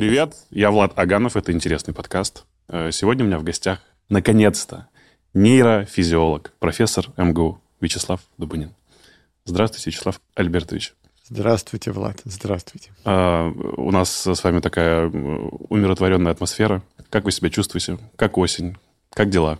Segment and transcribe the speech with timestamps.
[0.00, 2.46] Привет, я Влад Аганов, это интересный подкаст.
[2.68, 4.88] Э, сегодня у меня в гостях, наконец-то,
[5.34, 8.70] нейрофизиолог, профессор МГУ Вячеслав Дубынин.
[9.44, 10.94] Здравствуйте, Вячеслав Альбертович.
[11.28, 12.92] Здравствуйте, Влад, здравствуйте.
[13.04, 16.82] Uh, у нас с вами такая умиротворенная атмосфера.
[17.10, 17.98] Как вы себя чувствуете?
[18.16, 18.78] Как осень?
[19.12, 19.58] Как дела?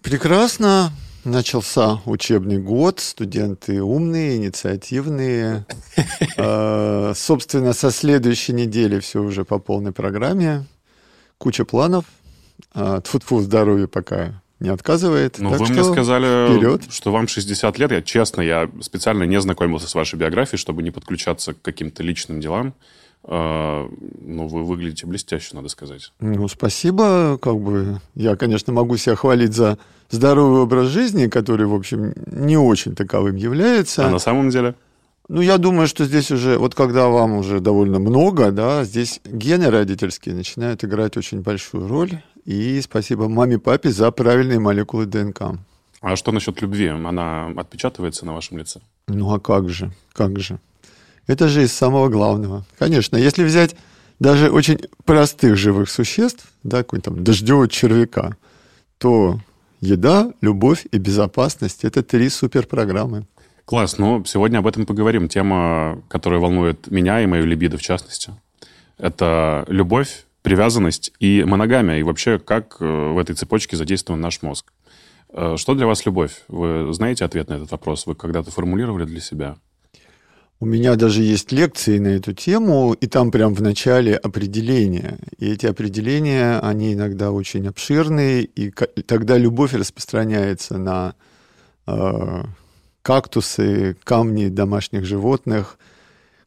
[0.00, 0.92] Прекрасно.
[1.24, 5.66] Начался учебный год, студенты умные, инициативные.
[6.36, 10.64] А, собственно, со следующей недели все уже по полной программе.
[11.38, 12.04] Куча планов.
[12.72, 15.38] А, тьфу-тьфу, здоровье пока не отказывает.
[15.38, 16.82] Ну, вы мне сказали, вперед.
[16.90, 17.92] что вам 60 лет.
[17.92, 22.40] Я честно, я специально не знакомился с вашей биографией, чтобы не подключаться к каким-то личным
[22.40, 22.74] делам.
[23.22, 23.88] А,
[24.20, 26.12] ну, вы выглядите блестяще, надо сказать.
[26.20, 27.38] Ну, спасибо.
[27.38, 29.78] Как бы я, конечно, могу себя хвалить за
[30.14, 34.06] здоровый образ жизни, который, в общем, не очень таковым является.
[34.06, 34.74] А на самом деле?
[35.28, 39.70] Ну, я думаю, что здесь уже, вот когда вам уже довольно много, да, здесь гены
[39.70, 42.20] родительские начинают играть очень большую роль.
[42.44, 45.58] И спасибо маме, папе за правильные молекулы ДНК.
[46.00, 46.88] А что насчет любви?
[46.88, 48.80] Она отпечатывается на вашем лице?
[49.08, 50.58] Ну, а как же, как же.
[51.26, 52.66] Это же из самого главного.
[52.78, 53.74] Конечно, если взять
[54.18, 58.36] даже очень простых живых существ, да, какой-нибудь там дождевого червяка,
[58.98, 59.40] то
[59.84, 63.26] еда, любовь и безопасность– это три суперпрограммы.
[63.64, 63.98] Класс.
[63.98, 65.28] Ну, сегодня об этом поговорим.
[65.28, 68.32] Тема, которая волнует меня и мою либидо в частности.
[68.98, 71.98] Это любовь, привязанность и моногамия.
[71.98, 74.72] И вообще, как э, в этой цепочке задействован наш мозг.
[75.30, 76.42] Э, что для вас любовь?
[76.48, 78.06] Вы знаете ответ на этот вопрос?
[78.06, 79.56] Вы когда-то формулировали для себя?
[80.60, 85.18] У меня даже есть лекции на эту тему, и там прям в начале определения.
[85.38, 91.14] И эти определения, они иногда очень обширные, и тогда любовь распространяется на
[91.86, 92.44] э,
[93.02, 95.78] кактусы, камни домашних животных–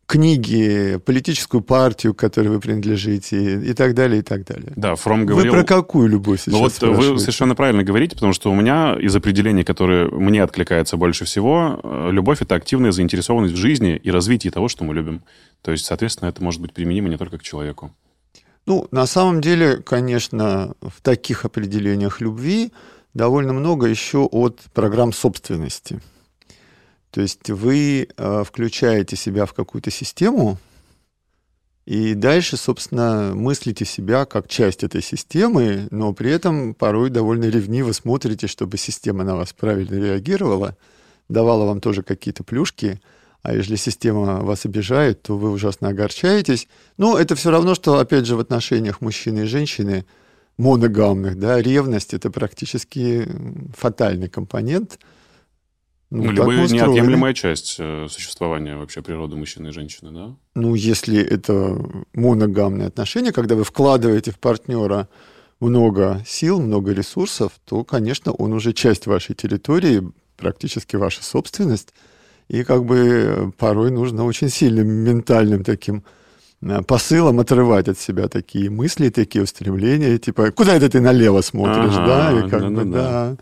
[0.07, 4.71] книги, политическую партию, к которой вы принадлежите, и так далее, и так далее.
[4.75, 5.53] Да, Фром говорил...
[5.53, 8.97] Вы про какую любовь сейчас Ну вот вы совершенно правильно говорите, потому что у меня
[8.99, 14.09] из определений, которые мне откликаются больше всего, э, любовь— это активная заинтересованность в жизни и
[14.09, 15.21] развитии того, что мы любим.
[15.61, 17.91] То есть, соответственно, это может быть применимо не только к человеку.
[18.65, 22.71] Ну, на самом деле, конечно, в таких определениях любви
[23.13, 25.99] довольно много еще от программ собственности.
[27.17, 30.59] То есть вы э, включаете себя в какую-то систему,
[31.87, 37.91] и дальше, собственно, мыслите себя как часть этой системы, но при этом порой довольно ревниво
[37.91, 40.77] смотрите, чтобы система на вас правильно реагировала,
[41.27, 43.01] давала вам тоже какие-то плюшки,
[43.41, 46.67] а если система вас обижает, то вы ужасно огорчаетесь.
[46.97, 50.05] Но это все равно, что, опять же, в отношениях мужчины и женщины
[50.59, 53.27] моногамных, да, ревность— это практически
[53.75, 54.99] фатальный компонент—
[56.09, 60.35] ну, ну либо неотъемлемая часть э, существования вообще природы мужчины и женщины, да?
[60.55, 61.77] Ну, если это
[62.13, 65.09] моногамные отношения, когда вы вкладываете в партнера
[65.59, 70.01] много сил, много ресурсов, то, конечно, он уже часть вашей территории,
[70.37, 71.93] практически ваша собственность.
[72.47, 76.03] И как бы порой нужно очень сильным ментальным таким
[76.61, 81.97] э, посылом отрывать от себя такие мысли, такие устремления, типа, куда это ты налево смотришь,
[81.97, 82.39] ага, да?
[82.39, 83.01] И как да, бы, да.
[83.35, 83.37] да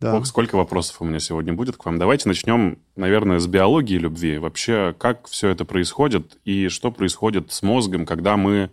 [0.00, 0.16] да.
[0.16, 1.98] Ох, сколько вопросов у меня сегодня будет к вам.
[1.98, 4.38] Давайте начнем, наверное, с биологии любви.
[4.38, 8.70] Вообще, как все это происходит и что происходит с мозгом, когда мы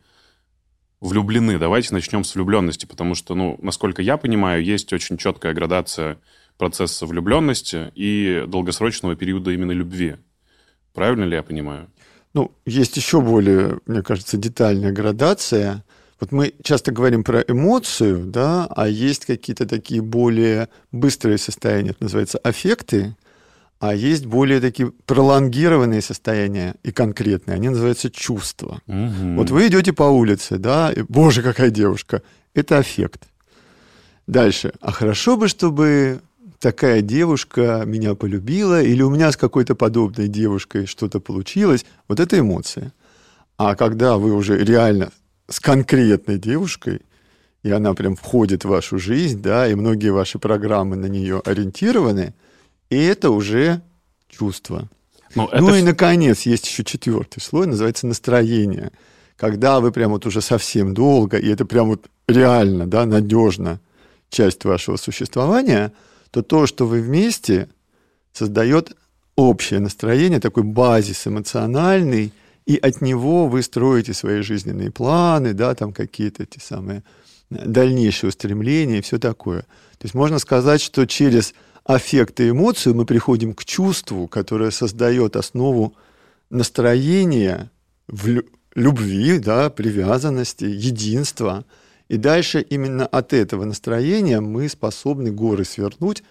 [1.00, 1.60] влюблены.
[1.60, 6.18] Давайте начнем с влюбленности, потому что, ну, насколько я понимаю, есть очень четкая градация
[6.58, 10.16] процесса влюбленности и долгосрочного периода именно любви.
[10.94, 11.90] Правильно ли я понимаю?
[12.34, 15.84] Ну, есть еще более, мне кажется, детальная градация.
[16.20, 22.04] Вот мы часто говорим про эмоцию, да, а есть какие-то такие более быстрые состояния, это
[22.04, 23.16] называется аффекты,
[23.80, 28.82] а есть более такие пролонгированные состояния и конкретные, они называются чувства.
[28.88, 29.36] Угу.
[29.36, 32.22] Вот вы идете по улице, да, и, боже, какая девушка,
[32.54, 33.24] это аффект.
[34.26, 34.72] Дальше.
[34.80, 36.22] А хорошо бы, чтобы
[36.60, 42.40] такая девушка меня полюбила, или у меня с какой-то подобной девушкой что-то получилось, вот это
[42.40, 42.94] эмоция.
[43.58, 45.12] А когда вы уже реально
[45.54, 47.02] с конкретной девушкой,
[47.62, 52.34] и она прям входит в вашу жизнь, да, и многие ваши программы на нее ориентированы,
[52.90, 53.82] и это уже
[54.28, 54.90] чувство.
[55.36, 58.92] Ну, ну и, наконец, есть еще четвертый слой, называется настроение.
[59.36, 63.80] Когда вы прям вот уже совсем долго, и это прям вот реально, да, надежно
[64.30, 65.92] часть вашего существования,
[66.32, 67.70] то то, что вы вместе,
[68.32, 68.96] создает
[69.36, 72.34] общее настроение, такой базис эмоциональный,
[72.66, 77.04] и от него вы строите свои жизненные планы, да, там какие-то эти самые
[77.50, 79.62] дальнейшие устремления и все такое.
[79.62, 85.36] То есть можно сказать, что через аффект и эмоцию мы приходим к чувству, которое создает
[85.36, 85.96] основу
[86.50, 87.70] настроения,
[88.76, 91.66] любви, да, привязанности, единства.
[92.10, 96.24] И дальше именно от этого настроения мы способны горы свернуть,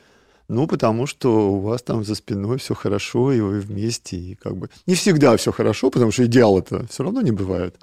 [0.52, 4.56] ну, потому что у вас там за спиной все хорошо, и вы вместе, и как
[4.56, 4.68] бы...
[4.86, 7.76] Не всегда все хорошо, потому что идеал это все равно не бывает.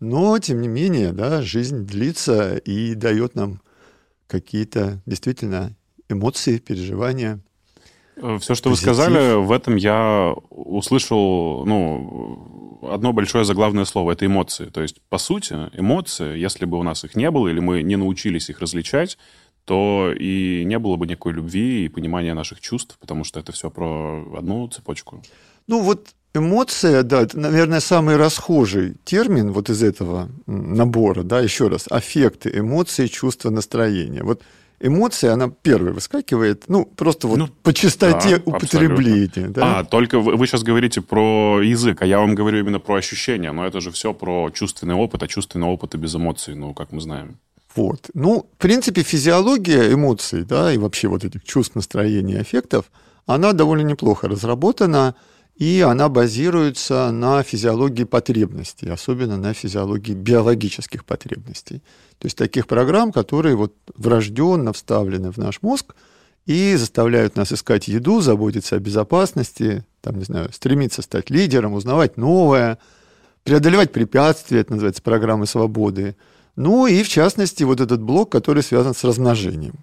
[0.00, 3.60] Но, тем не менее, да, жизнь длится и дает нам
[4.26, 5.76] какие-то действительно
[6.08, 7.40] эмоции, переживания.
[8.16, 8.88] Э, Все, что Позитив.
[8.88, 14.66] вы сказали, в этом я услышал, ну, одно большое заглавное слово– это эмоции.
[14.66, 17.96] То есть, по сути, эмоции, если бы у нас их не было, или мы не
[17.96, 19.18] научились их различать,
[19.64, 23.70] то и не было бы никакой любви и понимания наших чувств, потому что это все
[23.70, 25.22] про одну цепочку.
[25.66, 31.68] Ну, вот эмоция, да, это, наверное, самый расхожий термин вот из этого набора, да, еще
[31.68, 34.22] раз, аффекты, эмоции, чувства, настроения.
[34.22, 34.42] Вот
[34.80, 39.48] эмоция, она первая выскакивает, ну, просто вот ну, по частоте да, употребления.
[39.48, 39.78] Да?
[39.78, 43.52] А, только вы, вы сейчас говорите про язык, а я вам говорю именно про ощущения,
[43.52, 46.92] но это же все про чувственный опыт, а чувственный опыт и без эмоций, ну, как
[46.92, 47.38] мы знаем.
[47.74, 48.10] Вот.
[48.14, 52.90] Ну, в принципе, физиология эмоций, да, и вообще вот этих чувств, настроений, эффектов,
[53.26, 55.14] она довольно неплохо разработана,
[55.56, 61.82] и она базируется на физиологии потребностей, особенно на физиологии биологических потребностей.
[62.18, 65.94] То есть таких программ, которые вот врожденно вставлены в наш мозг
[66.46, 72.16] и заставляют нас искать еду, заботиться о безопасности, там, не знаю, стремиться стать лидером, узнавать
[72.16, 72.78] новое,
[73.44, 76.16] преодолевать препятствия, это называется программы свободы.
[76.56, 79.74] Ну и, в частности, вот этот блок, который связан с размножением.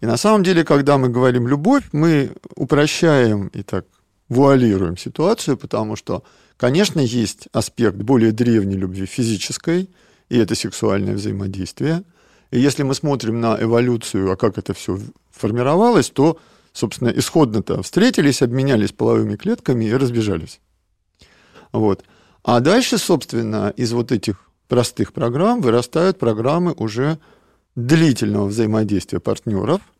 [0.00, 3.84] И на самом деле, когда мы говорим «любовь», мы упрощаем и так
[4.28, 6.22] вуалируем ситуацию, потому что,
[6.56, 9.90] конечно, есть аспект более древней любви физической,
[10.28, 12.02] и это сексуальное взаимодействие.
[12.50, 14.98] И если мы смотрим на эволюцию, а как это все
[15.30, 16.38] формировалось, то,
[16.72, 20.60] собственно, исходно-то встретились, обменялись половыми клетками и разбежались.
[21.72, 22.04] Вот.
[22.42, 27.18] А дальше, собственно, из вот этих простых программ вырастают программы уже
[27.76, 29.82] длительного взаимодействия партнеров–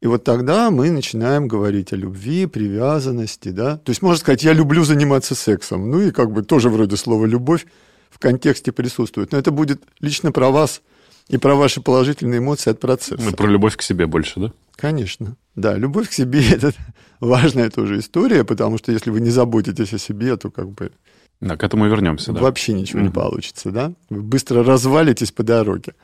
[0.00, 3.78] и вот тогда мы начинаем говорить о любви, привязанности, да.
[3.78, 5.90] То есть можно сказать, я люблю заниматься сексом.
[5.90, 7.66] Ну и как бы тоже вроде слова «любовь»
[8.08, 9.32] в контексте присутствует.
[9.32, 10.82] Но это будет лично про вас
[11.26, 13.20] и про ваши положительные эмоции от процесса.
[13.22, 14.52] Ну, про любовь к себе больше, да?
[14.76, 15.36] Конечно.
[15.56, 16.72] Да, любовь к себе– это
[17.20, 20.92] важная тоже история, потому что если вы не заботитесь о себе, то как бы...
[21.40, 22.40] Да, к этому вернемся, да.
[22.40, 23.04] Вообще ничего mm-hmm.
[23.04, 23.92] не получится, да?
[24.10, 25.94] Вы быстро развалитесь по дороге.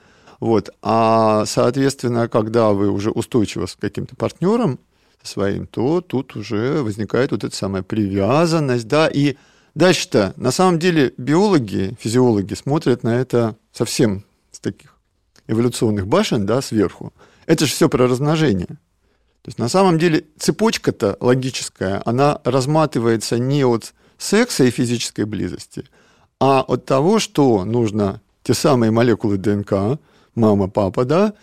[0.40, 0.70] Вот.
[0.82, 4.78] А, соответственно, когда вы уже устойчивы с каким-то партнером
[5.22, 9.36] своим, то тут уже возникает вот эта самая привязанность, да, и
[9.74, 14.94] дальше-то, на самом деле, биологи, физиологи смотрят на это совсем с таких
[15.48, 17.12] эволюционных башен, да, сверху.
[17.46, 18.66] Это же все про размножение.
[18.66, 25.84] То есть на самом деле цепочка-то логическая, она разматывается не от секса и физической близости,
[26.40, 29.98] а от того, что нужно те самые молекулы ДНК,
[30.34, 31.34] мама, папа, да,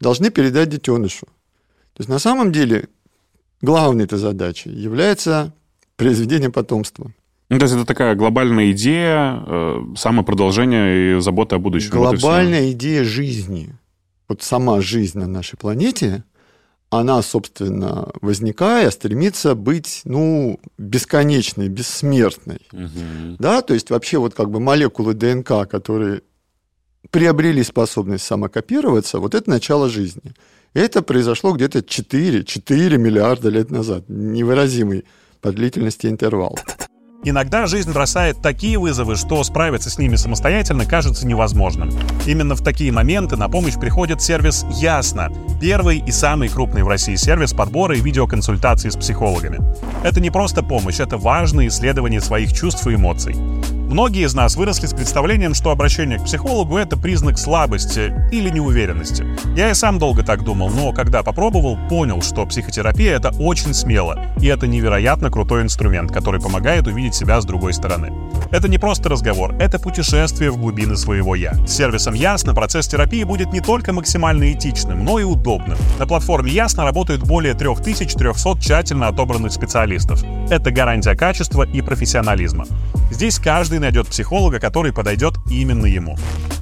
[0.00, 1.26] должны передать детенышу.
[1.92, 2.88] То есть на самом деле
[3.62, 5.52] главной этой задачей является
[5.96, 7.12] произведение потомства.
[7.48, 11.90] Ну, то есть это такая глобальная идея э, самопродолжения и заботы о будущем.
[11.90, 13.74] Глобальная вот идея жизни.
[14.28, 16.24] Вот сама жизнь на нашей планете,
[16.90, 22.60] она, собственно, возникая, стремится быть, ну, бесконечной, бессмертной.
[22.72, 23.36] Угу.
[23.38, 26.22] Да, то есть вообще вот как бы молекулы ДНК, которые
[27.10, 30.34] приобрели способность самокопироваться, вот это начало жизни.
[30.74, 34.04] И это произошло где-то 4, 4 миллиарда лет назад.
[34.08, 35.04] Невыразимый
[35.40, 36.58] по длительности интервал.
[37.24, 41.90] Иногда жизнь бросает такие вызовы, что справиться с ними самостоятельно кажется невозможным.
[42.26, 47.16] Именно в такие моменты на помощь приходит сервис «Ясно», первый и самый крупный в России
[47.16, 49.58] сервис подбора и видеоконсультаций с психологами.
[50.04, 53.34] Это не просто помощь, это важное исследование своих чувств и эмоций.
[53.88, 59.24] Многие из нас выросли с представлением, что обращение к психологу— это признак слабости или неуверенности.
[59.56, 64.18] Я и сам долго так думал, но когда попробовал, понял, что психотерапия— это очень смело,
[64.40, 68.12] и это невероятно крутой инструмент, который помогает увидеть себя с другой стороны.
[68.50, 71.54] Это не просто разговор, это путешествие в глубины своего «я».
[71.66, 75.76] С сервисом «Ясно» процесс терапии будет не только максимально этичным, но и удобным.
[75.98, 80.22] На платформе «Ясно» работают более 3300 тщательно отобранных специалистов.
[80.48, 82.66] Это гарантия качества и профессионализма.
[83.10, 86.16] Здесь каждый найдет психолога, который подойдет именно ему.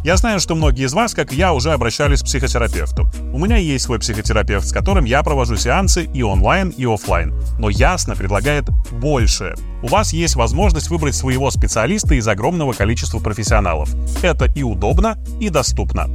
[0.05, 3.09] Я знаю, что многие из вас, как и я, уже обращались к психотерапевту.
[3.33, 7.35] У меня есть свой психотерапевт, с которым я провожу сеансы и онлайн, и офлайн.
[7.59, 9.57] Но Ясно предлагает большее.
[9.83, 13.95] У вас есть возможность выбрать своего специалиста из огромного количества профессионалов.
[14.23, 16.09] Это и удобно, и доступно.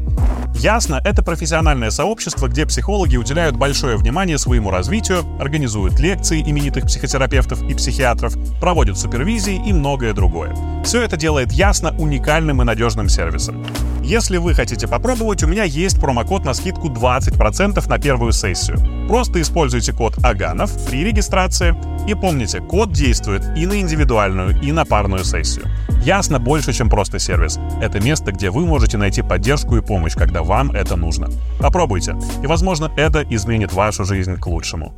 [0.56, 7.62] Ясно, это профессиональное сообщество, где психологи уделяют большое внимание своему развитию, организуют лекции именитых психотерапевтов
[7.64, 10.56] и психиатров, проводят супервизии и многое другое.
[10.84, 13.64] Все это делает Ясно уникальным и надежным сервисом.
[14.10, 18.80] Если вы хотите попробовать, у меня есть промокод на скидку 20% на первую сессию.
[19.08, 21.76] Просто используйте код Аганов при регистрации
[22.10, 25.68] и помните, код действует и на индивидуальную, и на парную сессию.
[26.04, 27.60] Ясно больше, чем просто сервис.
[27.84, 31.30] Это место, где вы можете найти поддержку и помощь, когда вам это нужно.
[31.60, 34.96] Попробуйте, и, возможно, это изменит вашу жизнь к лучшему.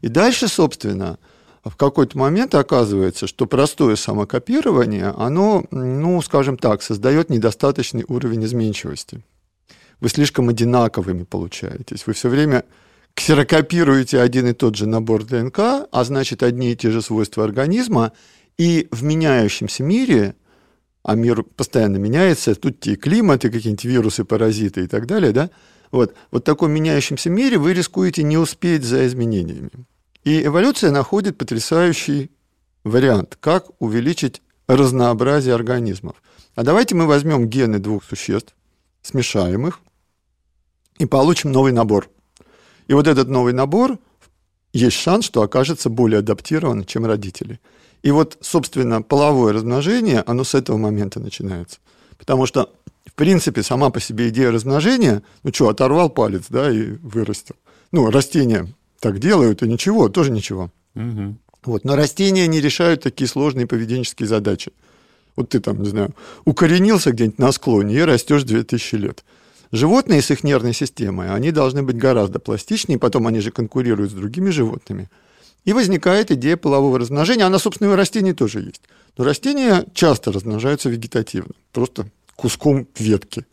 [0.00, 1.18] И дальше, собственно,
[1.70, 9.22] в какой-то момент оказывается, что простое самокопирование, оно, ну, скажем так, создает недостаточный уровень изменчивости.
[10.00, 12.06] Вы слишком одинаковыми получаетесь.
[12.06, 12.64] Вы все время
[13.14, 15.58] ксерокопируете один и тот же набор ДНК,
[15.90, 18.12] а значит, одни и те же свойства организма,
[18.58, 20.34] и в меняющемся мире,
[21.02, 25.50] а мир постоянно меняется, тут и климат, и какие-нибудь вирусы, паразиты и так далее, да,
[25.90, 29.70] вот, вот в таком меняющемся мире вы рискуете не успеть за изменениями.
[30.26, 32.32] И эволюция находит потрясающий
[32.82, 36.20] вариант, как увеличить разнообразие организмов.
[36.56, 38.56] А давайте мы возьмем гены двух существ,
[39.02, 39.78] смешаем их
[40.98, 42.10] и получим новый набор.
[42.88, 44.00] И вот этот новый набор,
[44.72, 47.60] есть шанс, что окажется более адаптирован, чем родители.
[48.02, 51.78] И вот, собственно, половое размножение, оно с этого момента начинается.
[52.18, 52.72] Потому что,
[53.04, 57.54] в принципе, сама по себе идея размножения, ну что, оторвал палец, да, и вырастил.
[57.92, 58.66] Ну, растения
[59.00, 60.70] так делают, и ничего, тоже ничего.
[60.94, 61.36] Угу.
[61.64, 61.84] Вот.
[61.84, 64.72] Но растения не решают такие сложные поведенческие задачи.
[65.34, 69.24] Вот ты там, не знаю, укоренился где-нибудь на склоне и растешь 2000 лет.
[69.72, 74.14] Животные с их нервной системой, они должны быть гораздо пластичнее, потом они же конкурируют с
[74.14, 75.10] другими животными.
[75.64, 77.44] И возникает идея полового размножения.
[77.44, 78.82] Она, собственно, и у растений тоже есть.
[79.18, 83.44] Но растения часто размножаются вегетативно, просто куском ветки.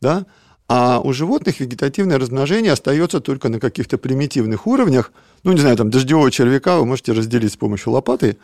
[0.00, 0.24] Да?
[0.68, 5.12] А у животных вегетативное размножение остается только на каких-то примитивных уровнях.
[5.42, 8.36] Ну, не знаю, там дождевого червяка вы можете разделить с помощью лопаты,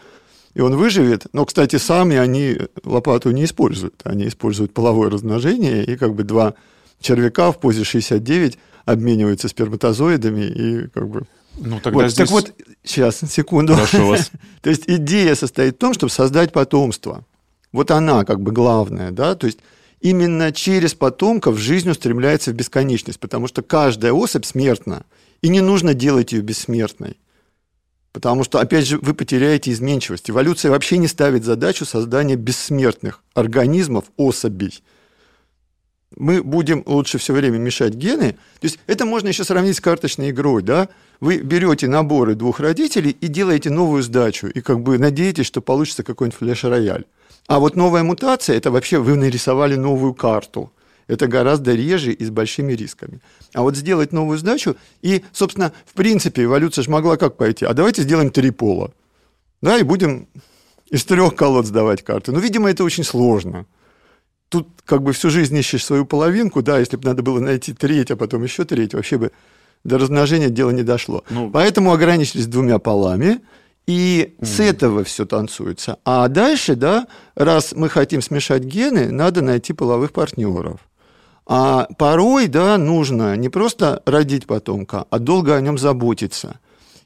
[0.55, 1.27] и он выживет.
[1.35, 4.01] Но, кстати, сами они лопату не используют.
[4.05, 6.55] Они используют половое размножение, и как бы два
[7.01, 11.27] червяка в позе 69 обмениваются сперматозоидами, и как бы...
[11.59, 12.17] Ну, тогда вот, здесь...
[12.17, 13.75] Так вот, сейчас, секунду.
[13.75, 14.31] Прошу вас.
[14.63, 17.25] То есть идея состоит в том, чтобы создать потомство.
[17.71, 19.59] Вот она как бы главная, да, то есть
[20.05, 25.05] именно через потомков жизнь устремляется в бесконечность, потому что каждая особь смертна,
[25.41, 27.17] и не нужно делать ее бессмертной.
[28.13, 30.31] Потому что, опять же, вы потеряете изменчивость.
[30.31, 34.85] Эволюция вообще не ставит задачу создания бессмертных организмов, особей.
[36.15, 38.33] Мы будем лучше все время мешать гены.
[38.61, 40.63] То есть это можно еще сравнить с карточной игрой.
[40.63, 40.91] Да?
[41.19, 46.05] Вы берете наборы двух родителей и делаете новую сдачу, и как бы надеетесь, что получится
[46.05, 47.07] какой-нибудь флеш-рояль.
[47.47, 50.73] А вот новая мутация– это вообще вы нарисовали новую карту.
[51.07, 53.21] Это гораздо реже и с большими рисками.
[53.53, 57.67] А вот сделать новую сдачу, и, собственно, в принципе, эволюция же могла как пойти?
[57.67, 58.93] А давайте сделаем три пола.
[59.61, 60.27] Да, и будем
[60.89, 62.33] из трех колод сдавать карты.
[62.33, 63.67] Но, видимо, это очень сложно.
[64.49, 68.11] Тут как бы всю жизнь ищешь свою половинку, да, если бы надо было найти треть,
[68.11, 69.33] а потом еще треть, вообще бы
[69.83, 71.25] до размножения дело не дошло.
[71.29, 73.41] Ну, Поэтому ограничились двумя полами–
[73.87, 74.47] и mm.
[74.47, 75.99] с этого все танцуется.
[76.05, 80.81] А дальше, да, раз мы хотим смешать гены, надо найти половых партнеров.
[81.47, 86.59] А порой, да, нужно не просто родить потомка, а долго о нем заботиться.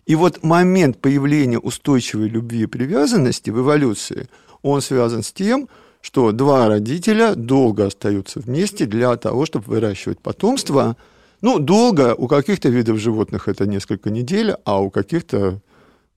[0.06, 4.28] И вот момент появления устойчивой любви и привязанности в эволюции,
[4.62, 5.68] он связан с тем,
[6.00, 10.96] что два родителя долго остаются вместе для того, чтобы выращивать потомство.
[11.40, 15.60] Ну, долго у каких-то видов животных это несколько недель, а у каких-то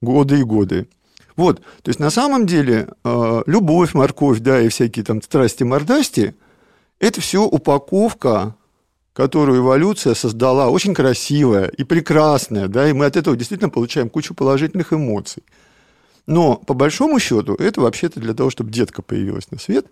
[0.02, 0.88] годы и годы.
[1.34, 6.34] Вот, то есть на самом деле э, любовь, морковь, да, и всякие там страсти-мордасти–
[7.00, 8.54] это все упаковка,
[9.12, 14.34] которую эволюция создала, очень красивая и прекрасная, да, и мы от этого действительно получаем кучу
[14.34, 15.42] положительных эмоций.
[16.26, 19.86] Но по большому счету это вообще-то для того, чтобы детка появилась на свет,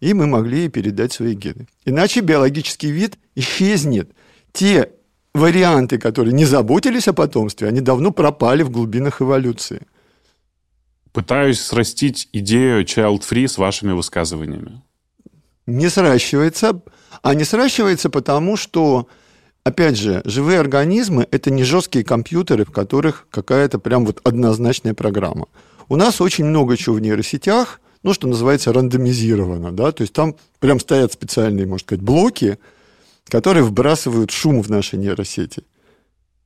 [0.00, 1.66] и мы могли ей передать свои гены.
[1.84, 4.10] Иначе биологический вид исчезнет.
[4.52, 4.90] Те
[5.34, 9.82] варианты, которые не заботились о потомстве, они давно пропали в глубинах эволюции.
[11.12, 14.82] Пытаюсь срастить идею child-free с вашими высказываниями.
[15.66, 16.80] Не сращивается.
[17.22, 19.06] А не сращивается потому, что,
[19.62, 25.46] опять же, живые организмы– это не жесткие компьютеры, в которых какая-то прям вот однозначная программа.
[25.88, 30.34] У нас очень много чего в нейросетях, ну, что называется, рандомизировано, да, то есть там
[30.58, 32.58] прям стоят специальные, можно сказать, блоки,
[33.28, 35.64] которые вбрасывают шум в наши нейросети.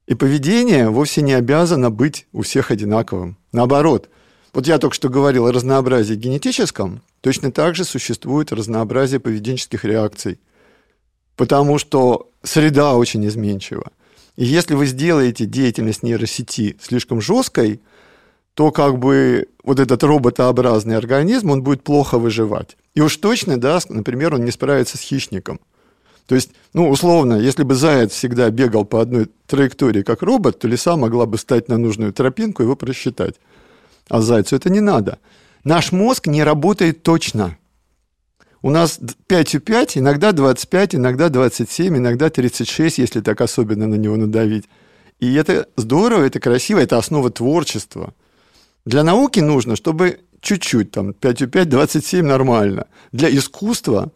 [0.06, 3.36] И поведение вовсе не обязано быть у всех одинаковым.
[3.52, 4.08] Наоборот,
[4.54, 10.38] вот я только что говорил о разнообразии генетическом, точно так же существует разнообразие поведенческих реакций.
[11.36, 13.92] потому что среда очень изменчива.
[14.36, 17.80] И если вы сделаете деятельность нейросети слишком жесткой,
[18.54, 22.76] то как бы вот этот роботообразный организм, он будет плохо выживать.
[22.94, 25.60] И уж точно, да, например, он не справится с хищником.
[26.26, 30.68] То есть, ну, условно, если бы заяц всегда бегал по одной траектории, как робот, то
[30.68, 33.36] лиса могла бы стать на нужную тропинку и его просчитать.
[34.08, 35.18] А зайцу это не надо.
[35.64, 37.56] Наш мозг не работает точно.
[38.62, 44.68] У нас 5,5, иногда 25, иногда 27, иногда 36, если так особенно на него надавить.
[45.20, 48.12] И это здорово, это красиво, это основа творчества.
[48.84, 52.86] Для науки нужно, чтобы чуть-чуть, там, 5,5, 27 нормально.
[53.12, 54.10] Для искусства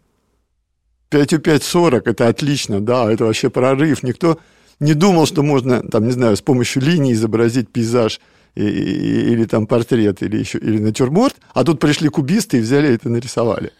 [1.10, 4.02] 5,5, 40 это отлично, да, это вообще прорыв.
[4.02, 4.38] Никто
[4.78, 8.20] не думал, что можно, там, не знаю, с помощью линии изобразить пейзаж
[8.54, 13.70] или там портрет, или еще, или натюрморт, а тут пришли кубисты и взяли это нарисовали.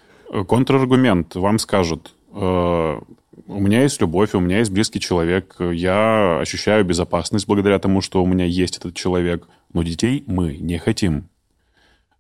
[0.46, 1.34] Контраргумент.
[1.34, 3.00] Вам скажут, э,
[3.46, 8.22] у меня есть любовь, у меня есть близкий человек, я ощущаю безопасность благодаря тому, что
[8.22, 11.28] у меня есть этот человек, но детей мы не хотим.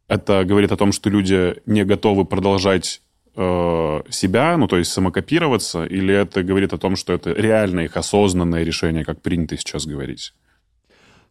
[0.08, 3.00] Это говорит о том, что люди не готовы продолжать
[3.36, 7.96] э, себя, ну то есть самокопироваться, или это говорит о том, что это реально их
[7.96, 10.32] осознанное решение, как принято сейчас говорить?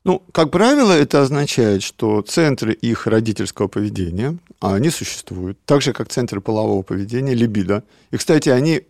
[0.06, 5.92] Ну, как правило, это означает, что центры их родительского поведения, а они существуют, так же,
[5.92, 7.84] как центры полового поведения, либидо.
[8.12, 8.84] И, кстати, они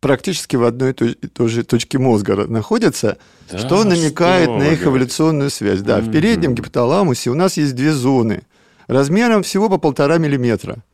[0.00, 3.16] практически в одной и той же точке мозга находятся,
[3.50, 5.80] да, что намекает что на их эволюционную связь.
[5.80, 6.08] Да, mm-hmm.
[6.08, 8.42] в переднем гипоталамусе у нас есть две зоны
[8.86, 10.84] размером всего по полтора миллиметра.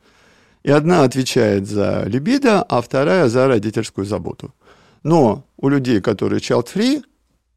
[0.63, 4.53] И одна отвечает за либидо, а вторая за родительскую заботу.
[5.03, 7.03] Но у людей, которые child-free,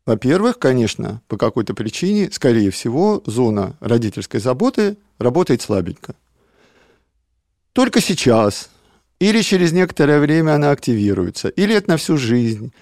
[0.06, 6.14] во-первых, конечно, по какой-то причине, скорее всего, зона родительской заботы работает слабенько.
[7.73, 8.70] Только сейчас,
[9.18, 12.73] или через некоторое время она активируется, или это на всю жизнь,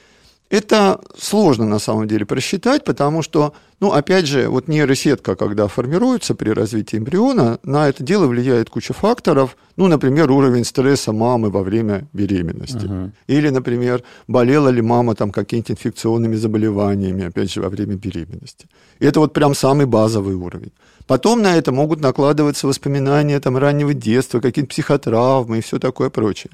[0.52, 6.35] это сложно на самом деле просчитать, потому что, ну, опять же, вот нейросетка, когда формируется
[6.35, 9.56] при развитии эмбриона, на это дело влияет куча факторов.
[9.76, 12.85] Ну, например, уровень стресса мамы во время беременности.
[12.85, 13.11] Uh-huh.
[13.28, 18.66] Или, например, болела ли мама там какими-то инфекционными заболеваниями, опять же, во время беременности.
[18.98, 20.72] И это вот прям самый базовый уровень.
[21.07, 26.50] Потом на это могут накладываться воспоминания там, раннего детства, какие-то психотравмы и все такое прочее.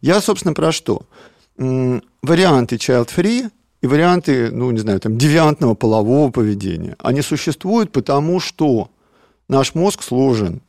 [0.00, 1.02] Я, собственно, про что?
[1.58, 3.50] Варианты child-free
[3.82, 6.96] и варианты, ну, не знаю, там, девиантного полового поведения.
[6.98, 8.90] Они существуют потому, что
[9.48, 10.60] наш мозг сложен,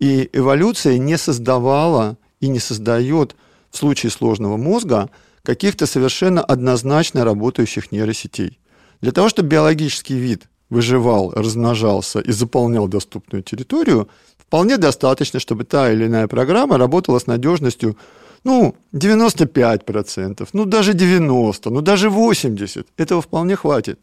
[0.00, 3.36] и эволюция не создавала и не создает
[3.70, 5.10] в случае сложного мозга
[5.42, 8.58] каких-то совершенно однозначно работающих нейросетей.
[9.00, 15.92] Для того, чтобы биологический вид выживал, размножался и заполнял доступную территорию, вполне достаточно, чтобы та
[15.92, 17.96] или иная программа работала с надежностью
[18.44, 22.86] ну, 95%, ну, даже 90%, ну, даже 80%.
[22.96, 23.98] Этого вполне хватит.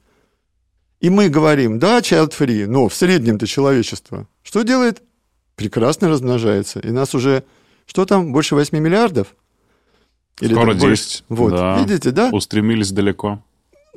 [0.99, 5.04] И мы говорим, да, child-free, но в среднем-то человечество что делает?
[5.56, 6.80] Прекрасно размножается.
[6.80, 7.43] И нас уже,
[7.86, 9.36] что там, больше 8 миллиардов?
[10.41, 10.82] Или Скоро 10.
[10.82, 11.23] Больше?
[11.30, 11.80] Вот, да.
[11.80, 12.30] видите, да?
[12.32, 13.43] Устремились далеко.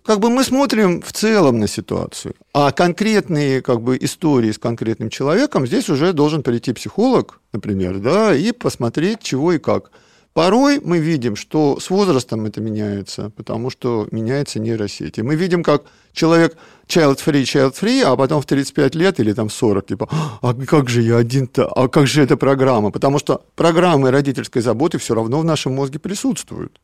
[0.05, 5.11] Как бы мы смотрим в целом на ситуацию, а конкретные как бы, истории с конкретным
[5.11, 9.93] человеком, здесь уже должен прийти психолог, например, да, и посмотреть, чего и как.
[10.35, 15.21] Порой мы видим, что с возрастом это меняется, потому что меняется нейросети.
[15.21, 16.57] Мы видим, как человек
[16.89, 20.09] child-free, child-free, а потом в 35 лет или там 40, типа,
[20.41, 22.91] а как же я один-то, а как же эта программа?
[22.91, 26.81] Потому что программы родительской заботы все равно в нашем мозге присутствуют.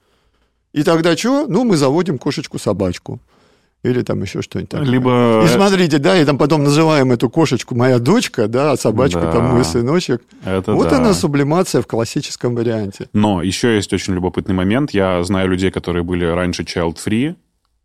[0.75, 1.47] И тогда что?
[1.47, 3.19] Ну, мы заводим кошечку-собачку
[3.83, 4.87] или там еще что-нибудь такое.
[4.87, 5.43] Либо...
[5.45, 9.33] И смотрите, да, и там потом называем эту кошечку моя дочка, да, а собачку да.
[9.33, 10.23] там мой сыночек.
[10.45, 10.97] Это вот да.
[10.97, 13.09] она сублимация в классическом варианте.
[13.13, 14.91] Но еще есть очень любопытный момент.
[14.91, 17.37] Я знаю людей, которые были раньше child-free,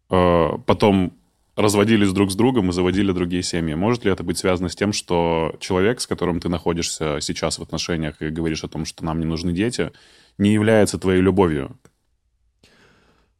[0.09, 1.13] э, потом
[1.55, 3.75] разводились друг с другом и заводили другие семьи.
[3.75, 7.61] Может ли это быть связано с тем, что человек, с которым ты находишься сейчас в
[7.61, 9.91] отношениях и говоришь о том, что нам не нужны дети,
[10.39, 11.77] не является твоей любовью?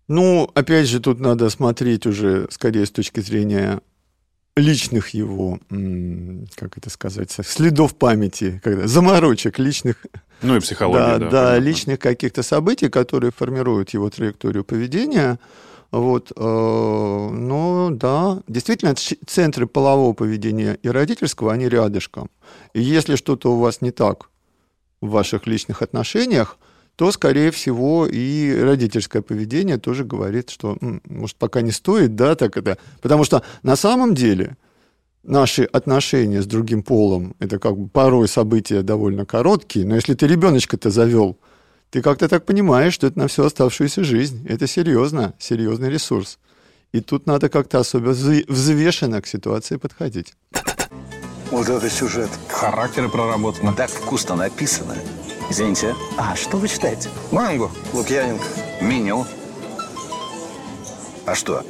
[0.07, 3.81] Ну, опять же, тут надо смотреть уже скорее с точки зрения
[4.55, 5.59] личных его,
[6.55, 9.97] как это сказать, следов памяти, когда, заморочек личных.
[10.41, 11.19] Ну и психологии, да.
[11.19, 15.39] Да, да личных каких-то событий, которые формируют его траекторию поведения.
[15.91, 22.31] Вот, э, но да, действительно, центры полового поведения и родительского, они рядышком.
[22.73, 24.29] И если что-то у вас не так
[25.01, 26.57] в ваших личных отношениях,
[26.95, 32.57] то, скорее всего, и родительское поведение тоже говорит, что, может, пока не стоит, да, так
[32.57, 32.77] это.
[33.01, 34.57] Потому что на самом деле
[35.23, 40.27] наши отношения с другим полом, это как бы порой события довольно короткие, но если ты
[40.27, 41.37] ребеночка-то завел,
[41.89, 44.45] ты как-то так понимаешь, что это на всю оставшуюся жизнь.
[44.49, 46.39] Это серьезно, серьезный ресурс.
[46.91, 50.33] И тут надо как-то особо взвешенно к ситуации подходить.
[51.51, 52.29] Вот это сюжет.
[52.49, 53.73] Характеры проработаны.
[53.75, 54.95] Так вкусно написано.
[55.53, 55.93] Извините.
[56.17, 57.09] А что вы читаете?
[57.31, 57.69] Мангу.
[57.93, 58.43] Лукьяненко.
[58.81, 59.23] Меню.
[61.27, 61.63] А что?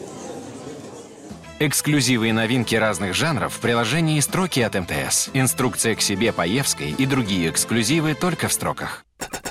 [1.60, 5.32] Эксклюзивы и новинки разных жанров в приложении «Строки от МТС».
[5.34, 9.04] Инструкция к себе Паевской и другие эксклюзивы только в строках.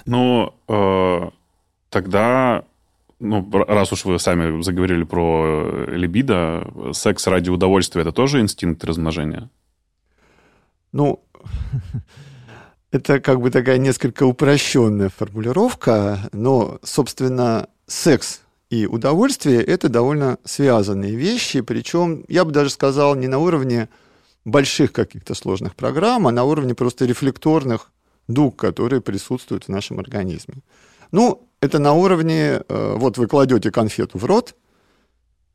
[0.06, 1.30] Ну, э,
[1.90, 2.64] тогда,
[3.20, 9.50] ну, раз уж вы сами заговорили про либидо, секс ради удовольствия– это тоже инстинкт размножения?
[10.90, 11.22] Ну,
[12.92, 21.14] это как бы такая несколько упрощенная формулировка, но, собственно, секс и удовольствие– это довольно связанные
[21.16, 23.88] вещи, причем, я бы даже сказал, не на уровне
[24.44, 27.90] больших каких-то сложных программ, а на уровне просто рефлекторных
[28.28, 30.56] дуг, которые присутствуют в нашем организме.
[31.12, 34.54] Ну, это на уровне, э, вот вы кладете конфету в рот,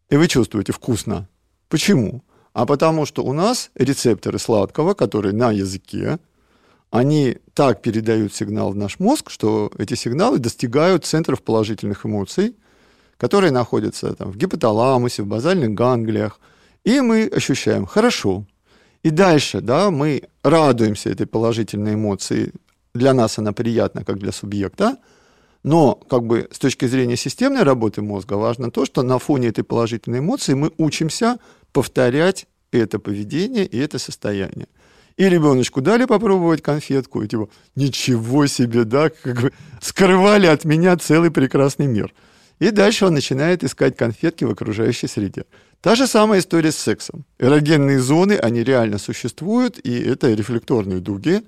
[0.10, 1.28] и вы чувствуете вкусно.
[1.70, 2.24] Почему?
[2.54, 6.18] А потому что у нас рецепторы сладкого, которые на языке,
[6.90, 12.56] они так передают сигнал в наш мозг, что эти сигналы достигают центров положительных эмоций–
[13.18, 16.40] которые находятся там, в гипоталамусе, в базальных ганглиях,
[16.84, 18.46] и мы ощущаем хорошо.
[19.04, 22.54] И дальше да, мы радуемся этой положительной эмоции,
[22.94, 24.98] для нас она приятна, как для субъекта,
[25.64, 29.64] но как бы с точки зрения системной работы мозга важно то, что на фоне этой
[29.64, 31.38] положительной эмоции мы учимся
[31.74, 34.68] повторять это поведение и это состояние.
[35.18, 40.96] И ребеночку дали попробовать конфетку, и типа, ничего себе, да, как бы скрывали от меня
[40.98, 42.14] целый прекрасный мир–
[42.60, 45.46] и дальше он начинает искать конфетки в окружающей среде.
[45.82, 47.24] Та же самая история с сексом.
[47.38, 51.44] Эрогенные зоны, они реально существуют, и это рефлекторные дуги.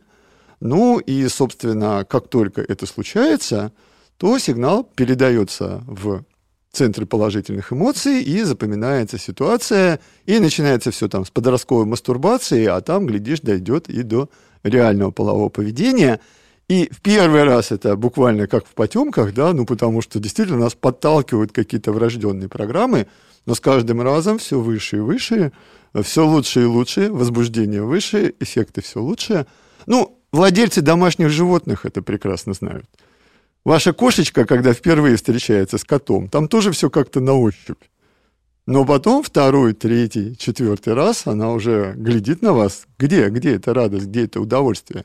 [0.59, 3.71] Ну и, собственно, как только это случается,
[4.17, 6.23] то сигнал передается в
[6.71, 13.05] центры положительных эмоций, и запоминается ситуация, и начинается все там с подростковой мастурбации, а там,
[13.05, 14.29] глядишь, дойдет и до
[14.63, 16.19] реального полового поведения–
[16.69, 20.75] и в первый раз это буквально как в потемках, да, ну потому что действительно нас
[20.75, 23.07] подталкивают какие-то врожденные программы,
[23.47, 25.51] но с каждым разом все выше и выше,
[26.03, 29.47] все лучше и лучше, возбуждение выше, эффекты все лучше.
[29.87, 32.85] Ну, владельцы домашних животных это прекрасно знают.
[33.65, 37.81] Ваша кошечка, когда впервые встречается с котом, там тоже все как-то на ощупь.
[38.65, 42.85] Но потом второй, третий, четвертый раз она уже глядит на вас.
[42.97, 43.29] Где?
[43.29, 44.05] Где эта радость?
[44.05, 45.03] Где это удовольствие?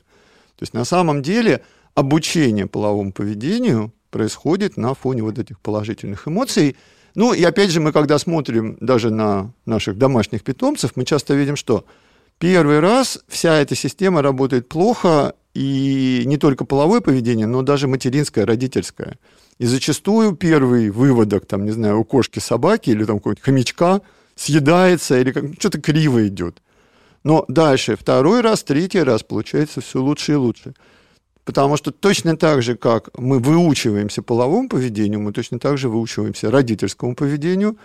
[0.55, 1.61] То есть на самом деле
[1.95, 6.77] обучение половому поведению происходит на фоне вот этих положительных эмоций.
[7.15, 11.55] Ну и опять же, мы когда смотрим даже на наших домашних питомцев, мы часто видим,
[11.55, 11.85] что
[12.37, 18.45] первый раз вся эта система работает плохо, и не только половое поведение, но даже материнское,
[18.45, 19.17] родительское.
[19.57, 24.01] И зачастую первый выводок, там, не знаю, у кошки, собаки или там какого-нибудь хомячка
[24.35, 26.61] съедается или как, что-то криво идет.
[27.23, 30.73] Но дальше, второй раз, третий раз, получается все лучше и лучше.
[31.45, 36.51] Потому что точно так же, как мы выучиваемся половому поведению, мы точно так же выучиваемся
[36.51, 37.77] родительскому поведению,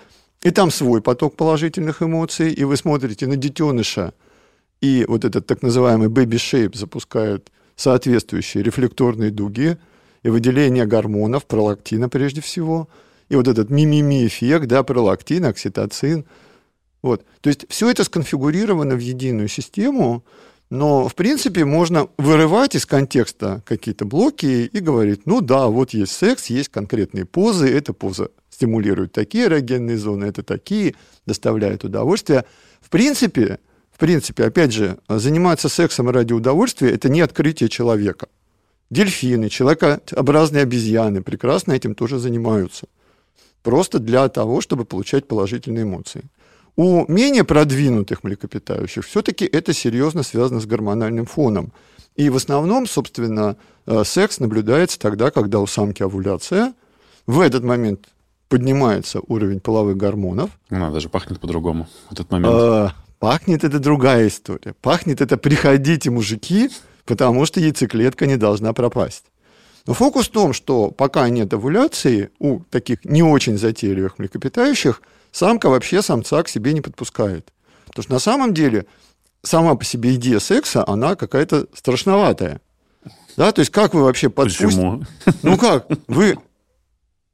[0.42, 4.12] и там свой поток положительных эмоций, и вы смотрите на детеныша,
[4.80, 9.78] и вот этот так называемый baby shape запускает соответствующие рефлекторные дуги
[10.22, 12.88] и выделение гормонов, пролактина прежде всего,
[13.28, 16.24] и вот этот мимими эффект, да, пролактин, окситоцин–
[17.02, 17.24] вот.
[17.40, 20.24] То есть все это сконфигурировано в единую систему,
[20.68, 26.12] но, в принципе, можно вырывать из контекста какие-то блоки и говорить, ну да, вот есть
[26.12, 30.94] секс, есть конкретные позы, эта поза стимулирует такие эрогенные зоны, это такие,
[31.26, 32.44] доставляет удовольствие.
[32.80, 33.58] В принципе,
[34.00, 38.26] принципе, опять же, заниматься сексом ради удовольствия– это не открытие человека.
[38.90, 42.86] Дельфины, человекообразные обезьяны прекрасно этим тоже занимаются.
[43.62, 46.24] Просто для того, чтобы получать положительные эмоции.
[46.76, 51.72] У менее продвинутых млекопитающих все-таки это серьезно связано с гормональным фоном.
[52.16, 56.72] И в основном, собственно, э, секс наблюдается тогда, когда у самки овуляция.
[57.26, 58.08] В этот момент
[58.48, 60.50] поднимается уровень половых гормонов.
[60.70, 62.54] Она даже пахнет по-другому в этот момент.
[62.54, 64.74] А, пахнет это другая история.
[64.83, 66.70] Пахнет это «приходите, мужики»,
[67.04, 69.26] потому что яйцеклетка не должна пропасть.
[69.87, 75.00] Но фокус в том, что пока нет овуляции у таких не очень затейливых млекопитающих–
[75.33, 77.52] самка вообще самца к себе не подпускает.
[77.87, 78.87] Потому что на самом деле
[79.42, 82.61] сама по себе идея секса, она какая-то страшноватая.
[83.37, 84.66] Да, то есть как вы вообще подпустите...
[84.66, 85.04] Почему?
[85.42, 86.38] Ну как, вы...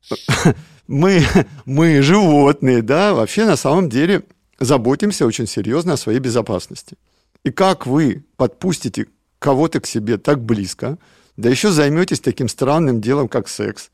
[0.88, 1.24] Мы,
[1.64, 4.22] мы животные, да, вообще на самом деле
[4.58, 6.96] заботимся очень серьезно о своей безопасности.
[7.44, 9.06] И как вы подпустите
[9.38, 10.98] кого-то к себе так близко,
[11.36, 13.90] да еще займетесь таким странным делом, как секс.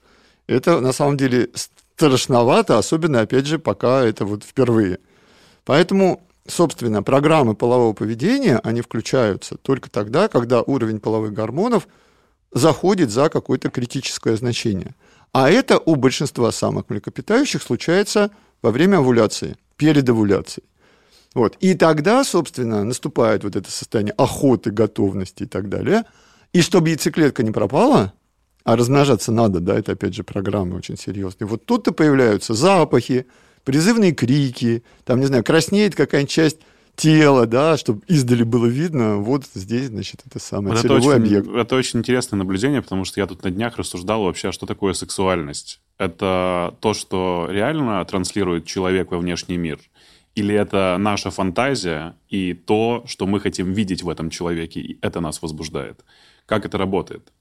[0.46, 1.51] Это на самом деле
[1.96, 4.98] страшновато, особенно, опять же, пока это вот впервые.
[5.64, 11.87] Поэтому, собственно, программы полового поведения, они включаются только тогда, когда уровень половых гормонов
[12.53, 14.94] заходит за какое-то критическое значение.
[15.33, 20.66] А это у большинства самых млекопитающих случается во время овуляции, перед овуляцией.
[21.35, 21.56] Вот.
[21.61, 26.04] И тогда, собственно, наступает вот это состояние охоты, готовности и так далее.
[26.52, 28.12] И чтобы яйцеклетка не пропала,
[28.64, 31.48] а размножаться надо, да, это опять же программы очень серьезные.
[31.48, 33.26] Вот тут-то появляются запахи,
[33.64, 36.58] призывные крики, там, не знаю, краснеет какая-нибудь часть
[36.96, 41.22] тела, да, чтобы издали было видно, вот здесь, значит, это самое вот целевой это очень,
[41.22, 41.48] объект.
[41.48, 45.81] Это очень интересное наблюдение, потому что я тут на днях рассуждал вообще, что такое сексуальность.
[45.98, 49.78] Это то, что реально транслирует человек во внешний мир–
[50.35, 55.20] или это наша фантазия и то, что мы хотим видеть в этом человеке, и это
[55.20, 56.05] нас возбуждает?
[56.46, 57.33] Как это работает?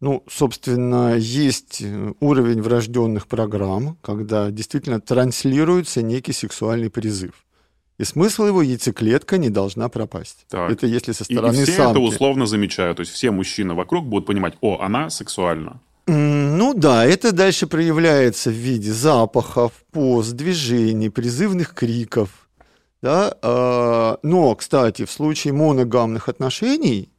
[0.00, 7.44] Ну, собственно, есть э, уровень врожденных программ, когда действительно транслируется некий сексуальный призыв.
[7.98, 10.46] И смысл его яйцеклетка не должна пропасть.
[10.48, 10.70] Так.
[10.70, 11.90] Это если со стороны и, и все самки.
[11.90, 12.96] это условно замечают.
[12.96, 15.80] То есть все мужчины вокруг будут понимать, о, она сексуальна.
[16.06, 22.48] Ну да, это дальше проявляется в виде запахов, поз, движений, призывных криков.
[23.02, 23.36] Да?
[23.42, 27.10] А, но, кстати, в случае моногамных отношений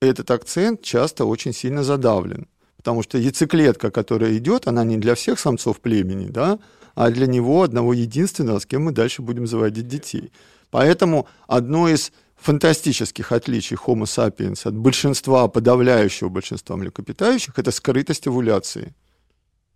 [0.00, 2.46] этот акцент часто очень сильно задавлен.
[2.76, 6.58] Потому что яйцеклетка, которая идет, она не для всех самцов племени, да,
[6.96, 10.32] а для него одного единственного, с кем мы дальше будем заводить детей.
[10.70, 18.94] Поэтому одно из фантастических отличий Homo sapiens от большинства, подавляющего большинства млекопитающих, это скрытость овуляции.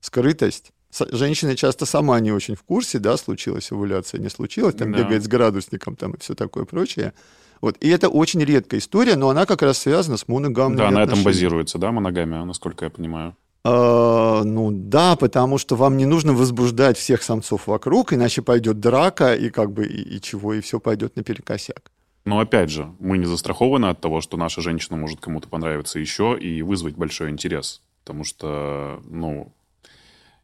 [0.00, 0.72] Скрытость.
[1.12, 4.98] Женщина часто сама не очень в курсе, да, случилась овуляция, не случилась, там да.
[4.98, 7.12] бегает с градусником там, и все такое прочее.
[7.61, 7.76] Вот.
[7.80, 11.06] И это очень редкая история, но она как раз связана с моногамными Да, отношениями.
[11.06, 13.37] на этом базируется, да, моногамия, насколько я понимаю.
[13.62, 19.34] А, ну да, потому что вам не нужно возбуждать всех самцов вокруг, иначе пойдет драка,
[19.34, 21.90] и как бы и, и чего, и все пойдет наперекосяк.
[22.24, 26.38] Но опять же, мы не застрахованы от того, что наша женщина может кому-то понравиться еще
[26.38, 27.82] и вызвать большой интерес.
[28.04, 29.52] Потому что, ну,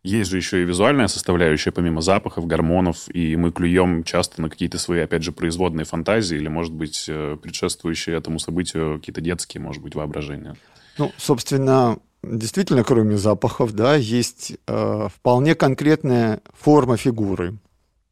[0.02, 4.78] есть же еще и визуальная составляющая, помимо запахов, гормонов, и мы клюем часто на какие-то
[4.78, 9.82] свои, опять же, производные фантазии, или, может быть, э, предшествующие этому событию какие-то детские, может
[9.82, 10.56] быть, воображения.
[10.96, 11.98] Ну, собственно,
[12.30, 17.58] действительно, кроме запахов, да, есть э, вполне конкретная форма фигуры,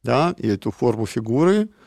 [0.02, 1.68] да, и эту форму фигуры–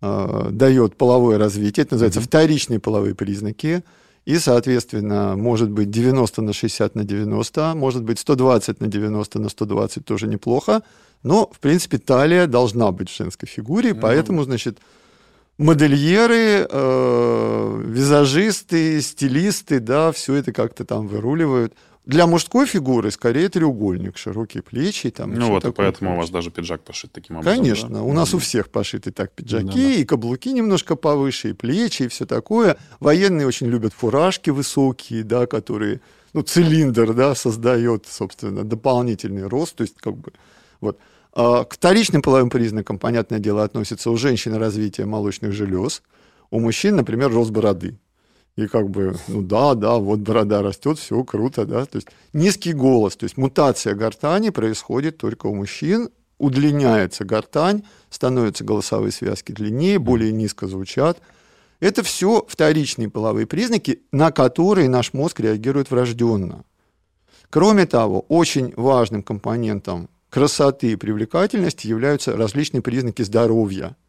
[0.00, 2.24] э, дает половое развитие, это называется mm-hmm.
[2.24, 3.82] вторичные половые признаки,
[4.24, 9.48] и, соответственно, может быть 90 на 60 на 90, может быть 120 на 90 на
[9.48, 10.82] 120 тоже неплохо,
[11.22, 14.00] но, в принципе, талия должна быть в женской фигуре, mm-hmm.
[14.00, 14.78] поэтому, значит,
[15.58, 21.74] модельеры, э, визажисты, стилисты, да, все это как-то там выруливают.
[22.06, 25.10] Для мужской фигуры скорее треугольник, широкие плечи.
[25.10, 27.58] Там, ну вот, и поэтому у вас даже пиджак пошит таким образом.
[27.58, 28.02] Конечно, да?
[28.02, 29.92] у нас у всех пошиты так пиджаки, да, да.
[29.92, 32.78] и каблуки немножко повыше, и плечи, и все такое.
[32.98, 36.00] Военные очень любят фуражки высокие, да, которые,
[36.32, 40.32] ну, цилиндр, да, создает, собственно, дополнительный рост, то есть как бы,
[40.80, 40.98] вот.
[41.40, 46.02] А к вторичным половым признакам, понятное дело, относится у женщин развитие молочных желез,
[46.50, 47.96] у мужчин, например, рост бороды.
[48.56, 51.86] И как бы, ну да, да, вот борода растет, все круто, да.
[51.86, 58.64] То есть низкий голос, то есть мутация гортани происходит только у мужчин, удлиняется гортань, становятся
[58.64, 61.20] голосовые связки длиннее, более низко звучат.
[61.78, 66.64] Это все вторичные половые признаки, на которые наш мозг реагирует врожденно.
[67.48, 73.96] Кроме того, очень важным компонентом красоты и привлекательности являются различные признаки здоровья–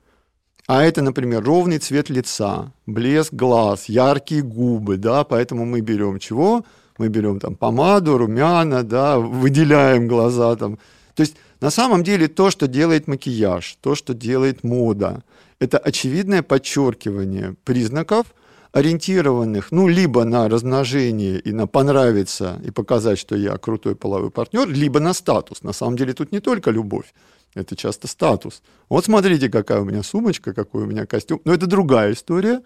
[0.69, 6.63] а это, например, ровный цвет лица, блеск глаз, яркие губы, да, поэтому мы берем чего?
[6.99, 10.77] Мы берем там помаду, румяна, да, выделяем глаза там.
[11.15, 15.23] То есть на самом деле то, что делает макияж, то, что делает мода,
[15.57, 18.27] это очевидное подчеркивание признаков,
[18.71, 24.67] ориентированных, ну, либо на размножение и на понравиться и показать, что я крутой половой партнер,
[24.67, 25.63] либо на статус.
[25.63, 27.13] На самом деле тут не только любовь,
[27.55, 28.61] это часто статус.
[28.87, 31.41] Вот смотрите, какая у меня сумочка, какой у меня костюм.
[31.45, 32.61] Но это другая история.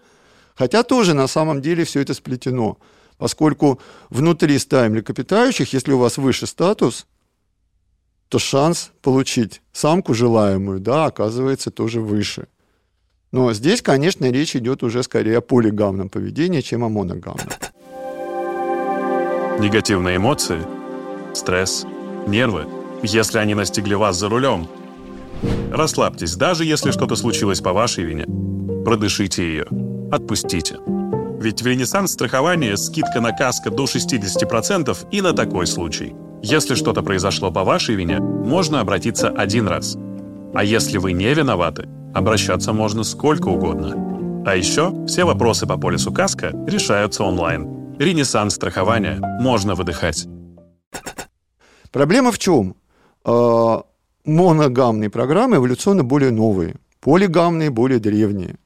[0.54, 2.78] Хотя тоже на самом деле все это сплетено.
[3.16, 7.06] Поскольку внутри стаи млекопитающих, если у вас выше статус,
[8.28, 12.48] то шанс получить самку желаемую, да, оказывается тоже выше.
[13.34, 17.48] Но здесь, конечно, речь идет уже скорее о полигамном поведении, чем о моногамном.
[19.58, 20.60] Негативные эмоции,
[21.34, 21.86] стресс,
[22.26, 22.66] нервы–
[23.04, 24.66] если они настигли вас за рулем.
[25.70, 28.26] Расслабьтесь, даже если что-то случилось по вашей вине.
[28.84, 29.66] Продышите ее.
[30.10, 30.78] Отпустите.
[31.40, 36.14] Ведь в Ренессанс страховании скидка на каско до 60% и на такой случай.
[36.42, 39.96] Если что-то произошло по вашей вине, можно обратиться один раз.
[40.54, 44.44] А если вы не виноваты, обращаться можно сколько угодно.
[44.46, 47.96] А еще все вопросы по полису каско решаются онлайн.
[47.98, 49.18] Ренессанс страхования.
[49.40, 50.26] Можно выдыхать.
[51.92, 52.76] Проблема в чем?
[53.24, 53.84] А,
[54.24, 58.56] моногамные программы эволюционно более новые, полигамные более древние.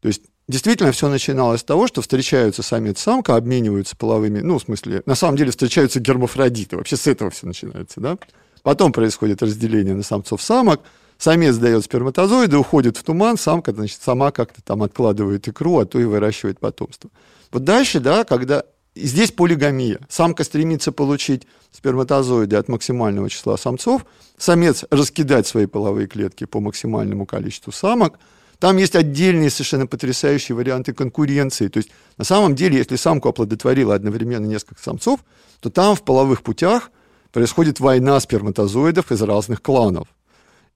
[0.00, 5.02] То есть Действительно, все начиналось с того, что встречаются самец-самка, обмениваются половыми, ну, в смысле,
[5.04, 8.16] на самом деле встречаются гермафродиты, вообще с этого все начинается, да?
[8.62, 10.82] Потом происходит разделение на самцов-самок,
[11.18, 15.98] самец дает сперматозоиды, уходит в туман, самка, значит, сама как-то там откладывает икру, а то
[15.98, 17.10] и выращивает потомство.
[17.52, 18.64] Вот дальше, да, когда
[18.96, 20.00] здесь полигамия.
[20.08, 24.06] Самка стремится получить сперматозоиды от максимального числа самцов,
[24.38, 28.18] самец раскидать свои половые клетки по максимальному количеству самок.
[28.58, 31.68] Там есть отдельные совершенно потрясающие варианты конкуренции.
[31.68, 35.20] То есть на самом деле, если самку оплодотворила одновременно несколько самцов,
[35.60, 36.90] то там в половых путях
[37.32, 40.08] происходит война сперматозоидов из разных кланов.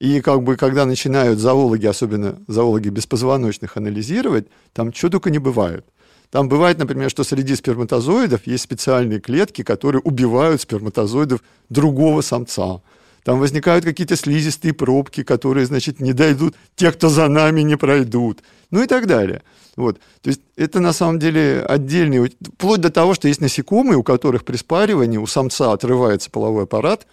[0.01, 5.85] И как бы, когда начинают зоологи, особенно зоологи беспозвоночных, анализировать, там что только не бывает–
[6.31, 12.81] там бывает, например, что среди сперматозоидов есть специальные клетки, которые убивают сперматозоидов другого самца.
[13.23, 18.39] Там возникают какие-то слизистые пробки, которые, значит, не дойдут, те, кто за нами не пройдут,
[18.71, 19.43] ну и так далее.
[19.75, 19.99] Вот.
[20.21, 24.45] То есть это на самом деле отдельный, вплоть до того, что есть насекомые, у которых
[24.45, 27.05] при спаривании у самца отрывается половой аппарат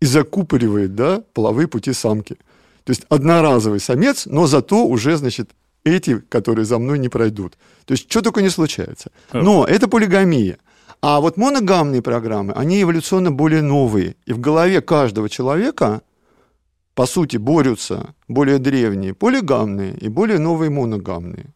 [0.00, 2.36] и закупоривает да, половые пути самки.
[2.84, 5.50] То есть одноразовый самец, но зато уже, значит,
[5.84, 7.56] эти, которые за мной не пройдут.
[7.84, 9.10] То есть что только не случается.
[9.32, 10.58] Но это полигамия.
[11.02, 14.16] А вот моногамные программы, они эволюционно более новые.
[14.26, 16.02] И в голове каждого человека,
[16.94, 21.46] по сути, борются более древние полигамные и более новые моногамные.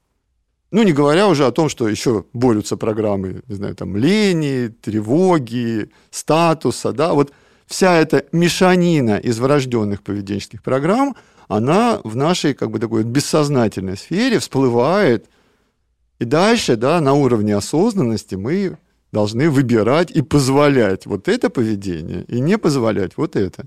[0.73, 5.91] Ну, не говоря уже о том, что еще борются программы, не знаю, там, лени, тревоги,
[6.11, 7.33] статуса, да, вот
[7.71, 11.17] вся эта мешанина из врожденных поведенческих программ,
[11.49, 15.27] она в нашей как бы такой бессознательной сфере всплывает,
[16.19, 18.77] и дальше, да, на уровне осознанности мы
[19.13, 23.65] должны выбирать и позволять вот это поведение, и не позволять вот это.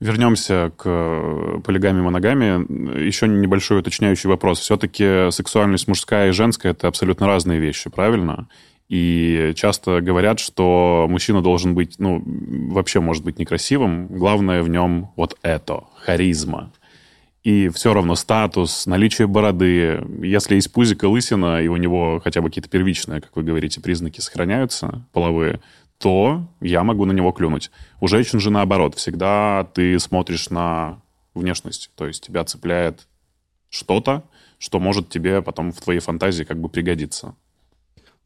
[0.00, 3.06] Вернемся к полигамии моногамии.
[3.06, 4.58] Еще небольшой уточняющий вопрос.
[4.58, 8.48] Все-таки сексуальность мужская и женская это абсолютно разные вещи, правильно?
[8.94, 12.22] И часто говорят, что мужчина должен быть, ну,
[12.70, 14.06] вообще может быть некрасивым.
[14.06, 16.70] Главное в нем вот это, харизма
[17.42, 20.02] и все равно статус, наличие бороды.
[20.22, 24.20] Если есть пузик лысина, и у него хотя бы какие-то первичные, как вы говорите, признаки
[24.20, 25.60] сохраняются, половые,
[25.98, 27.72] то я могу на него клюнуть.
[28.00, 28.94] У женщин же наоборот.
[28.94, 31.02] Всегда ты смотришь на
[31.34, 31.90] внешность.
[31.96, 33.06] То есть тебя цепляет
[33.68, 34.22] что-то,
[34.58, 37.34] что может тебе потом в твоей фантазии как бы пригодиться.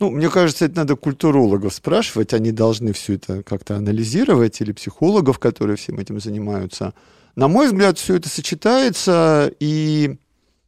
[0.00, 2.32] Ну, мне кажется, это надо культурологов спрашивать.
[2.32, 6.94] Они должны все это как-то анализировать, или психологов, которые всем этим занимаются.
[7.34, 10.16] На мой взгляд, все это сочетается, и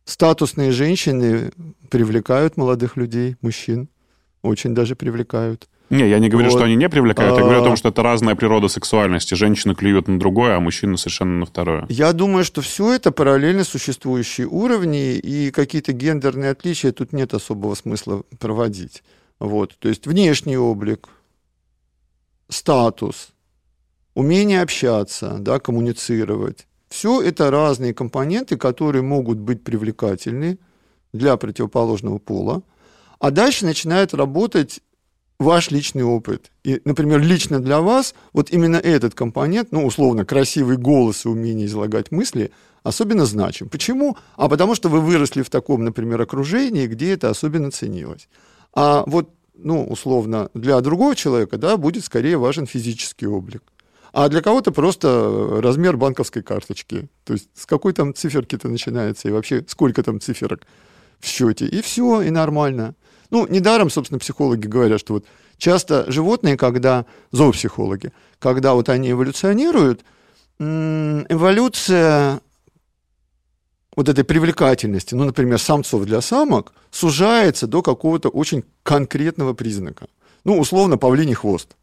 [0.05, 1.53] статусные женщины
[1.91, 3.89] привлекают молодых людей, мужчин,
[4.43, 5.69] очень даже привлекают.
[5.91, 6.57] Не, я не говорю, вот.
[6.57, 7.77] что они не привлекают, я говорю о том, а.
[7.77, 9.35] что это разная природа сексуальности.
[9.35, 11.87] Женщины клюют на другое, а мужчины совершенно на второе.
[11.89, 17.75] Я думаю, что все это параллельно существующие уровни, и какие-то гендерные отличия тут нет особого
[17.75, 19.03] смысла проводить.
[19.41, 19.77] Вот.
[19.79, 21.09] То есть внешний облик,
[22.49, 23.31] статус,
[24.15, 26.67] умение общаться, да, коммуницировать.
[26.89, 30.59] Все это разные компоненты, которые могут быть привлекательны
[31.13, 32.63] для противоположного пола.
[33.19, 34.81] А дальше начинает работать
[35.39, 36.51] ваш личный опыт.
[36.65, 41.67] И, например, лично для вас вот именно этот компонент, ну, условно, красивый голос и умение
[41.67, 42.51] излагать мысли,
[42.83, 43.69] особенно значим.
[43.69, 44.17] Почему?
[44.37, 48.29] А потому что вы выросли в таком, например, окружении, где это особенно ценилось.
[48.73, 53.63] А вот, ну, условно, для другого человека, да, будет скорее важен физический облик
[54.13, 57.09] а для кого-то просто размер банковской карточки.
[57.25, 60.67] То есть с какой там циферки-то начинается, и вообще сколько там циферок
[61.21, 61.67] в счете.
[61.67, 62.95] И все, и нормально.
[63.31, 65.27] Ну, недаром, собственно, психологи говорят, что вот
[65.59, 70.05] часто животные, когда, зоопсихологи, когда вот они эволюционируют,
[70.59, 72.41] эволюция
[73.97, 80.07] вот этой привлекательности, ну, например, самцов для самок, сужается до какого-то очень конкретного признака.
[80.45, 81.77] Ну, условно, павлиний хвост.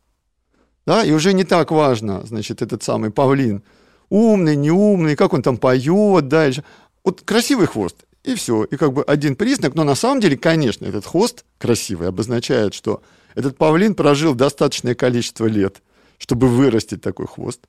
[0.86, 3.62] Да, и уже не так важно, значит, этот самый павлин,
[4.10, 6.64] умный, неумный, как он там поет дальше.
[7.04, 8.64] Вот красивый хвост, и все.
[8.64, 13.02] И как бы один признак, но на самом деле, конечно, этот хвост красивый обозначает, что
[13.36, 15.82] этот павлин прожил достаточное количество лет,
[16.18, 17.62] чтобы вырастить такой хвост.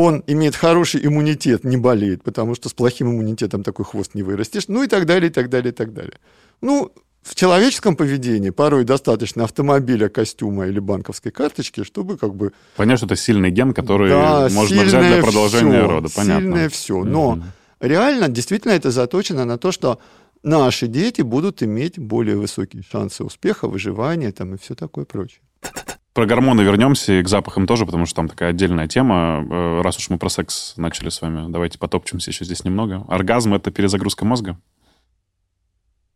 [0.00, 4.68] Он имеет хороший иммунитет, не болеет, потому что с плохим иммунитетом такой хвост не вырастешь,
[4.68, 6.18] ну и так далее, и так далее, и так далее.
[6.60, 6.92] Ну,
[7.22, 12.52] в человеческом поведении порой достаточно автомобиля, костюма или банковской карточки, чтобы как бы...
[12.76, 16.08] Понятно, что это сильный ген, который Да, можно взять для продолжения всё, рода.
[16.14, 16.42] Понятно.
[16.42, 17.02] Сильное все.
[17.02, 17.44] Но Мгм.
[17.80, 19.98] реально, действительно, это заточено на то, что
[20.44, 25.40] наши дети будут иметь более высокие шансы успеха, выживания там, и все такое прочее.
[26.18, 29.46] Про гормоны вернемся и к запахам тоже, потому что там такая отдельная тема.
[29.48, 33.04] Э, Раз уж мы про секс начали с вами, давайте потопчемся еще здесь немного.
[33.06, 34.58] Оргазм— это перезагрузка мозга?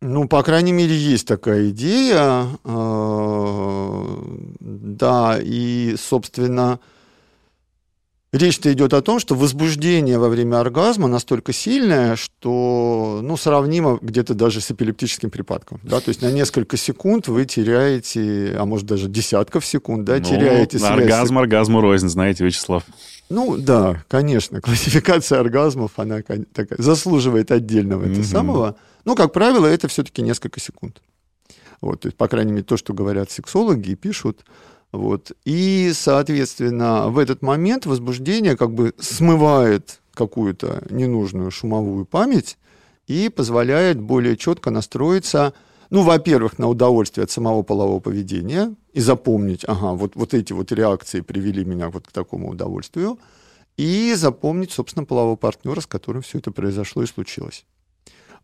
[0.01, 2.49] Ну, по крайней мере, есть такая идея.
[2.65, 4.05] э,
[4.59, 6.81] Да, и, собственно,
[8.33, 14.35] речь-то идет о том, что возбуждение во время оргазма настолько сильное, что, ну, сравнимо где-то
[14.35, 15.81] даже с эпилептическим припадком.
[15.83, 16.01] Да?
[16.01, 20.79] То есть на несколько секунд вы теряете, а может даже десятков секунд, да, Ну, теряете
[20.79, 22.85] связь Оргазм оргазму рознь, знаете, Вячеслав.
[23.29, 28.25] ну да, конечно, классификация оргазмов, она такая, заслуживает отдельного этого Мгм.
[28.25, 28.77] самого.
[29.05, 31.03] Ну, как правило, это все-таки несколько секунд.
[31.81, 34.45] Вот, то есть, по крайней мере, то, что говорят сексологи и пишут.
[34.93, 35.33] Вот.
[35.45, 42.59] И, соответственно, в этот момент возбуждение как бы смывает какую-то ненужную шумовую память
[43.07, 45.55] и позволяет более четко настроиться,
[45.89, 50.71] ну, во-первых, на удовольствие от самого полового поведения и запомнить, ага, вот, вот эти вот
[50.73, 53.19] реакции привели меня вот к такому удовольствию,
[53.79, 57.65] и запомнить, собственно, полового партнера, с которым все это произошло и случилось.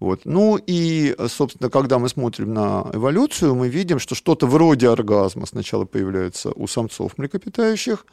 [0.01, 0.21] Вот.
[0.25, 5.85] Ну и, собственно, когда мы смотрим на эволюцию, мы видим, что что-то вроде оргазма сначала
[5.85, 8.07] появляется у самцов млекопитающих,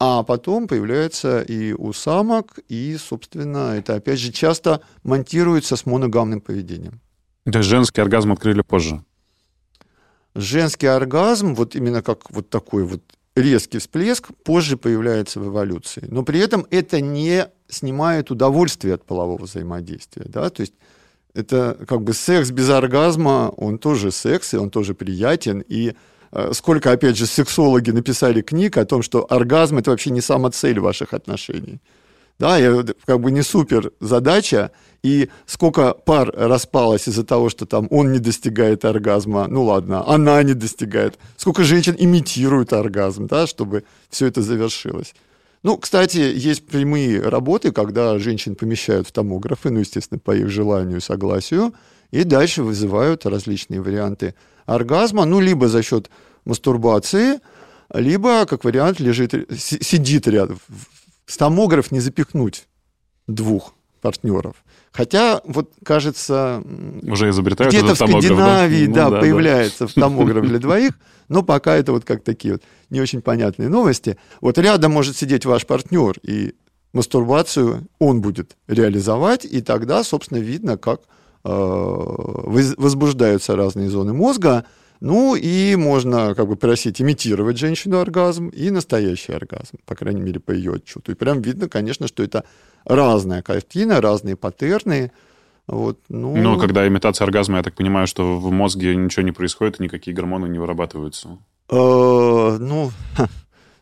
[0.00, 6.40] а потом появляется и у самок, и, собственно, это опять же часто монтируется с моногамным
[6.40, 7.00] поведением.
[7.44, 9.04] То есть женский оргазм открыли позже.
[10.34, 13.02] Женский оргазм, вот именно как вот такой вот
[13.36, 16.04] резкий всплеск, позже появляется в эволюции.
[16.08, 20.24] Но при этом это не снимает удовольствие от полового взаимодействия.
[20.26, 20.50] Да?
[20.50, 20.74] То есть
[21.34, 25.64] это как бы секс без оргазма, он тоже секс, и он тоже приятен.
[25.68, 25.94] И
[26.32, 30.50] э, сколько, опять же, сексологи написали книг о том, что оргазм это вообще не сама
[30.50, 31.80] цель ваших отношений.
[32.38, 34.70] Да, вот как бы не супер задача,
[35.02, 40.42] и сколько пар распалось из-за того, что там он не достигает оргазма, ну ладно, она
[40.42, 45.14] не достигает, сколько женщин имитируют оргазм, да, чтобы все это завершилось.
[45.62, 51.00] Ну, кстати, есть прямые работы, когда женщин помещают в томографы, ну, естественно, по их желанию
[51.00, 51.74] согласию,
[52.10, 54.34] и дальше вызывают различные варианты
[54.64, 56.10] оргазма, ну, либо за счет
[56.46, 57.40] мастурбации,
[57.92, 60.58] либо, как вариант, лежит, си- сидит рядом.
[61.26, 62.66] С томограф не запихнуть
[63.26, 64.56] двух партнеров.
[64.92, 66.62] Хотя, вот, кажется,
[67.02, 71.92] Уже изобретают где-то в Скандинавии, Ну да, появляется в томограф для двоих, но пока это
[71.92, 74.16] вот как такие вот не очень понятные новости.
[74.40, 76.54] Вот рядом может сидеть ваш партнер, и
[76.92, 81.02] мастурбацию он будет реализовать, и тогда, собственно, видно, как
[81.44, 84.64] э, воз- возбуждаются разные зоны мозга,
[85.00, 90.40] ну и можно как бы просить имитировать женщину оргазм и настоящий оргазм, по крайней мере,
[90.40, 91.12] по ее отчету.
[91.12, 92.44] И прям видно, конечно, что это
[92.84, 95.12] разная картина, разные паттерны.
[95.66, 99.78] Вот, ну, Но когда имитация оргазма, я так понимаю, что в мозге ничего не происходит,
[99.78, 101.38] никакие гормоны не вырабатываются.
[101.68, 102.90] Э, ну,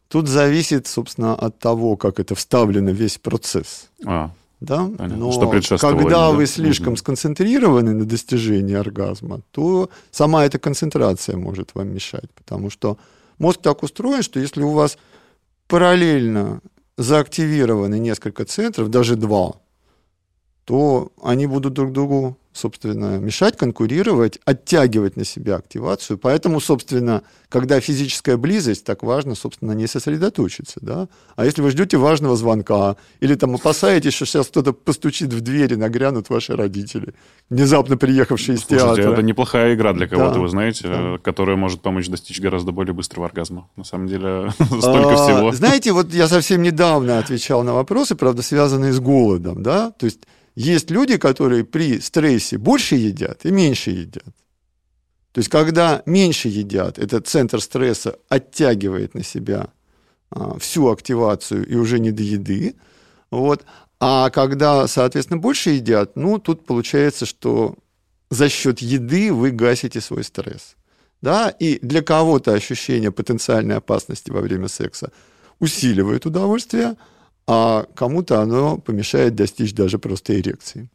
[0.09, 3.89] тут зависит, собственно, от того, как это вставлено весь процесс.
[4.07, 4.31] А,
[4.61, 4.89] Да?
[4.99, 5.17] Понятно.
[5.17, 6.31] Но Что когда да?
[6.31, 6.97] вы слишком Мгм.
[6.97, 12.99] сконцентрированы на достижении оргазма, то сама эта концентрация может вам мешать, потому что
[13.39, 14.99] мозг так устроен, что если у вас
[15.69, 16.61] параллельно
[16.99, 19.55] заактивированы несколько центров, даже два,
[20.69, 26.19] то они будут друг другу, собственно, мешать, конкурировать, оттягивать на себя активацию.
[26.19, 30.79] Поэтому, собственно, когда физическая близость, так важно, собственно, не сосредоточиться.
[30.83, 31.09] Да?
[31.37, 35.73] А если вы ждете важного звонка или там опасаетесь, что сейчас кто-то постучит в дверь
[35.73, 37.15] и нагрянут ваши родители,
[37.49, 39.13] внезапно приехавшие из Слушайте, театра.
[39.15, 41.17] это неплохая игра для кого-то, Да, вы знаете, да.
[41.23, 43.71] которая может помочь достичь гораздо более быстрого оргазма.
[43.77, 45.53] На самом деле, столько А, всего.
[45.53, 50.19] Знаете, вот я совсем недавно отвечал на вопросы, правда, связанные с голодом, да, то есть
[50.59, 54.35] есть люди, которые при стрессе больше едят и меньше едят.
[55.33, 59.69] То есть, когда меньше едят, этот центр стресса оттягивает на себя
[60.31, 62.75] а, всю активацию и уже не до еды.
[63.31, 63.65] Вот.
[64.01, 67.77] А когда, соответственно, больше едят, ну, тут получается, что
[68.29, 70.75] за счет еды вы гасите свой стресс.
[71.23, 71.51] Да?
[71.51, 75.13] И для кого-то ощущение потенциальной опасности во время секса
[75.61, 76.97] усиливает удовольствие,
[77.49, 80.91] а кому-то оно помешает достичь даже просто эрекции.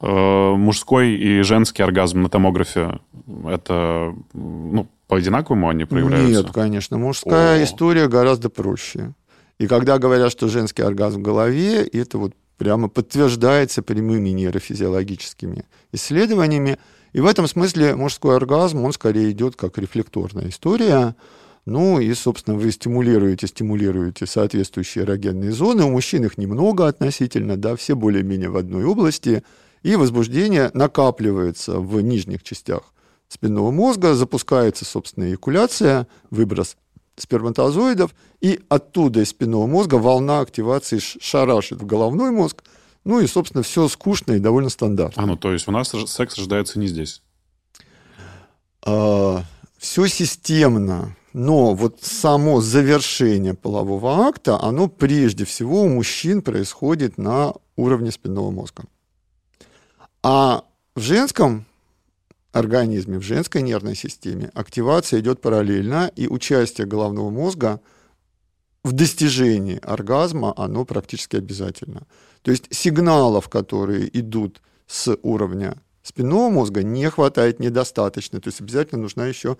[0.00, 2.98] Э, Мужской и женский оргазм на томографе,
[3.46, 6.42] это, ну, по-одинаковому они проявляются?
[6.42, 6.98] Нет, конечно.
[6.98, 7.64] Мужская О.
[7.64, 9.14] история гораздо проще.
[9.58, 16.78] И когда говорят, что женский оргазм в голове, это вот прямо подтверждается прямыми нейрофизиологическими исследованиями.
[17.12, 21.14] И в этом смысле мужской оргазм, он скорее идет как рефлекторная история.
[21.64, 25.84] Ну и, собственно, вы стимулируете, стимулируете соответствующие эрогенные зоны.
[25.84, 29.44] У мужчин их немного относительно, да, все более-менее в одной области.
[29.82, 32.92] И возбуждение накапливается в нижних частях
[33.28, 36.76] спинного мозга, запускается, собственно, эякуляция, выброс
[37.16, 42.62] сперматозоидов, и оттуда из спинного мозга волна активации шарашит в головной мозг,
[43.04, 45.22] ну и, собственно, все скучно и довольно стандартно.
[45.22, 47.22] А, ну то есть у нас секс рождается не здесь?
[48.84, 49.44] А,
[49.78, 57.54] все системно, но вот само завершение полового акта, оно прежде всего у мужчин происходит на
[57.76, 58.84] уровне спинного мозга.
[60.22, 60.64] А
[60.94, 61.64] в женском
[62.52, 67.80] организме, в женской нервной системе активация идет параллельно, и участие головного мозга
[68.84, 72.02] в достижении оргазма, оно практически обязательно.
[72.42, 78.40] То есть сигналов, которые идут с уровня спинного мозга, не хватает недостаточно.
[78.40, 79.56] То есть обязательно нужна еще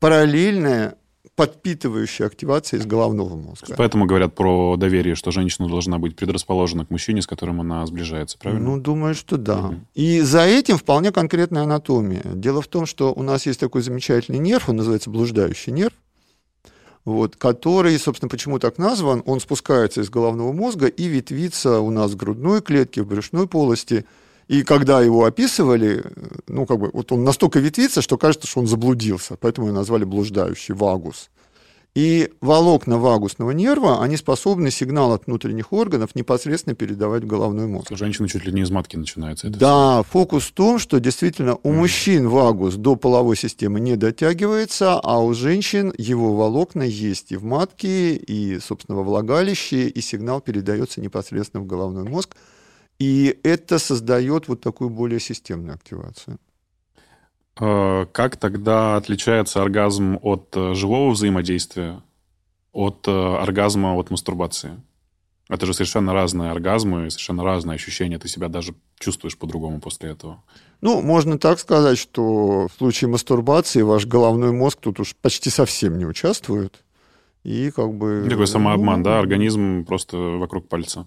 [0.00, 0.96] параллельная
[1.38, 3.74] подпитывающая активация из головного мозга.
[3.76, 8.36] Поэтому говорят про доверие, что женщина должна быть предрасположена к мужчине, с которым она сближается,
[8.38, 8.70] правильно?
[8.70, 9.66] Ну, думаю, что да.
[9.66, 9.74] Угу.
[9.94, 12.24] И за этим вполне конкретная анатомия.
[12.24, 15.94] Дело в том, что у нас есть такой замечательный нерв, он называется блуждающий нерв,
[17.04, 22.10] вот, который, собственно, почему так назван, он спускается из головного мозга и ветвится у нас
[22.10, 24.04] в грудной клетке, в брюшной полости.
[24.48, 26.04] И когда его описывали,
[26.46, 30.04] ну, как бы, вот он настолько ветвится, что кажется, что он заблудился, поэтому его назвали
[30.04, 31.28] блуждающий вагус.
[31.94, 37.90] И волокна вагусного нерва, они способны сигнал от внутренних органов непосредственно передавать в головной мозг.
[37.90, 39.48] У женщины чуть ли не из матки начинается.
[39.48, 41.72] Это да, фокус в том, что действительно у mm.
[41.72, 47.42] мужчин вагус до половой системы не дотягивается, а у женщин его волокна есть и в
[47.42, 52.36] матке, и, собственно, во влагалище, и сигнал передается непосредственно в головной мозг.
[52.98, 56.38] И это создает вот такую более системную активацию.
[57.60, 62.02] Э, как тогда отличается оргазм от э, живого взаимодействия,
[62.72, 64.80] от э, оргазма от мастурбации?
[65.48, 68.18] Это же совершенно разные оргазмы, совершенно разные ощущения.
[68.18, 70.42] Ты себя даже чувствуешь по-другому после этого.
[70.82, 75.96] Ну, можно так сказать, что в случае мастурбации ваш головной мозг тут уж почти совсем
[75.96, 76.84] не участвует.
[77.44, 78.26] И как бы...
[78.28, 79.18] Такой самообман, ну, да?
[79.20, 81.06] Организм просто вокруг пальца.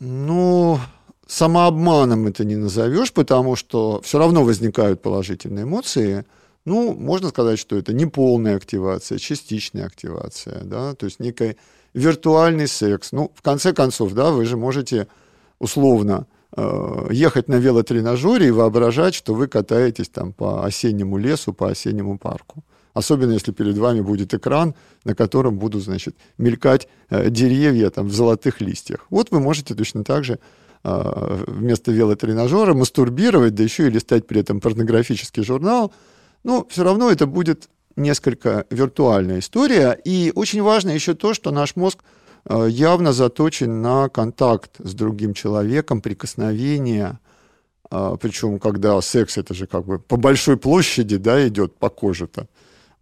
[0.00, 0.78] Ну,
[1.26, 6.24] самообманом это не назовешь, потому что все равно возникают положительные эмоции.
[6.64, 11.56] Ну, можно сказать, что это не полная активация, частичная активация, да, то есть некий
[11.92, 13.12] виртуальный секс.
[13.12, 15.06] Ну, в конце концов, да, вы же можете
[15.58, 21.68] условно э, ехать на велотренажере и воображать, что вы катаетесь там по осеннему лесу, по
[21.68, 22.64] осеннему парку.
[22.94, 24.74] Особенно если перед вами будет экран,
[25.04, 29.06] на котором будут, значит, мелькать э, деревья там в золотых листьях.
[29.10, 30.38] Вот вы можете точно так же
[30.84, 35.92] а, вместо велотренажера мастурбировать, да еще и листать при этом порнографический журнал,
[36.44, 39.98] ну, все равно это будет несколько виртуальная история.
[40.04, 42.00] И очень важно еще то, что наш мозг
[42.44, 47.18] а, явно заточен на контакт с другим человеком, прикосновение.
[47.90, 52.46] А, Причем, когда секс, это же как бы по большой площади да, идет по коже-то.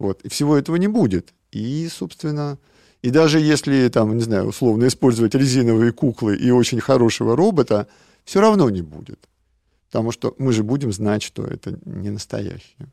[0.03, 0.21] Вот.
[0.23, 1.33] И всего этого не будет.
[1.53, 2.57] И, собственно,
[3.01, 7.87] и даже если, там, не знаю, условно использовать резиновые куклы и очень хорошего робота,
[8.25, 9.29] все равно не будет.
[9.87, 12.91] Потому что мы же будем знать, что это не настоящее.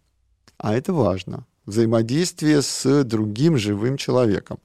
[0.56, 1.46] А это важно.
[1.66, 4.58] Взаимодействие с другим живым человеком.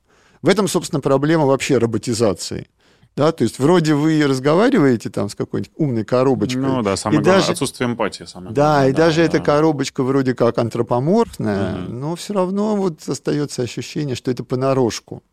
[0.44, 2.68] В этом, собственно, проблема вообще роботизации.
[3.16, 6.62] Да, то есть вроде вы разговариваете там с какой-нибудь умной коробочкой.
[6.62, 8.26] Ну да, самое и главное, даже, отсутствие эмпатии.
[8.26, 8.90] Самое да, главное.
[8.90, 9.24] и да, даже да.
[9.24, 11.94] эта коробочка вроде как антропоморфная, угу.
[11.94, 15.24] но все равно вот остается ощущение, что это понарошку.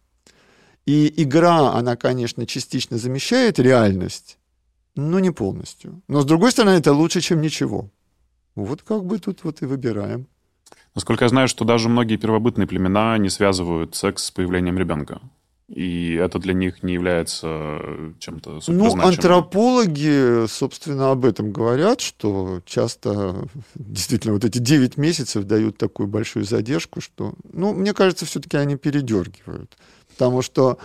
[0.87, 4.39] И игра, она, конечно, частично замещает реальность,
[4.95, 6.03] но не полностью.
[6.07, 7.91] Но, с другой стороны, это лучше, чем ничего.
[8.55, 10.29] Вот как бы тут вот и выбираем.
[10.95, 15.21] Насколько я знаю, что даже многие первобытные племена не связывают секс с появлением ребенка.
[15.73, 17.81] И это для них не является
[18.19, 25.79] чем-то Ну, антропологи, собственно, об этом говорят, что часто действительно вот эти 9 месяцев дают
[25.79, 29.79] такую большую задержку, что, ну, мне кажется, все-таки они передергивают.
[30.11, 30.77] Потому что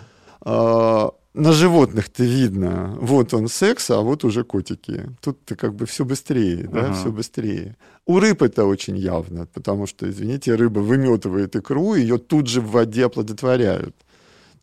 [0.45, 5.09] э, на животных-то видно, вот он секс, а вот уже котики.
[5.21, 6.93] Тут-то как бы все быстрее, да, ага.
[6.93, 7.75] все быстрее.
[8.05, 12.71] У рыб это очень явно, потому что, извините, рыба выметывает икру, ее тут же в
[12.71, 13.95] воде оплодотворяют.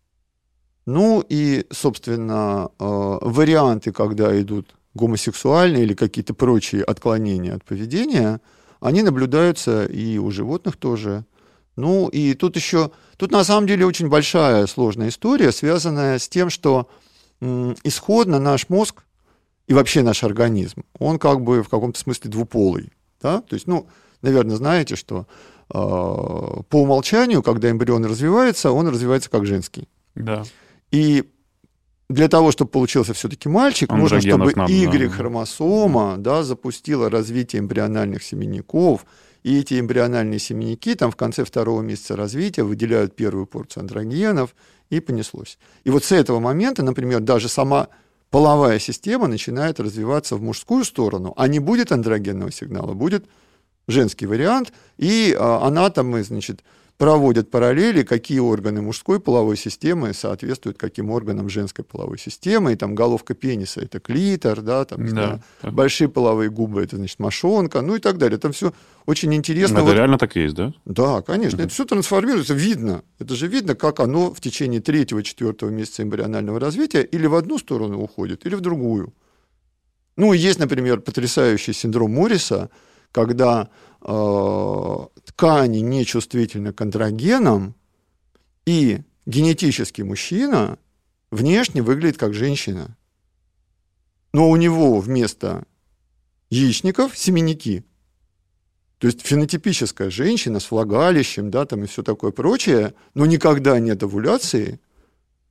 [0.86, 8.41] Ну и, собственно, э, варианты, когда идут гомосексуальные или какие-то прочие отклонения от поведения,
[8.80, 11.24] они наблюдаются и у животных тоже.
[11.76, 16.49] Ну и тут еще, тут на самом деле очень большая сложная история, связанная с тем,
[16.49, 16.89] что
[17.84, 19.04] исходно наш мозг
[19.68, 22.91] и вообще наш организм, он как бы в каком-то смысле двуполый.
[23.22, 23.41] Да?
[23.41, 23.88] То есть, ну,
[24.22, 25.26] наверное, знаете, что
[25.70, 29.88] э, по умолчанию, когда эмбрион развивается, он развивается как женский.
[30.16, 30.44] Да.
[30.91, 31.24] И
[32.10, 39.06] для того, чтобы получился все-таки мальчик, нужно, чтобы Y-хромосома да, запустила развитие эмбриональных семенников,
[39.43, 44.56] и эти эмбриональные семенники там в конце второго месяца развития выделяют первую порцию андрогенов,
[44.89, 45.58] и понеслось.
[45.84, 47.88] И вот с этого момента, например, даже сама
[48.30, 53.26] половая система начинает развиваться в мужскую сторону, а не будет андрогенного сигнала, будет
[53.88, 56.64] женский вариант, и а, анатомы, значит,
[56.98, 62.96] проводят параллели, какие органы мужской половой системы соответствуют каким органам женской половой системы, и там
[62.96, 65.72] головка пениса– это клитор, да, там, Да, знаю, да.
[65.72, 68.38] большие половые губы– это, значит, мошонка, ну и так далее.
[68.38, 68.74] Там все
[69.06, 69.78] очень интересно.
[69.78, 70.74] Это Вот- реально так есть, да?
[70.86, 71.62] да, конечно.
[71.62, 73.04] Это все трансформируется, видно.
[73.20, 78.02] Это же видно, как оно в течение третьего-четвертого месяца эмбрионального развития или в одну сторону
[78.02, 79.14] уходит, или в другую.
[80.16, 82.70] Ну, есть, например, потрясающий синдром Морриса,
[83.12, 83.70] когда
[84.02, 84.98] э,
[85.36, 87.75] ткани нечувствительны к андрогенам,
[88.65, 90.77] и генетически мужчина
[91.31, 92.95] внешне выглядит как женщина.
[94.34, 95.65] Но у него вместо
[96.49, 97.84] яичников семенники.
[98.99, 104.01] То есть фенотипическая женщина с влагалищем, да, там и все такое прочее, но никогда нет
[104.01, 104.79] овуляции,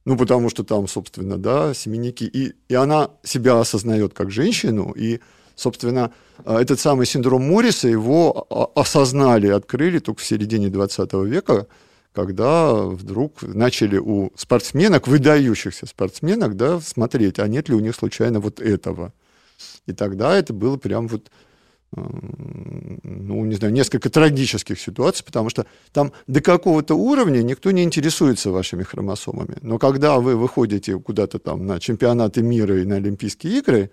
[0.05, 5.21] ну, потому что там, собственно, да, семенники, и, и она себя осознает как женщину, и,
[5.63, 6.13] собственно,
[6.45, 11.67] э, этот самый синдром Морриса его о- осознали, открыли только в середине 20 века,
[12.13, 18.41] когда вдруг начали у спортсменок, выдающихся спортсменок, да, смотреть, а нет ли у них случайно
[18.41, 19.13] вот этого.
[19.87, 21.31] И тогда это было прям вот
[21.95, 27.83] м, ну, не знаю, несколько трагических ситуаций, потому что там до какого-то уровня никто не
[27.83, 29.57] интересуется вашими хромосомами.
[29.63, 33.91] Но когда вы выходите куда-то там на чемпионаты мира и на Олимпийские игры,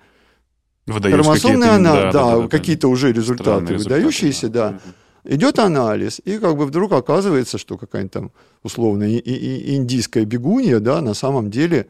[0.93, 2.11] Выдают хромосомный какие-то, ана- да,
[2.41, 4.79] да, какие-то уже результаты выдающиеся, да.
[5.25, 8.31] Идет анализ, и как бы вдруг оказывается, что какая-нибудь там
[8.63, 11.87] условно и- индийская бегунья, да, на самом деле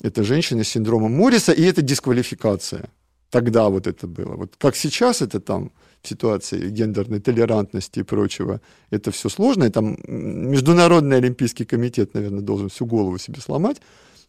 [0.00, 2.88] это женщина с синдромом Морриса, и это дисквалификация.
[3.30, 4.36] Тогда вот это было.
[4.36, 5.70] Вот как сейчас это там
[6.02, 12.40] в ситуации гендерной толерантности и прочего, это все сложно, и там Международный Олимпийский комитет, наверное,
[12.40, 13.76] должен всю голову себе сломать.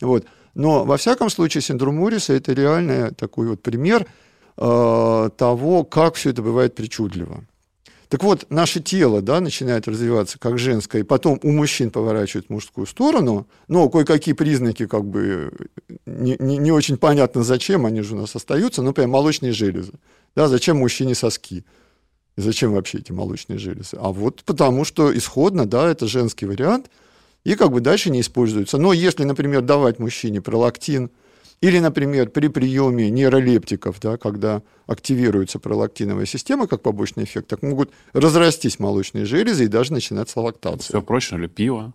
[0.01, 0.25] Вот.
[0.55, 4.05] Но во всяком случае синдром Морриса это реально такой вот пример
[4.57, 7.43] э, того, как все это бывает причудливо.
[8.13, 12.85] Так вот, наше тело да, начинает развиваться как женское, и потом у мужчин поворачивает мужскую
[12.85, 15.51] сторону, но кое-какие признаки как бы
[16.05, 19.93] не, не- не очень понятно зачем, они же у нас остаются, ну, например, молочные железы.
[20.35, 21.65] Да, зачем мужчине соски?
[22.37, 23.97] Зачем вообще эти молочные железы?
[23.99, 26.91] А вот потому что исходно, да, это женский вариант,
[27.43, 28.77] и как бы дальше не используется.
[28.77, 31.11] Но если, например, давать мужчине пролактин,
[31.61, 37.91] или, например, при приеме нейролептиков, да, когда активируется пролактиновая система как побочный эффект, так могут
[38.11, 40.99] разрастись молочные железы и даже начинаться лактация.
[40.99, 41.93] Все проще, или пиво.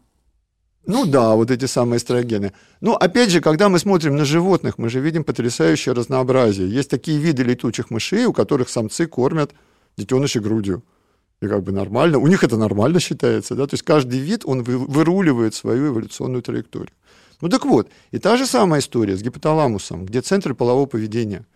[0.86, 2.54] Ну да, вот эти самые эстрогены.
[2.80, 6.70] Но опять же, когда мы смотрим на животных, мы же видим потрясающее разнообразие.
[6.70, 9.52] Есть такие виды летучих мышей, у которых самцы кормят
[9.98, 10.82] детенышей грудью.
[11.40, 12.18] И как бы нормально.
[12.18, 13.66] У них это нормально считается, да?
[13.66, 16.92] То есть каждый вид, он вы- выруливает свою эволюционную траекторию.
[17.40, 21.46] Ну так вот, и та же самая история с гипоталамусом, где центры полового поведения.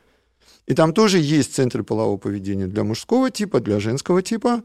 [0.67, 4.63] И там тоже есть центры полового поведения для мужского типа, для женского типа.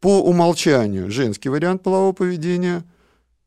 [0.00, 2.84] По умолчанию женский вариант полового поведения.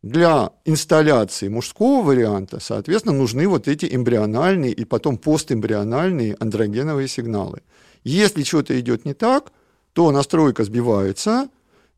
[0.02, 7.62] Для инсталляции мужского варианта, соответственно, нужны вот эти эмбриональные и потом постэмбриональные андрогеновые сигналы.
[8.04, 9.52] Если что-то идет не так,
[9.96, 11.48] то настройка сбивается,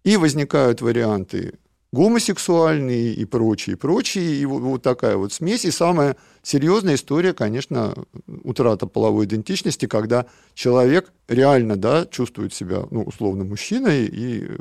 [0.04, 1.56] и возникают варианты
[1.92, 5.66] гомосексуальные и прочие, прочие, и вот, вот такая вот смесь.
[5.66, 7.96] И самая серьезная история, конечно,
[8.44, 14.58] утрата половой идентичности, когда человек реально, да, чувствует себя, ну, условно, мужчиной, и э,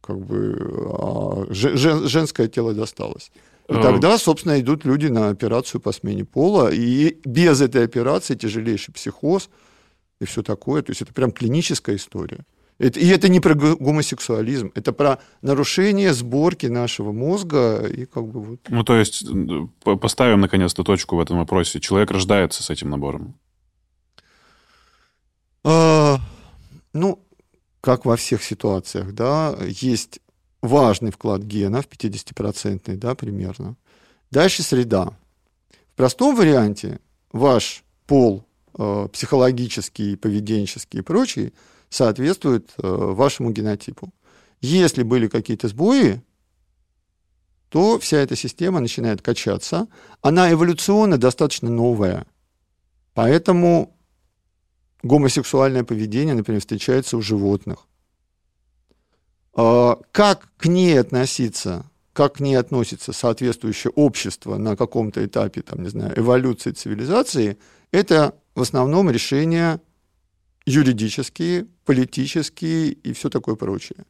[0.00, 0.56] как бы
[0.98, 3.30] а, же- же- женское тело досталось.
[3.68, 8.36] И Э, тогда, собственно, идут люди на операцию по смене пола, и без этой операции
[8.36, 9.50] тяжелейший психоз
[10.18, 10.80] и все такое.
[10.80, 12.46] То есть это прям клиническая история.
[12.78, 18.40] Это, и это не про гомосексуализм, это про нарушение сборки нашего мозга и как бы
[18.42, 18.60] вот.
[18.68, 19.24] Ну, то есть,
[20.00, 21.78] поставим наконец-то точку в этом вопросе.
[21.78, 23.36] Человек рождается с этим набором.
[25.62, 26.18] А,
[26.92, 27.24] ну,
[27.80, 30.20] как во всех ситуациях, да, есть
[30.60, 33.76] важный вклад генов, 50-процентный, да, примерно.
[34.30, 35.16] Дальше среда.
[35.92, 36.98] В простом варианте
[37.32, 38.44] ваш пол
[38.76, 41.52] э, психологический, поведенческий и прочий
[41.88, 44.12] соответствует э, вашему генотипу.
[44.60, 46.22] Если были какие-то сбои,
[47.68, 49.88] то вся эта система начинает качаться.
[50.22, 52.24] Она эволюционно достаточно новая.
[53.14, 53.96] Поэтому
[55.02, 57.86] гомосексуальное поведение, например, встречается у животных.
[59.54, 65.82] А, Как к ней относиться, как к ней относится соответствующее общество на каком-то этапе, там,
[65.82, 67.58] не знаю, эволюции цивилизации,
[67.90, 69.80] это в основном решения
[70.66, 74.04] юридические, политические и все такое прочее.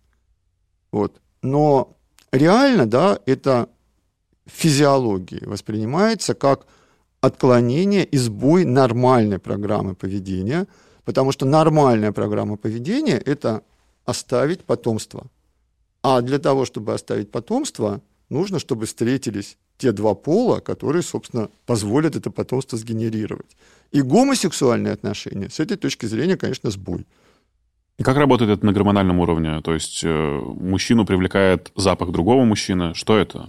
[0.93, 1.21] Вот.
[1.43, 1.97] Но
[2.33, 3.69] реально, да, это
[4.47, 6.67] физиологии воспринимается как
[7.21, 10.67] отклонение и сбой нормальной программы поведения,
[11.05, 13.63] потому что нормальная программа поведения– это
[14.05, 15.27] оставить потомство.
[16.03, 22.15] А для того, чтобы оставить потомство, нужно, чтобы встретились те два пола, которые, собственно, позволят
[22.15, 23.57] это потомство сгенерировать.
[23.91, 27.07] И гомосексуальные отношения с этой точки зрения, конечно, сбой.
[27.97, 29.61] И как работает это на гормональном уровне?
[29.63, 32.95] То есть э, мужчину привлекает запах другого мужчины.
[32.95, 33.49] Что это?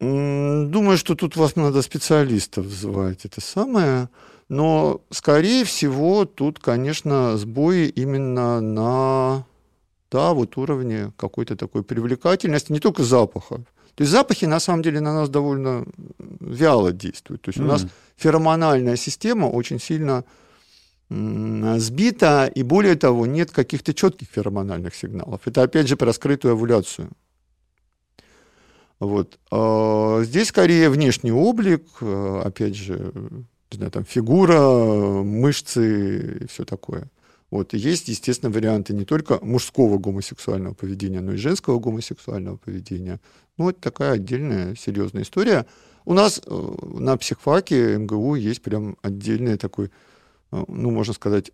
[0.00, 4.08] Думаю, что тут вас надо специалистов вызывать, это самое.
[4.48, 9.46] Но, скорее всего, тут, конечно, сбои именно на
[10.10, 13.62] да, вот уровне какой-то такой привлекательности, не только запаха.
[13.94, 15.84] То есть запахи, на самом деле, на нас довольно
[16.40, 17.42] вяло действуют.
[17.42, 17.86] То есть у нас
[18.16, 20.24] феромональная система очень сильно
[21.10, 25.42] сбита, и более того, нет каких-то четких феромональных сигналов.
[25.44, 27.10] Это, опять же, про скрытую овуляцию.
[28.98, 29.38] Вот.
[29.50, 33.12] А Здесь скорее внешний облик, э, опять же,
[33.72, 34.60] не знаю, там фигура,
[35.22, 37.08] мышцы и все такое.
[37.52, 37.74] Вот.
[37.74, 43.20] И есть, естественно, варианты не только мужского гомосексуального поведения, но и женского гомосексуального поведения.
[43.58, 45.66] Ну, это такая отдельная серьезная история.
[46.06, 49.90] У нас э, на психфаке МГУ есть прям отдельный такой,
[50.50, 51.52] э, ну, можно сказать,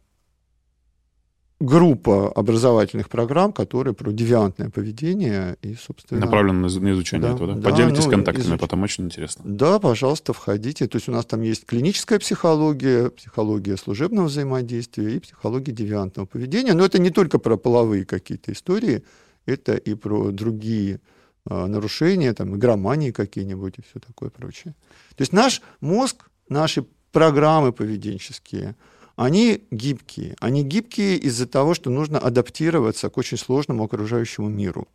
[1.60, 6.20] группа образовательных программ, которые про девиантное поведение и, собственно...
[6.20, 7.60] Направлено на из- на изучение Да, этого, да?
[7.60, 9.42] да, Поделитесь ну, контактами, изуч- потом очень интересно.
[9.44, 10.86] Да, пожалуйста, входите.
[10.86, 16.74] То есть у нас там есть клиническая психология, психология служебного взаимодействия и психология девиантного поведения.
[16.74, 19.02] Но это не только про половые какие-то истории,
[19.44, 21.00] это и про другие
[21.44, 24.74] а, нарушения, там, игромании какие-нибудь и все такое прочее.
[25.16, 28.76] То есть наш мозг, наши программы поведенческие,
[29.18, 30.36] они гибкие.
[30.38, 34.86] Они гибкие из-за того, что нужно адаптироваться к очень сложному окружающему миру.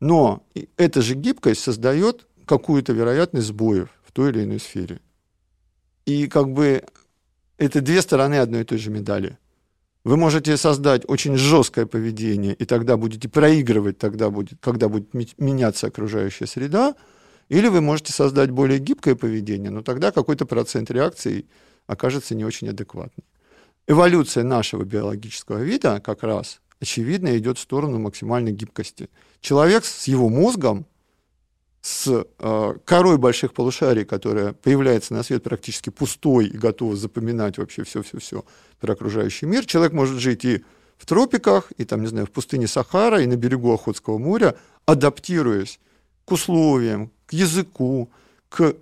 [0.00, 0.46] Но
[0.78, 5.00] эта же гибкость создает какую-то вероятность сбоев в той или иной сфере.
[6.06, 6.84] И как бы
[7.58, 9.36] это две стороны одной и той же медали.
[10.02, 15.88] Вы можете создать очень жесткое поведение, и тогда будете проигрывать, тогда будет, когда будет меняться
[15.88, 16.94] окружающая среда,
[17.50, 21.46] или вы можете создать более гибкое поведение, но тогда какой-то процент реакций
[21.86, 23.24] окажется не очень адекватным.
[23.86, 29.08] Эволюция нашего биологического вида как раз, очевидно, идет в сторону максимальной гибкости.
[29.40, 30.86] Человек с его мозгом,
[31.82, 37.84] с э, корой больших полушарий, которая появляется на свет практически пустой и готова запоминать вообще
[37.84, 38.44] все-все-все
[38.80, 40.64] про окружающий мир, человек может жить и
[40.98, 45.78] в тропиках, и там, не знаю, в пустыне Сахара, и на берегу Охотского моря, адаптируясь
[46.24, 48.10] к условиям, к языку,
[48.48, 48.74] к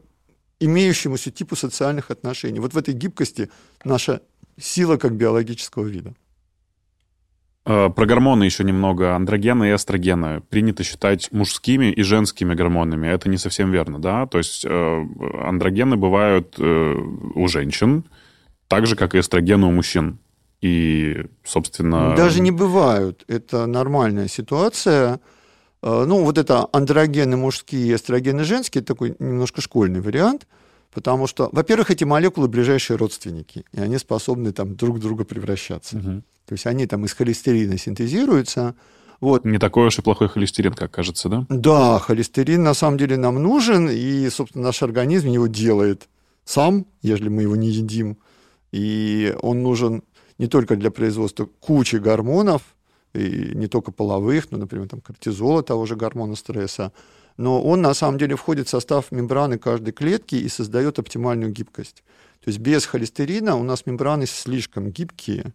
[0.64, 2.60] имеющемуся типу социальных отношений.
[2.60, 3.50] Вот в этой гибкости
[3.84, 4.20] наша
[4.58, 6.14] сила как биологического вида.
[7.66, 9.14] Э, Про гормоны еще немного.
[9.14, 13.08] Андрогены и эстрогены принято считать мужскими и женскими гормонами.
[13.08, 14.26] Это не совсем верно, да?
[14.26, 15.06] То есть э,
[15.42, 16.94] андрогены бывают э,
[17.34, 18.04] у женщин,
[18.68, 20.18] так же, как и эстрогены у мужчин.
[20.60, 22.14] И, собственно...
[22.16, 23.24] Даже не бывают.
[23.28, 25.20] Это нормальная ситуация.
[25.84, 30.46] Э, Ну, вот это андрогены мужские и эстрогены женские, это такой немножко школьный вариант,
[30.92, 35.96] потому что, во-первых, эти молекулы ближайшие родственники, и они способны там друг друга превращаться.
[35.96, 36.22] Мгм.
[36.46, 38.74] То есть они там из холестерина синтезируются.
[39.20, 39.44] Вот.
[39.44, 41.46] Не такой уж и плохой холестерин, как кажется, да?
[41.48, 46.08] Да, холестерин на самом деле нам нужен, и, собственно, наш организм его делает
[46.44, 48.16] сам, если мы его не едим.
[48.72, 50.02] И он нужен
[50.38, 52.62] не только для производства кучи гормонов,
[53.14, 56.92] и не только половых, ну, например, там, кортизола, того же гормона стресса,
[57.36, 62.04] но он на самом деле входит в состав мембраны каждой клетки и создает оптимальную гибкость.
[62.44, 65.52] То есть без холестерина у нас мембраны слишком гибкие,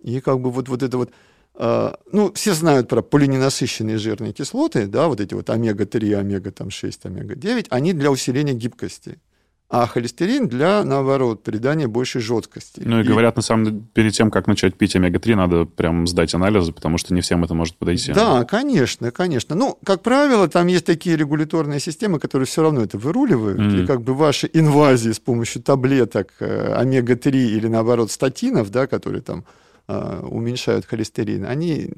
[0.00, 1.10] И как бы вот, вот это вот
[1.54, 7.66] а, ну, все знают про полиненасыщенные жирные кислоты, да, вот эти вот омега-3, омега-6, омега-9,
[7.70, 9.18] они для усиления гибкости.
[9.70, 12.82] А холестерин для, наоборот, придания большей жесткости.
[12.84, 16.08] Ну и, и говорят, на самом деле, перед тем, как начать пить омега-3, надо прям
[16.08, 18.12] сдать анализы, потому что не всем это может подойти.
[18.12, 19.54] Да, конечно, конечно.
[19.54, 23.60] Ну, как правило, там есть такие регуляторные системы, которые все равно это выруливают.
[23.60, 23.84] Mm.
[23.84, 29.22] И как бы ваши инвазии с помощью таблеток э, омега-3 или, наоборот, статинов, да, которые
[29.22, 29.44] там
[29.86, 31.90] а, уменьшают холестерин, они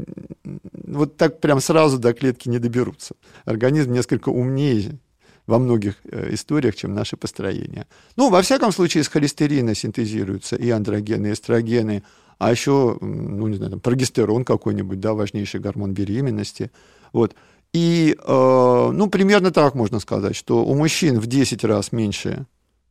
[0.73, 3.15] вот так прям сразу до клетки не доберутся.
[3.45, 4.99] Организм несколько умнее
[5.47, 7.87] во многих э, историях, чем наше построение.
[8.17, 12.03] Ну, во всяком случае, из холестерина синтезируются и андрогены, и эстрогены,
[12.39, 16.71] а еще, ну, не знаю, там, прогестерон какой-нибудь, да, важнейший гормон беременности.
[17.13, 17.35] Вот.
[17.73, 22.47] И, э, ну, примерно так можно сказать, что у мужчин в 10 раз меньше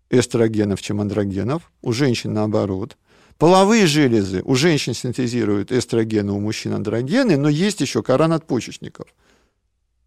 [0.10, 2.98] эстрогенов, чем андрогенов, у женщин наоборот–
[3.42, 9.08] Половые железы у женщин синтезируют эстрогены, у мужчин андрогены, но есть еще кора надпочечников,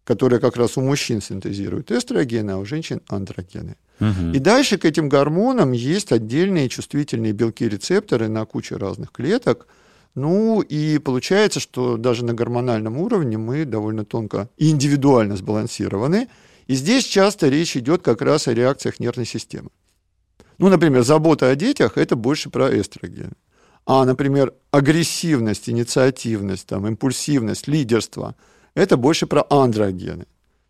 [0.05, 3.75] которая как раз у мужчин синтезирует эстрогены, а у женщин андрогены.
[3.99, 4.33] Угу.
[4.33, 9.67] И дальше к этим гормонам есть отдельные чувствительные белки-рецепторы на куче разных клеток.
[10.13, 16.29] Ну и получается, что даже на гормональном уровне мы довольно тонко и индивидуально сбалансированы.
[16.67, 19.69] И здесь часто речь идет как раз о реакциях нервной системы.
[20.59, 23.33] Ну, например, забота о детях– это больше про эстроген.
[23.85, 28.35] А, например, агрессивность, инициативность, там, импульсивность, лидерство–
[28.75, 30.25] это больше про андрогены.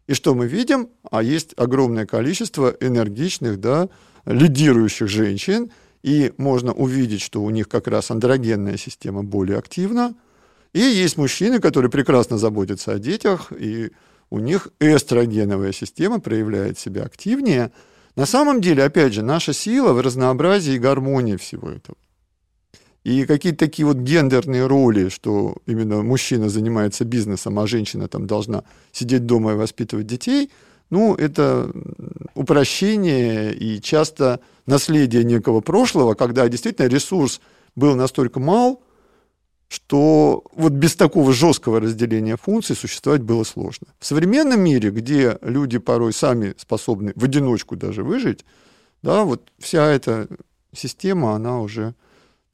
[0.07, 0.89] И что мы видим?
[1.11, 3.89] А есть огромное количество энергичных, да,
[4.25, 5.71] лидирующих женщин,
[6.03, 10.13] и можно увидеть, что у них как раз андрогенная система более активна.
[10.73, 13.91] И есть мужчины, которые прекрасно заботятся о детях, и
[14.29, 17.71] у них эстрогеновая система проявляет себя активнее–
[18.15, 21.97] на самом деле, опять же, наша сила в разнообразии и гармонии всего этого.
[23.05, 28.63] И какие-то такие вот гендерные роли, что именно мужчина занимается бизнесом, а женщина там должна
[28.91, 30.49] сидеть дома и воспитывать детей,
[30.89, 31.71] ну, это
[32.33, 37.41] упрощение и часто наследие некого прошлого, когда действительно ресурс
[37.75, 38.81] был настолько мал,
[39.67, 43.85] что вот без такого жесткого разделения функций существовать было сложно.
[43.99, 48.45] В современном мире, где люди порой сами способны в одиночку даже выжить,
[49.03, 50.27] да, вот вся эта
[50.73, 51.93] система, она уже,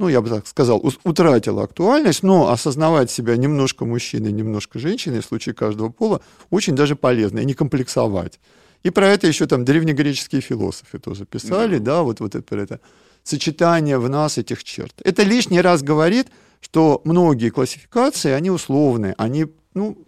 [0.02, 5.26] ну, я бы так сказал, утратила актуальность, но осознавать себя немножко мужчиной, немножко женщиной в
[5.26, 8.39] случае каждого пола очень даже полезно, и не комплексовать.
[8.82, 12.80] И про это еще там древнегреческие философы тоже писали, да, да вот, вот это, это
[13.22, 14.93] сочетание в нас этих черт.
[15.04, 16.30] Это лишний раз говорит,
[16.62, 19.45] что многие классификации, они условные, они
[19.76, 19.99] ну,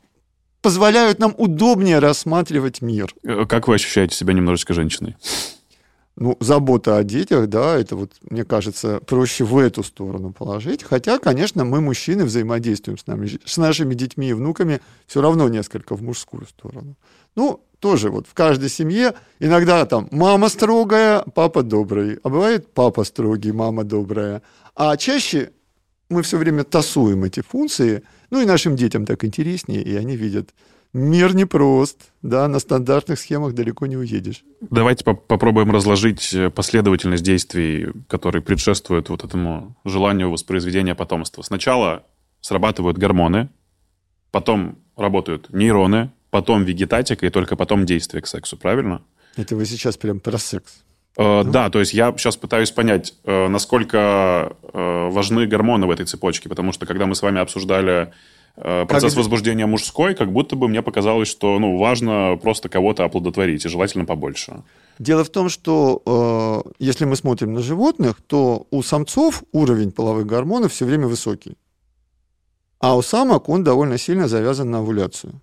[0.64, 3.14] позволяют нам удобнее рассматривать мир.
[3.24, 5.18] Э, как вы ощущаете себя немножечко женщиной?
[6.16, 10.84] Ну, забота о детях, да, это вот, мне кажется, проще в эту сторону положить.
[10.84, 15.96] Хотя, конечно, мы, мужчины, взаимодействуем с, нами, с нашими детьми и внуками все равно несколько
[15.96, 16.96] в мужскую сторону.
[17.36, 23.04] Ну, тоже вот в каждой семье иногда там мама строгая, папа добрый, а бывает папа
[23.04, 24.44] строгий, мама добрая.
[24.76, 25.52] А чаще
[26.10, 30.54] мы все время тасуем эти функции, ну и нашим детям так интереснее, и они видят,
[30.94, 34.44] мир непрост, да, на стандартных схемах далеко не уедешь.
[34.62, 41.42] Давайте по попробуем разложить э, последовательность действий, которые предшествуют вот этому желанию воспроизведения потомства.
[41.42, 42.04] Сначала
[42.42, 43.50] срабатывают гормоны,
[44.32, 49.02] потом работают нейроны, потом вегетатика и только потом действие к сексу, правильно?
[49.36, 50.84] Это вы сейчас прям про секс.
[51.18, 56.50] Э, да, то есть я сейчас пытаюсь понять, э, насколько важны гормоны в этой цепочке,
[56.50, 58.12] потому что когда мы с вами обсуждали
[58.56, 59.18] процесс как...
[59.18, 64.06] возбуждения мужской, как будто бы мне показалось, что ну, важно просто кого-то оплодотворить, и желательно
[64.06, 64.64] побольше.
[65.00, 70.72] Дело в том, что если мы смотрим на животных, то у самцов уровень половых гормонов
[70.72, 71.58] все время высокий,
[72.80, 75.42] а у самок он довольно сильно завязан на овуляцию.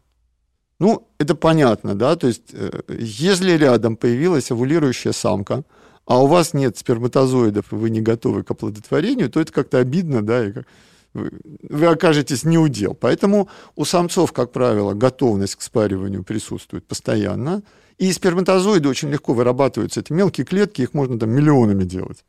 [0.79, 5.65] Ну, это понятно, да, то есть э, если рядом появилась овулирующая самка,
[6.07, 10.23] а у вас нет сперматозоидов, и вы не готовы к оплодотворению, то это как-то обидно,
[10.23, 10.67] да, и как
[11.15, 12.95] вы, окажетесь неудел.
[12.95, 17.63] Поэтому у самцов, как правило, готовность к спариванию присутствует постоянно,
[17.99, 20.01] и сперматозоиды очень легко вырабатываются.
[20.01, 22.25] Это мелкие клетки, их можно там миллионами делать.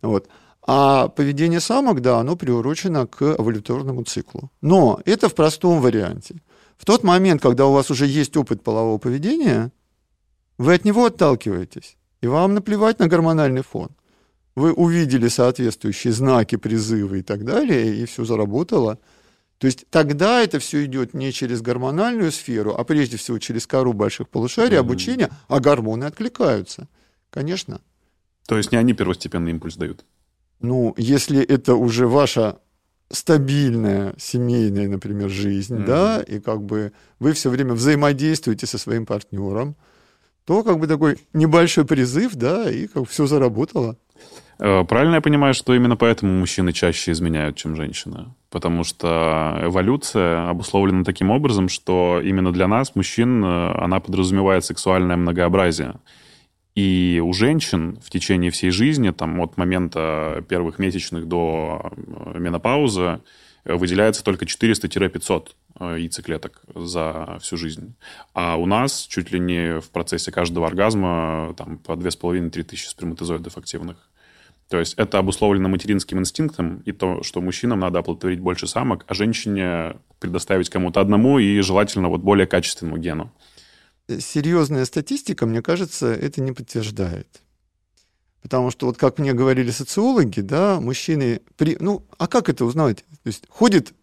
[0.00, 0.28] Вот.
[0.64, 4.50] А поведение самок, да, оно приурочено к эволюторному циклу.
[4.60, 6.36] Но это в простом варианте.
[6.78, 9.72] В тот момент, когда у вас уже есть опыт полового поведения,
[10.58, 13.90] вы от него отталкиваетесь, и вам наплевать на гормональный фон.
[14.54, 18.98] Вы увидели соответствующие знаки, призывы и так далее, и все заработало.
[19.58, 23.92] То есть тогда это все идет не через гормональную сферу, а прежде всего через кору
[23.92, 24.80] больших полушарий, mm-hmm.
[24.80, 26.88] обучение, а гормоны откликаются.
[27.30, 27.80] Конечно.
[28.46, 30.04] То есть не они первостепенный импульс дают?
[30.60, 32.58] Ну, если это уже ваша
[33.10, 35.84] стабильная семейная, например, жизнь, Мгм.
[35.84, 39.76] да, и как бы вы все время взаимодействуете со своим партнером,
[40.44, 43.96] то как бы такой небольшой призыв, да, и как все заработало.
[44.58, 48.26] Э, Правильно я понимаю, что именно поэтому мужчины чаще изменяют, чем женщины?
[48.50, 55.16] Потому что эволюция обусловлена таким образом, что именно для нас, мужчин, э, она подразумевает сексуальное
[55.16, 55.94] многообразие.
[56.74, 61.92] И у женщин в течение всей жизни, там, от момента первых месячных до
[62.34, 63.20] э, менопаузы,
[63.64, 65.48] выделяется только 400-500
[65.80, 67.94] э, яйцеклеток за всю жизнь.
[68.34, 72.88] А у нас чуть ли не в процессе каждого оргазма э, там, по 2,5-3 тысячи
[72.88, 73.96] сперматозоидов активных.
[74.68, 79.12] То есть это обусловлено материнским инстинктом и то, что мужчинам надо оплодотворить больше самок, а
[79.12, 83.30] женщине предоставить кому-то одному и желательно вот более качественному гену.
[84.08, 87.41] Серьезная статистика, мне кажется, это не подтверждает.
[88.42, 91.40] Потому что, вот как мне говорили социологи, да, мужчины...
[91.56, 91.76] При...
[91.78, 93.04] Ну, а как это узнать?
[93.22, 93.94] То есть ходит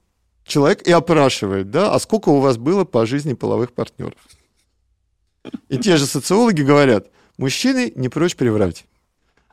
[0.45, 4.17] человек и опрашивает, да, а сколько у вас было по жизни половых партнеров?
[5.67, 8.85] И те же социологи говорят, мужчины не прочь приврать,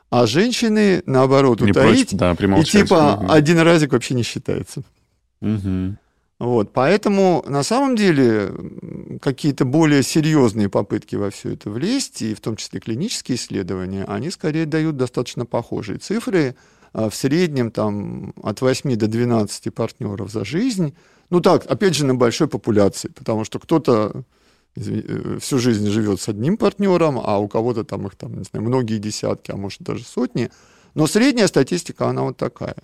[0.09, 3.31] а женщины, наоборот, Не утаить, прочь, да, и типа Мгм.
[3.31, 4.83] один разик вообще не считается.
[5.41, 5.97] Мгм.
[6.39, 8.53] Вот, поэтому на самом деле
[9.21, 14.29] какие-то более серьезные попытки во все это влезть, и в том числе клинические исследования, они
[14.29, 16.55] скорее дают достаточно похожие цифры.
[16.93, 20.95] А В среднем там от 8 до 12 партнеров за жизнь.
[21.29, 24.23] Ну так, опять же, на большой популяции, потому что кто-то
[24.75, 28.65] э, всю жизнь живет с одним партнером, а у кого-то там их там, не знаю,
[28.65, 30.49] многие десятки, а может даже сотни.
[30.93, 32.77] Но средняя статистика, она вот такая.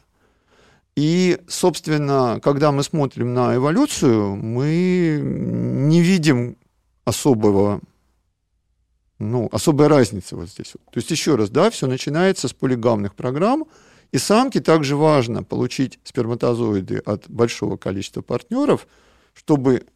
[0.96, 6.58] И, собственно, когда мы смотрим на эволюцию, мы не видим
[7.04, 7.82] особого,
[9.18, 10.72] ну, особой разницы вот здесь.
[10.72, 13.66] То есть, еще раз, да, все начинается с полигамных программ,
[14.12, 18.88] и самке также важно получить сперматозоиды от большого количества партнеров,
[19.34, 19.88] чтобы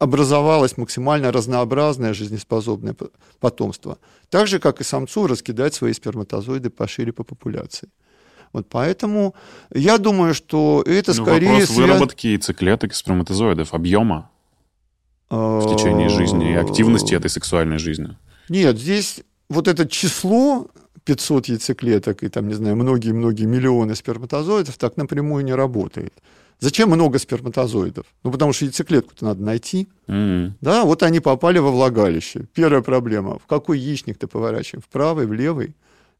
[0.00, 2.96] образовалось максимально разнообразное жизнеспособное
[3.38, 3.98] потомство.
[4.28, 7.88] Так же, как и самцу раскидать свои сперматозоиды пошире по популяции.
[8.54, 9.34] Вот поэтому
[9.74, 14.30] я думаю, что это Ну, скорее вопрос свя- выработки яйцеклеток и сперматозоидов, объема
[15.28, 18.16] в течение жизни и активности этой сексуальной жизни.
[18.48, 20.68] Нет, здесь вот это число
[21.04, 26.14] 500 яйцеклеток и там, не знаю, многие-многие миллионы сперматозоидов так напрямую не работает.
[26.60, 28.06] Зачем много сперматозоидов?
[28.22, 29.88] Ну, потому что яйцеклетку-то надо найти.
[30.06, 30.54] М.
[30.60, 32.46] Да, вот они попали во влагалище.
[32.54, 33.38] Первая проблема.
[33.40, 34.80] В какой яичник ты поворачиваем?
[34.82, 35.74] В правый, в левый?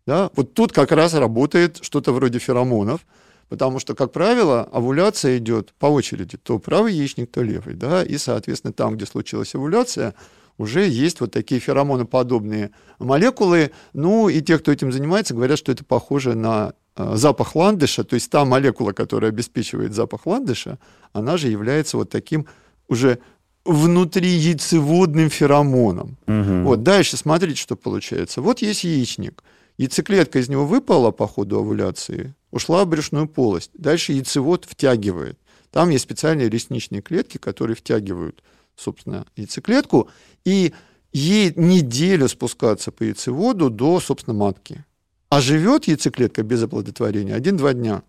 [0.07, 0.31] Да?
[0.37, 3.01] Вот тут как раз работает что-то вроде феромонов,
[3.49, 6.37] потому что, как правило, овуляция идет по очереди.
[6.37, 7.75] То правый яичник, то левый.
[7.75, 8.03] Да?
[8.03, 10.15] И, соответственно, там, где случилась овуляция,
[10.57, 13.73] уже есть вот такие феромоноподобные молекулы.
[13.93, 18.15] Ну, и те, кто этим занимается, говорят, что это похоже на э, запах ландыша, то
[18.15, 20.79] есть та молекула, которая обеспечивает запах ландыша,
[21.13, 22.47] она же является вот таким
[22.89, 23.19] уже
[23.65, 26.19] внутри яйцеводным феромоном.
[26.27, 26.65] Мгм.
[26.65, 28.43] Вот дальше смотрите, что получается.
[28.43, 29.43] Вот есть яичник.
[29.77, 33.71] Яйцеклетка из него выпала по ходу овуляции, ушла в брюшную полость.
[33.75, 35.39] Дальше яйцевод втягивает.
[35.71, 38.43] Там есть специальные ресничные клетки, которые втягивают,
[38.77, 40.09] собственно, яйцеклетку,
[40.45, 40.73] и
[41.13, 44.85] ей неделю спускаться по яйцеводу до, собственно, матки.
[45.31, 48.05] А живет яйцеклетка без оплодотворения один-два дня.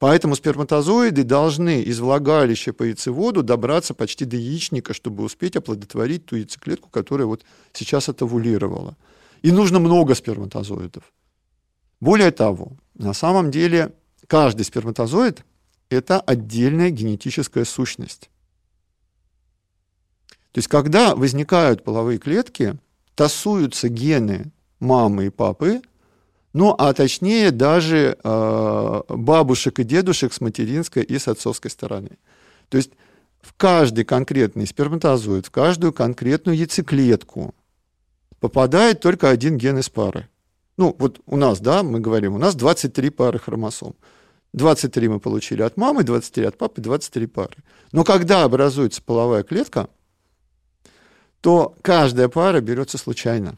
[0.00, 6.36] Поэтому сперматозоиды должны из влагалища по яйцеводу добраться почти до яичника, чтобы успеть оплодотворить ту
[6.36, 8.96] яйцеклетку, которая вот сейчас отовулировала.
[9.42, 11.04] И нужно много сперматозоидов.
[12.00, 13.92] Более того, на самом деле
[14.26, 15.44] каждый сперматозоид–
[15.90, 18.30] это отдельная генетическая сущность.
[20.52, 22.76] То есть, когда возникают половые клетки,
[23.14, 25.82] тасуются гены мамы и папы,
[26.52, 32.18] ну, а точнее даже э, бабушек и дедушек с материнской и с отцовской стороны.
[32.68, 32.90] То есть
[33.40, 37.54] в каждый конкретный сперматозоид, в каждую конкретную яйцеклетку
[38.40, 40.28] попадает только один ген из пары.
[40.76, 43.94] Ну, вот у нас, да, мы говорим, у нас 23 пары хромосом.
[44.54, 47.56] 23 мы получили от мамы, 23 от папы, 23 пары.
[47.92, 49.88] Но когда образуется половая клетка,
[51.40, 53.56] то каждая пара берется случайно.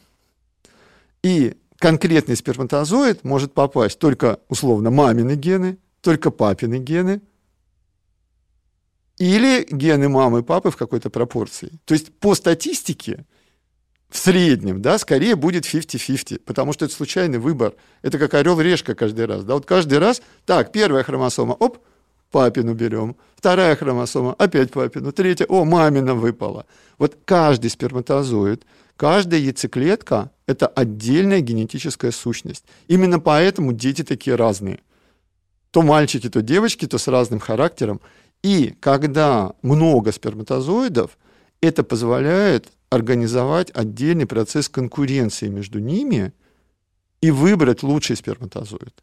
[1.22, 7.22] И конкретный сперматозоид может попасть только, условно, мамины гены, только папины гены,
[9.18, 11.78] или гены мамы и папы в какой-то пропорции.
[11.84, 13.24] То есть по статистике
[14.12, 17.72] в среднем, да, скорее будет 50-50, потому что это случайный выбор.
[18.02, 19.42] Это как орел-решка каждый раз.
[19.42, 21.78] Да, вот каждый раз, так, первая хромосома, оп,
[22.30, 26.66] папину берем, вторая хромосома, опять папину, третья, о, мамина выпала.
[26.98, 32.66] Вот каждый сперматозоид, каждая яйцеклетка– это отдельная генетическая сущность.
[32.88, 34.80] Именно поэтому дети такие разные.
[35.70, 38.02] то мальчики, то девочки, то с разным характером.
[38.42, 41.16] И когда много сперматозоидов,
[41.62, 46.34] это позволяет организовать отдельный процесс конкуренции между ними
[47.22, 49.02] и выбрать лучший сперматозоид.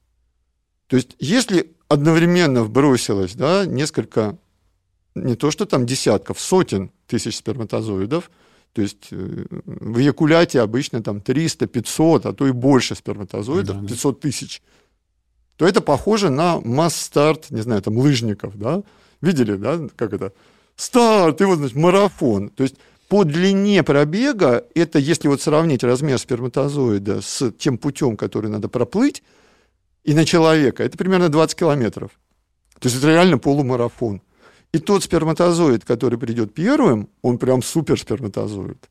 [0.86, 4.38] То есть, если одновременно вбросилось да, несколько,
[5.16, 8.30] не то что там десятков, сотен тысяч сперматозоидов,
[8.74, 13.88] то есть э, в эякуляте обычно там 300, 500, а то и больше сперматозоидов, да,
[13.88, 14.62] 500 тысяч,
[15.58, 18.84] то это похоже на масс-старт, не знаю, там лыжников, да?
[19.22, 20.32] Видели, да, как это?
[20.76, 22.50] Старт, и вот, значит, марафон.
[22.50, 22.76] То есть
[23.10, 29.24] по длине пробега, это если вот сравнить размер сперматозоида с тем путем, который надо проплыть,
[30.04, 32.12] и на человека, это примерно 20 километров.
[32.80, 34.22] То есть это реально полумарафон.
[34.72, 38.90] И тот сперматозоид, который придет первым, он прям супер сперматозоид.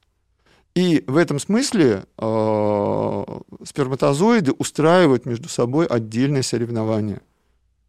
[0.74, 3.24] И в этом смысле э,
[3.64, 7.20] сперматозоиды устраивают между собой отдельные соревнования.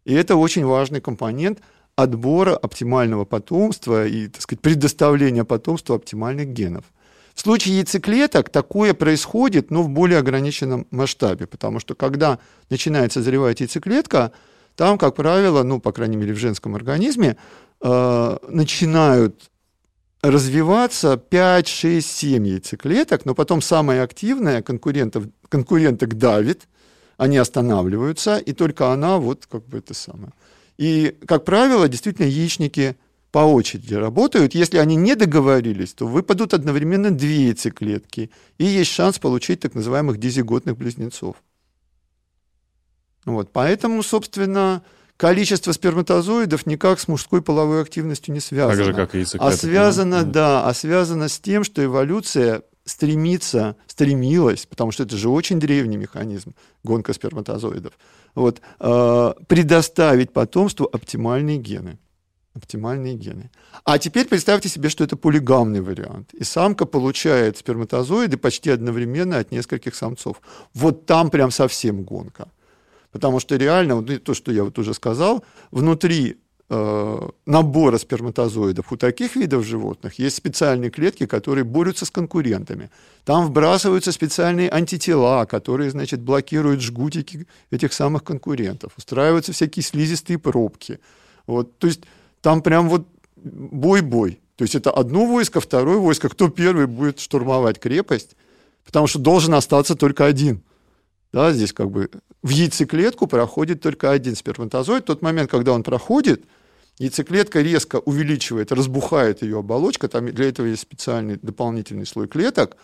[0.04, 1.60] И это очень важный компонент
[2.02, 6.84] отбора оптимального потомства и, так сказать, предоставления потомства оптимальных генов.
[7.34, 12.38] В случае яйцеклеток такое происходит, но в более ограниченном масштабе, потому что когда
[12.68, 14.32] начинает созревать яйцеклетка,
[14.76, 17.36] там, как правило, ну, по крайней мере, в женском организме,
[17.80, 19.50] э, начинают
[20.22, 26.68] развиваться 5, 6, 7 яйцеклеток, но потом самая активная конкурентов, конкуренток давит,
[27.16, 30.32] они останавливаются, и только она вот как бы это самое.
[30.80, 32.96] И, как правило, действительно яичники
[33.32, 34.54] по очереди работают.
[34.54, 40.16] Если они не договорились, то выпадут одновременно две яйцеклетки, и есть шанс получить так называемых
[40.16, 41.36] дизиготных близнецов.
[43.26, 44.82] Вот, поэтому, собственно,
[45.18, 48.74] количество сперматозоидов никак с мужской половой активностью не связано.
[48.74, 49.52] Так же, как и яйцеклеток.
[49.52, 55.18] А связано, да, да, а связано с тем, что эволюция стремится, стремилась, потому что это
[55.18, 57.92] же очень древний механизм, гонка сперматозоидов,
[58.34, 61.98] вот, э, предоставить потомству оптимальные гены.
[62.54, 63.50] Оптимальные гены.
[63.84, 66.34] А теперь представьте себе, что это полигамный вариант.
[66.34, 70.40] И самка получает сперматозоиды почти одновременно от нескольких самцов.
[70.74, 72.48] Вот там прям совсем гонка.
[73.12, 76.39] Потому что реально, вот то, что я вот уже сказал, внутри
[76.70, 82.90] набора сперматозоидов у таких видов животных есть специальные клетки, которые борются с конкурентами.
[83.24, 88.92] Там вбрасываются специальные антитела, которые, значит, блокируют жгутики этих самых конкурентов.
[88.96, 91.00] Устраиваются всякие слизистые пробки.
[91.48, 92.02] Вот, то есть
[92.40, 94.40] там прям вот бой-бой.
[94.54, 98.36] То есть это одно войско, второе войско, кто первый будет штурмовать крепость,
[98.84, 100.62] потому что должен остаться только один.
[101.32, 102.10] Да, здесь как бы
[102.42, 105.02] в яйцеклетку проходит только один сперматозоид.
[105.02, 106.44] В тот момент, когда он проходит,
[106.98, 112.76] яйцеклетка резко увеличивает, разбухает ее оболочка, там для этого есть специальный дополнительный слой клеток,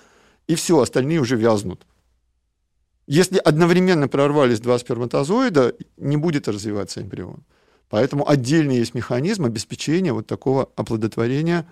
[0.47, 1.87] и все, остальные уже вязнут.
[3.07, 7.45] Если одновременно прорвались два сперматозоида, не будет развиваться эмбрион.
[7.89, 11.69] Поэтому отдельный есть механизм обеспечения вот такого оплодотворения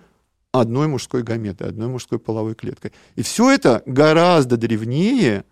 [0.53, 2.93] одной мужской гаметы, одной мужской половой клеткой.
[3.15, 5.43] И все это гораздо древнее,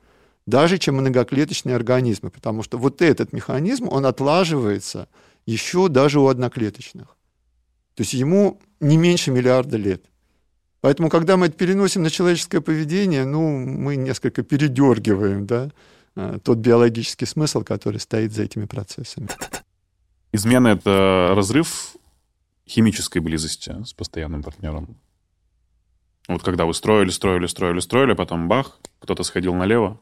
[0.46, 5.10] даже чем многоклеточные организмы, потому что вот этот механизм, он отлаживается
[5.46, 7.18] еще даже у одноклеточных.
[7.96, 10.04] То есть ему не меньше миллиарда лет.
[10.82, 15.72] Поэтому, когда мы это переносим на человеческое поведение, ну, мы несколько передергиваем, да,
[16.16, 19.30] э, тот биологический смысл, который стоит за этими процессами.
[20.34, 21.96] Измена— это разрыв
[22.68, 24.98] химической близости с постоянным партнером.
[26.28, 30.00] Вот когда вы строили, строили, строили, строили, а потом бах, кто-то сходил налево,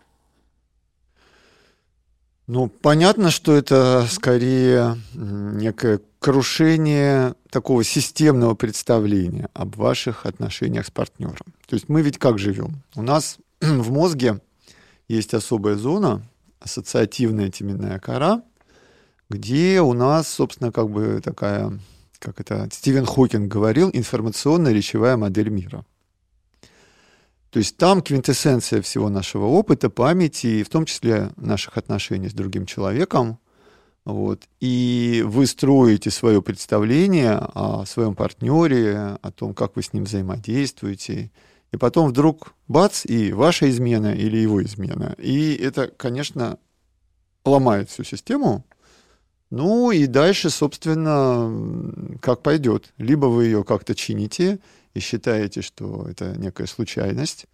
[2.53, 11.37] ну, понятно, что это скорее некое крушение такого системного представления об ваших отношениях с партнером.
[11.65, 12.83] То есть мы ведь как живем?
[12.93, 14.41] У нас в мозге
[15.07, 16.27] есть особая зона,
[16.59, 18.43] ассоциативная теменная кора,
[19.29, 21.79] где у нас, собственно, как бы такая,
[22.19, 25.85] как это Стивен Хокинг говорил, информационная речевая модель мира.
[27.51, 32.33] То есть там квинтэссенция всего нашего опыта, памяти, и в том числе наших отношений с
[32.33, 33.39] другим человеком.
[34.05, 34.43] Вот.
[34.61, 41.29] И вы строите свое представление о своем партнере, о том, как вы с ним взаимодействуете.
[41.73, 45.13] И потом вдруг бац, и ваша измена или его измена.
[45.17, 46.57] И это, конечно,
[47.43, 48.65] ломает всю систему.
[49.49, 52.93] Ну и дальше, собственно, как пойдет.
[52.97, 54.59] Либо вы ее как-то чините,
[54.93, 57.47] и считаете, что это некая случайность,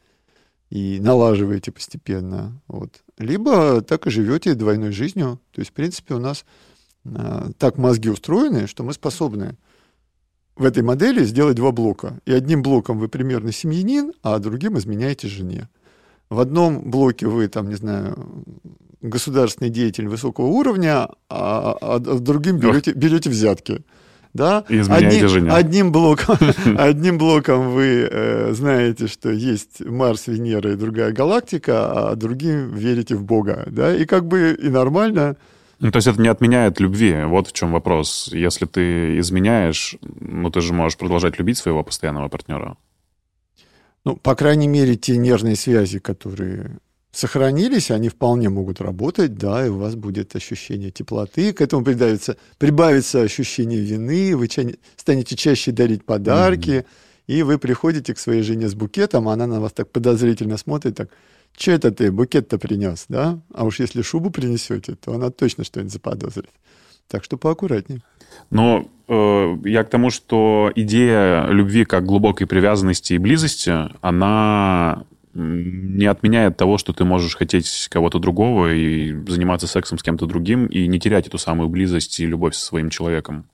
[0.69, 2.61] и налаживаете постепенно.
[2.68, 3.01] Вот.
[3.18, 5.39] Либо так и живете двойной жизнью.
[5.51, 6.45] То есть, в принципе, у нас
[7.05, 9.57] а, так мозги устроены, что мы способны
[10.55, 12.19] в этой модели сделать два блока.
[12.26, 15.69] И одним блоком вы примерно семьянин, а другим изменяете жене.
[16.30, 18.43] В одном блоке вы, там, не знаю,
[19.01, 23.84] государственный деятель высокого уровня, а, а другим берете, берете взятки.
[24.38, 24.64] Да?
[24.69, 25.51] И изменяете одним, жене.
[25.51, 26.38] Одним блоком,
[26.77, 33.15] одним блоком вы э, знаете, что есть Марс, Венера и другая галактика, а другим верите
[33.15, 33.64] в Бога.
[33.68, 33.95] Да?
[33.95, 35.35] И как бы и нормально.
[35.80, 37.23] Ну, то есть это не отменяет любви.
[37.26, 38.30] Вот в чем вопрос.
[38.31, 42.77] Если ты изменяешь, ну, ты же можешь продолжать любить своего постоянного партнера.
[44.05, 46.77] Ну, по крайней мере, те нервные связи, которые
[47.12, 52.38] сохранились, они вполне могут работать, да, и у вас будет ощущение теплоты, к этому прибавится,
[52.58, 56.86] прибавится ощущение вины, вы ча- станете чаще дарить подарки, mm-hmm.
[57.28, 60.96] и вы приходите к своей жене с букетом, а она на вас так подозрительно смотрит,
[60.96, 61.10] так,
[61.58, 63.40] что это ты, букет-то принес, да?
[63.54, 66.52] А уж если шубу принесете, то она точно что-нибудь заподозрит.
[67.08, 68.02] Так что поаккуратнее.
[68.50, 75.06] Но э, я к тому, что идея любви как глубокой привязанности и близости, она
[75.38, 80.65] не отменяет того, что ты можешь хотеть кого-то другого и заниматься сексом с кем-то другим
[80.65, 83.45] и не терять эту самую близость и любовь со своим человеком.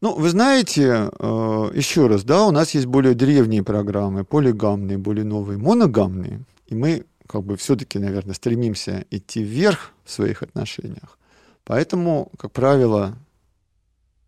[0.00, 5.24] Ну, вы знаете, э, еще раз, да, у нас есть более древние программы, полигамные, более
[5.24, 11.18] новые, моногамные, и мы как бы все-таки, наверное, стремимся идти вверх в своих отношениях.
[11.64, 13.16] Поэтому, как правило,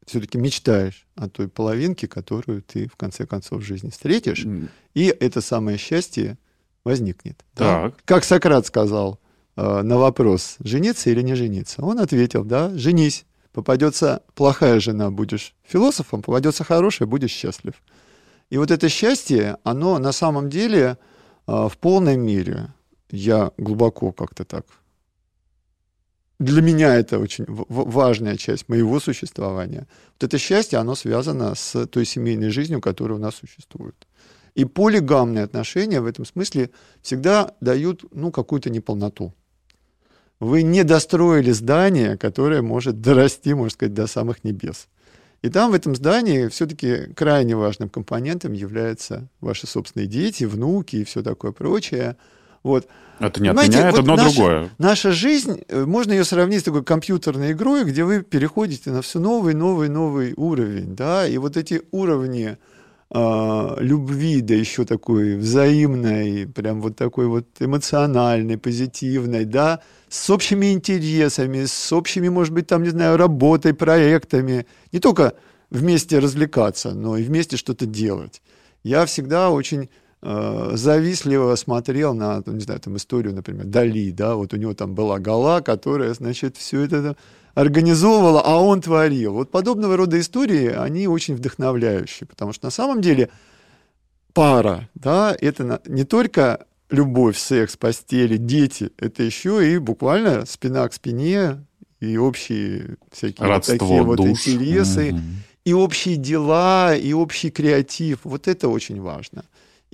[0.07, 4.69] все-таки мечтаешь о той половинке, которую ты в конце концов в жизни встретишь, mm.
[4.95, 6.39] и это самое счастье
[6.85, 7.45] возникнет.
[7.55, 7.93] Так.
[7.93, 8.03] Да?
[8.05, 9.19] Как Сократ сказал
[9.57, 13.25] э, на вопрос, жениться или не жениться, он ответил, да, женись.
[13.53, 17.75] Попадется плохая жена, будешь философом, попадется хорошая, будешь счастлив.
[18.51, 20.99] И вот это счастье, оно на самом деле
[21.47, 22.73] э, в полной мере,
[23.11, 24.67] я глубоко как-то так
[26.45, 29.87] для меня это очень важная часть моего существования.
[30.15, 33.95] Вот это счастье, оно связано с той семейной жизнью, которая у нас существует.
[34.55, 36.71] И полигамные отношения в этом смысле
[37.03, 39.35] всегда дают ну, какую-то неполноту.
[40.41, 44.89] Вы не достроили здание, которое может дорасти, можно сказать, до самых небес.
[45.43, 51.05] И там в этом здании все-таки крайне важным компонентом являются ваши собственные дети, внуки и
[51.05, 52.17] все такое прочее–
[52.65, 52.89] вот.
[53.21, 54.71] Это не Понимаете, отменяет вот одно наша, другое.
[54.79, 59.21] Наша жизнь, э, можно ее сравнить с такой компьютерной игрой, где вы переходите на все
[59.21, 62.57] новый, новый, новый уровень, да, и вот эти уровни
[63.11, 69.79] э, любви, да еще такой взаимной, прям вот такой вот эмоциональной, позитивной, да,
[70.09, 75.35] с общими интересами, с общими, может быть, там, не знаю, работой, проектами, не только
[75.71, 78.43] вместе развлекаться, но и вместе что-то делать.
[78.83, 79.89] Я всегда очень
[80.27, 84.73] Э, завистливо смотрел на, ну, не знаю, там историю, например, Дали, да, вот у него
[84.73, 87.17] там была гала, которая, значит, все это
[87.53, 89.35] организовывала, а он творил.
[89.35, 93.29] Вот подобного рода истории, они очень вдохновляющие, потому что на самом деле
[94.33, 100.95] пара, да, это не только любовь, секс, постели, дети, это еще и буквально спина к
[100.95, 101.67] спине
[102.01, 104.29] и общие всякие Родство, вот такие вот душ.
[104.31, 105.21] интересы, угу.
[105.67, 108.21] и общие дела, и общий креатив.
[108.25, 109.45] Вот это очень важно.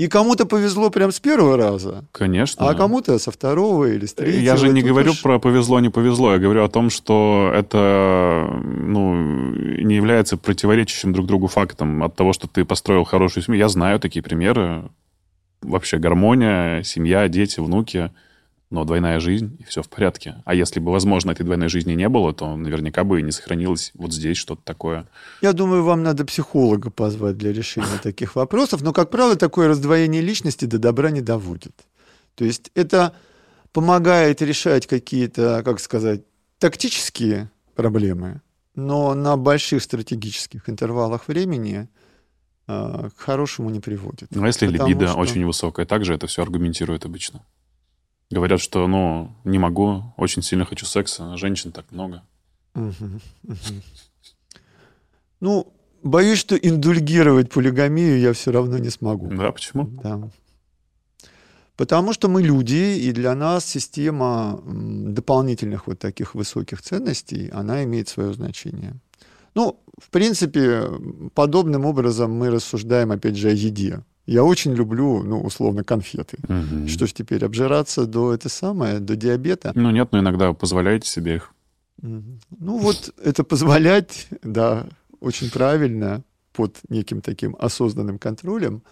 [0.01, 2.07] И кому-то повезло прям с первого раза.
[2.13, 2.67] Конечно.
[2.67, 4.41] А кому-то со второго или с третьего.
[4.41, 5.21] Я же не говорю уж...
[5.21, 6.33] про повезло, не повезло.
[6.33, 12.33] Я говорю о том, что это ну, не является противоречащим друг другу фактом от того,
[12.33, 13.59] что ты построил хорошую семью.
[13.59, 14.85] Я знаю такие примеры.
[15.61, 18.11] Вообще гармония, семья, дети, внуки–
[18.71, 20.37] но двойная жизнь, и все в порядке.
[20.45, 23.91] А если бы, возможно, этой двойной жизни не было, то наверняка бы и не сохранилось
[23.95, 25.09] вот здесь что-то такое.
[25.43, 30.23] Я думаю, вам надо психолога позвать для решения таких вопросов, но, как правило, такое раздвоение
[30.23, 31.75] личности до добра не доводит.
[32.37, 33.13] То есть это
[33.73, 36.23] помогает решать какие-то, как сказать,
[36.59, 38.41] тактические проблемы,
[38.77, 41.89] но на больших стратегических интервалах времени
[42.69, 44.29] э, к хорошему не приводит.
[44.31, 45.19] Ну, а если либидо что...
[45.19, 47.43] очень высокая, также это все аргументирует обычно.
[48.31, 52.23] Говорят, что, ну, не могу, очень сильно хочу секса, женщин так много.
[55.41, 59.29] Ну, боюсь, что индульгировать полигамию я все равно не смогу.
[59.29, 59.87] Да, почему?
[60.03, 60.31] Да.
[61.77, 68.09] Потому что мы люди, и для нас система дополнительных вот таких высоких ценностей, она имеет
[68.09, 69.01] свое значение.
[69.55, 70.83] Ну, в принципе,
[71.35, 74.05] подобным образом мы рассуждаем, опять же, о еде.
[74.27, 76.39] Я очень люблю, ну, условно, конфеты.
[76.45, 76.89] Угу.
[76.89, 79.73] Что ж теперь, обжираться до это самое, до диабета?
[79.75, 81.53] Ну, нет, но иногда позволяете себе их.
[82.03, 82.39] Ну,
[82.79, 84.87] вот это позволять, да,
[85.21, 86.23] очень правильно,
[86.53, 88.83] под неким таким осознанным контролем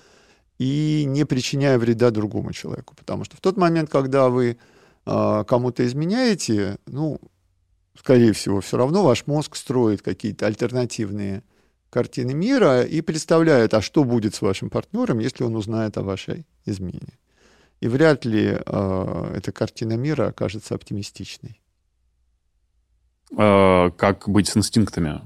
[0.59, 2.95] и не причиняя вреда другому человеку.
[2.97, 4.59] Потому что в тот момент, когда вы
[5.07, 7.21] э, кому-то изменяете, ну,
[7.99, 11.43] скорее всего, все равно ваш мозг строит какие-то альтернативные
[11.90, 16.47] картины мира и представляет, а что будет с вашим партнером, если он узнает о вашей
[16.66, 17.19] измене.
[17.81, 21.60] И вряд ли э, эта картина мира окажется оптимистичной.
[23.36, 25.20] Э, как быть с инстинктами?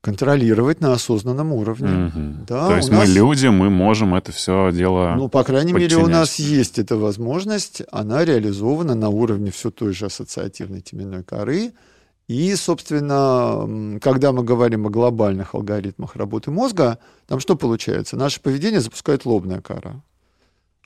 [0.00, 1.88] Контролировать на осознанном уровне.
[1.88, 2.44] Мгм.
[2.46, 5.14] Да, То есть у мы нас- люди, мы можем это все дело...
[5.16, 6.20] Ну, по крайней мере, у подчинять.
[6.20, 11.72] нас есть эта возможность, она реализована на уровне все той же ассоциативной теменной коры.
[12.28, 18.16] И, собственно, когда мы говорим о глобальных алгоритмах работы мозга, там что получается?
[18.16, 20.02] Наше поведение запускает лобная кора.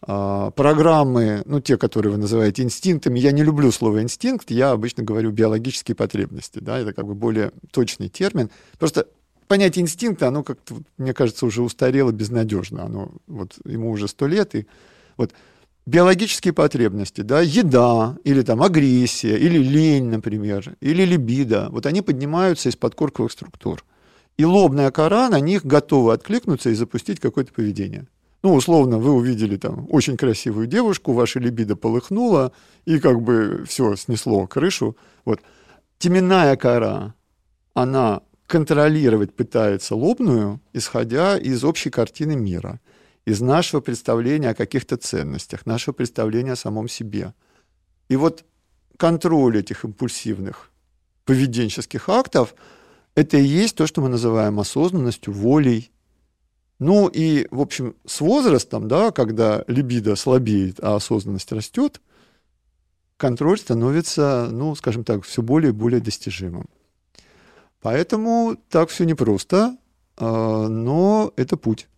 [0.03, 5.03] А, программы, ну, те, которые вы называете инстинктами, я не люблю слово инстинкт, я обычно
[5.03, 8.51] говорю биологические потребности, да, это как бы более точный термин.
[8.79, 9.07] Просто
[9.47, 14.55] понятие инстинкта, оно как-то, мне кажется, уже устарело безнадежно, оно вот ему уже сто лет,
[14.55, 14.67] и
[15.17, 15.33] вот
[15.91, 22.69] биологические потребности, да, еда, или там агрессия, или лень, например, или либидо, вот они поднимаются
[22.69, 23.85] из подкорковых структур.
[24.39, 28.07] И лобная кора на них готова откликнуться и запустить какое-то поведение.
[28.43, 32.53] Ну, условно, вы увидели там очень красивую девушку, ваша либидо полыхнула,
[32.87, 34.97] и как бы все снесло крышу.
[35.25, 35.41] Вот.
[35.99, 37.15] Теменная кора,
[37.75, 42.81] она контролировать пытается лобную, исходя из общей картины мира,
[43.25, 47.35] из нашего представления о каких-то ценностях, нашего представления о самом себе.
[48.09, 48.45] И вот
[48.97, 50.71] контроль этих импульсивных
[51.25, 52.55] поведенческих актов–
[53.15, 55.91] это и есть то, что мы называем осознанностью, волей.
[56.79, 62.01] Ну и, в общем, с возрастом, да, когда либидо слабеет, а осознанность растет,
[63.17, 66.67] контроль становится, ну, скажем так, все более и более достижимым.
[67.83, 69.77] Поэтому так все непросто,
[70.17, 71.89] а, но это путь.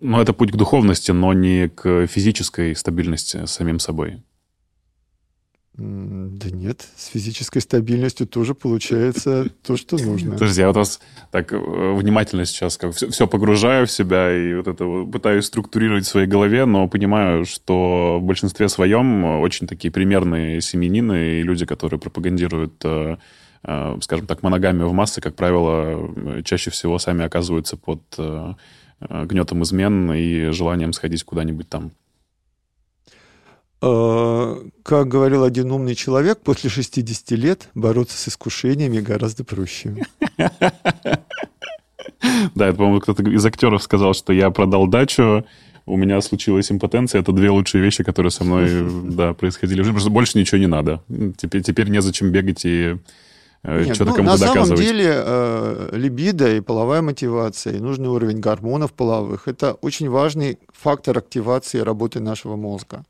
[0.00, 4.22] Ну, это путь к духовности, но не к физической стабильности с самим собой.
[5.80, 10.32] Да нет, с физической стабильностью тоже получается то, что нужно.
[10.32, 11.00] Подожди, я вот вас
[11.30, 15.46] так э, внимательно сейчас как все, все погружаю в себя и вот это вот пытаюсь
[15.46, 21.42] структурировать в своей голове, но понимаю, что в большинстве своем очень такие примерные семьянины и
[21.42, 23.16] люди, которые пропагандируют, э,
[23.62, 28.02] э, скажем так, моногамию в массы, как правило, чаще всего сами оказываются под
[29.00, 31.92] гнетом измен и желанием сходить куда-нибудь там.
[33.82, 39.94] А, Как говорил один умный человек, после 60 лет бороться с искушениями гораздо проще.
[42.54, 45.44] Да, это, по-моему, кто-то из актеров сказал, что я продал дачу,
[45.86, 47.20] у меня случилась импотенция.
[47.20, 48.68] Это две лучшие вещи, которые со мной
[49.04, 49.82] да, происходили.
[49.82, 51.02] Просто больше ничего не надо.
[51.36, 52.98] Теперь, теперь незачем бегать и э,
[53.62, 58.40] Нет, что-то ну, кому-то на самом деле э, либидо и половая мотивация, и нужный уровень
[58.40, 63.04] гормонов половых– это очень важный фактор активации работы нашего мозга.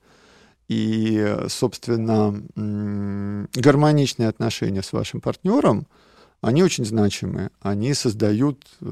[0.69, 5.87] И, э, собственно, м, гармоничные отношения с вашим партнером,
[6.41, 7.51] они очень значимы.
[7.61, 8.87] Они создают э,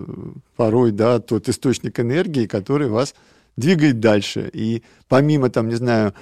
[0.54, 3.14] порой да, тот источник энергии, который вас
[3.56, 4.48] двигает дальше.
[4.52, 6.14] И помимо, там, не знаю,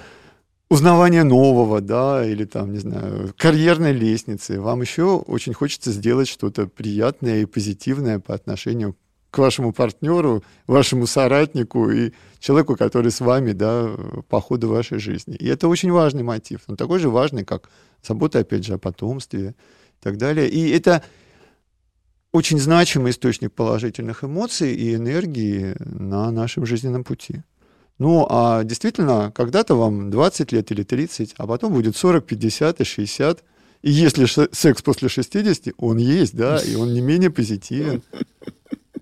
[0.69, 6.67] узнавания нового, да, или там, не знаю, карьерной лестницы, вам еще очень хочется сделать что-то
[6.67, 8.95] приятное и позитивное по отношению
[9.29, 13.89] к вашему партнеру, вашему соратнику и человеку, который с вами, да,
[14.29, 15.35] по ходу вашей жизни.
[15.35, 16.61] И это очень важный мотив.
[16.67, 17.69] Он такой же важный, как
[18.05, 20.49] забота, опять же, о потомстве и так далее.
[20.49, 21.03] И это
[22.31, 27.43] очень значимый источник положительных эмоций и энергии на нашем жизненном пути.
[27.99, 32.83] Ну, а действительно, когда-то вам 20 лет или 30, а потом будет 40, 50 и
[32.83, 33.43] 60.
[33.81, 38.03] И если секс после 60, он есть, да, и он не менее позитивен.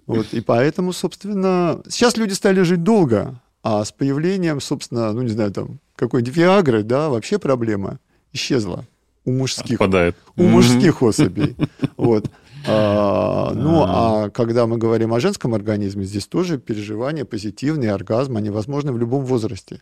[0.05, 5.29] Вот, и поэтому, собственно, сейчас люди стали жить долго, а с появлением, собственно, ну, не
[5.29, 7.99] знаю, там, какой-нибудь Виагры, да, вообще проблема
[8.31, 8.85] исчезла
[9.25, 10.15] у мужских Отпадает.
[10.35, 11.55] у мужских особей.
[11.97, 12.29] Вот.
[12.67, 18.49] А, ну, а когда мы говорим о женском организме, здесь тоже переживания позитивные, оргазм, они
[18.49, 19.81] возможны в любом возрасте.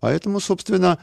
[0.00, 0.98] Поэтому, собственно,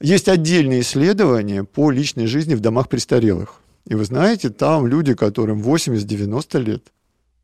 [0.00, 3.60] есть отдельные исследования по личной жизни в домах престарелых.
[3.86, 6.92] И вы знаете, там люди, которым 80-90 лет,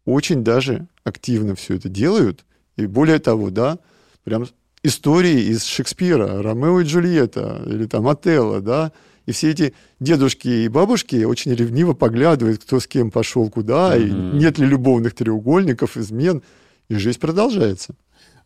[0.05, 2.45] очень даже активно все это делают.
[2.77, 3.79] И более того, да,
[4.25, 4.47] прям
[4.83, 8.93] истории из Шекспира, Ромео и Джульетта, или там Отелло, да,
[9.27, 14.05] и все эти дедушки и бабушки очень ревниво поглядывают, кто с кем пошел куда, и
[14.11, 14.39] Мгм.
[14.39, 16.43] нет ли любовных треугольников, измен,
[16.89, 17.95] и жизнь продолжается.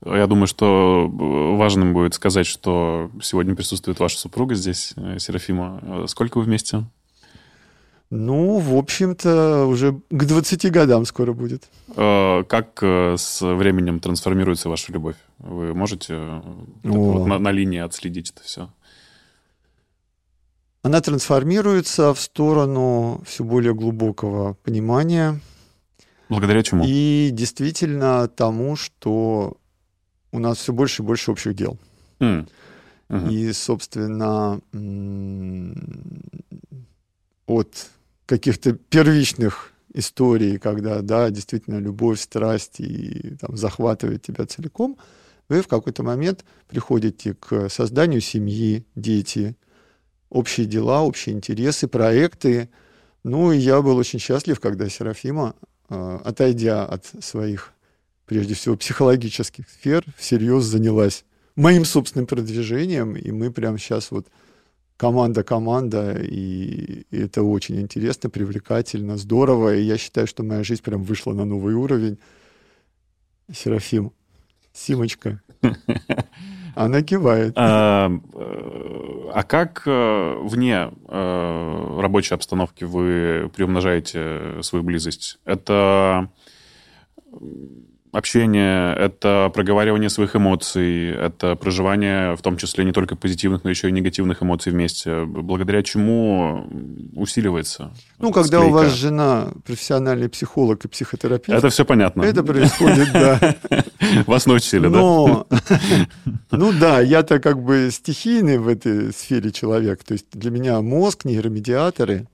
[0.05, 5.79] Я думаю, что э, важным будет сказать, что сегодня присутствует ваша супруга здесь, э, Серафима.
[5.83, 6.85] Э, Сколько вы вместе?
[8.09, 11.69] Ну, в общем-то, уже к 20 годам скоро будет.
[11.95, 15.15] Как с временем трансформируется ваша любовь?
[15.39, 16.43] Вы можете О.
[16.83, 18.69] вот на, на линии отследить это все?
[20.83, 25.41] Она трансформируется в сторону все более глубокого понимания
[26.31, 26.85] Благодаря чему?
[26.87, 29.59] и действительно тому, что
[30.33, 31.79] у нас все больше и больше общих дел.
[32.21, 32.49] М.
[33.09, 33.29] Мгм.
[33.29, 34.61] И, собственно,
[37.47, 37.91] от
[38.27, 44.97] каких-то первичных историй, когда, да, действительно, любовь, страсть и там, захватывает тебя целиком,
[45.49, 49.57] вы в какой-то момент приходите к созданию семьи, дети,
[50.31, 52.71] общие дела, общие интересы, проекты.
[53.25, 55.55] Ну, и я был очень счастлив, когда Серафима,
[55.89, 57.73] э, отойдя от своих,
[58.25, 61.25] прежде всего, психологических сфер, всерьез занялась
[61.57, 64.29] моим собственным продвижением, и мы прямо сейчас вот
[64.97, 71.03] команда-команда, и, и это очень интересно, привлекательно, здорово, и я считаю, что моя жизнь прям
[71.03, 72.19] вышла на новый уровень.
[73.53, 74.13] Серафим,
[74.73, 75.43] Симочка,
[76.85, 77.53] она кивает.
[77.57, 85.39] А, э, а как э, вне э, рабочей обстановки вы приумножаете свою близость?
[85.45, 86.31] Это
[88.13, 93.89] общение, это проговаривание своих эмоций, это проживание в том числе не только позитивных, но еще
[93.89, 96.67] и негативных эмоций вместе, благодаря чему
[97.15, 98.77] усиливается Ну, когда у склейка.
[98.77, 102.23] вас жена профессиональный психолог и психотерапевт, Это все понятно.
[102.23, 103.55] это происходит, да.
[104.27, 104.99] Вас научили, да?
[106.51, 110.03] Ну да, я-то как бы стихийный в этой сфере человек.
[110.05, 112.27] То есть для меня мозг, нейромедиаторы,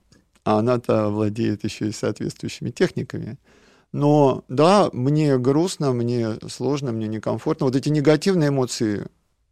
[0.43, 3.37] а она-то владеет еще и соответствующими техниками.
[3.93, 7.65] Но да, мне грустно, мне сложно, мне некомфортно.
[7.65, 9.07] Вот эти негативные эмоции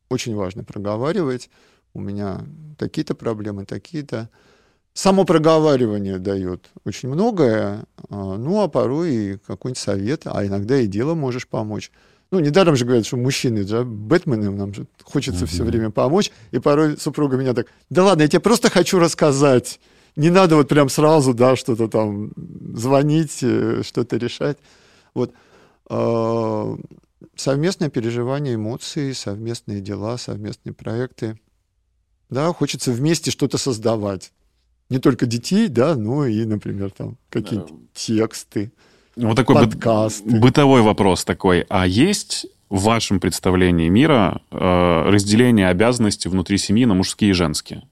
[0.10, 1.50] очень важно проговаривать.
[1.94, 2.46] У меня
[2.78, 4.30] такие-то проблемы, такие-то.
[4.94, 10.88] Само проговаривание дает очень многое, а, ну а порой и какой-нибудь совет, а иногда и
[10.88, 11.92] дело можешь помочь.
[12.32, 16.60] Ну, недаром же говорят, что мужчины, да, Бэтмены, нам же хочется все время помочь, и
[16.60, 19.80] порой супруга меня так, да ладно, я тебе просто хочу рассказать,
[20.16, 22.32] не надо вот прям сразу, да, что-то там
[22.76, 24.58] звонить, э, что-то решать.
[25.14, 25.34] Вот.
[25.90, 26.78] А,
[27.36, 31.40] Совместное переживание эмоций, совместные дела, совместные проекты.
[32.30, 34.32] Да, хочется вместе что-то создавать.
[34.90, 38.72] Не только детей, да, но и, например, там какие-то тексты,
[39.16, 40.40] Вот такой подкасты.
[40.40, 41.66] бытовой вопрос такой.
[41.70, 44.58] А есть в вашем представлении мира э,
[45.10, 47.88] разделение обязанностей внутри семьи на мужские и женские?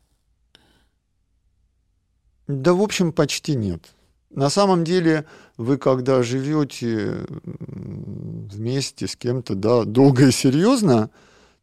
[2.47, 3.93] Да, в общем, почти нет.
[4.35, 5.26] На самом деле,
[5.57, 11.11] вы когда живете вместе с кем-то, да, долго и серьезно,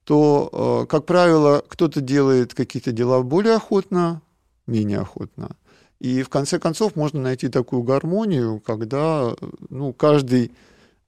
[0.04, 4.22] то, э, как правило, кто-то делает какие-то дела более охотно,
[4.66, 5.56] менее охотно.
[5.98, 9.34] И в конце концов можно найти такую гармонию, когда
[9.68, 10.52] ну, каждый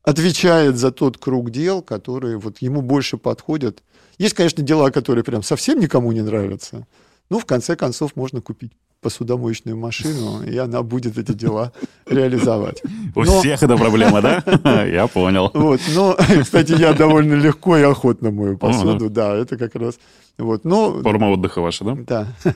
[0.02, 3.82] отвечает за тот круг дел, которые вот ему больше подходят.
[4.18, 6.86] Есть, конечно, дела, которые прям совсем никому не нравятся.
[7.30, 8.72] Ну, в конце концов, можно купить
[9.02, 11.72] посудомоечную машину, и она будет эти дела
[12.06, 12.82] реализовать.
[13.14, 14.84] У Но- всех эта проблема, да?
[14.86, 15.50] Я понял.
[15.52, 18.58] Вот, но, кстати, я довольно легко и охотно мою да.
[18.58, 19.98] посуду, да, это как раз.
[20.38, 21.96] Вот, но Форма отдыха ваша, да?
[22.06, 22.54] да.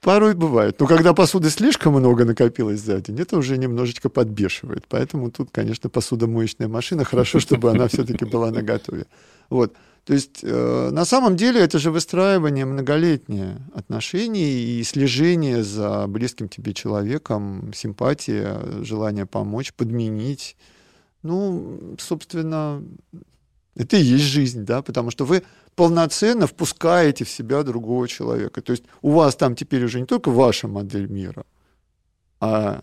[0.00, 0.80] Порой бывает.
[0.80, 4.84] Но когда посуды слишком много накопилось за день, это уже немножечко подбешивает.
[4.88, 7.04] Поэтому тут, конечно, посудомоечная машина.
[7.04, 9.04] Хорошо, чтобы она все-таки была наготове.
[9.50, 9.74] Вот.
[10.04, 16.48] То есть, э, на самом деле, это же выстраивание многолетнее отношений и слежение за близким
[16.48, 20.56] тебе человеком, симпатия, желание помочь, подменить.
[21.22, 22.82] Ну, собственно,
[23.76, 25.42] это и есть жизнь, да, потому что вы
[25.76, 28.62] полноценно впускаете в себя другого человека.
[28.62, 31.44] То есть у вас там теперь уже не только ваша модель мира,
[32.40, 32.82] а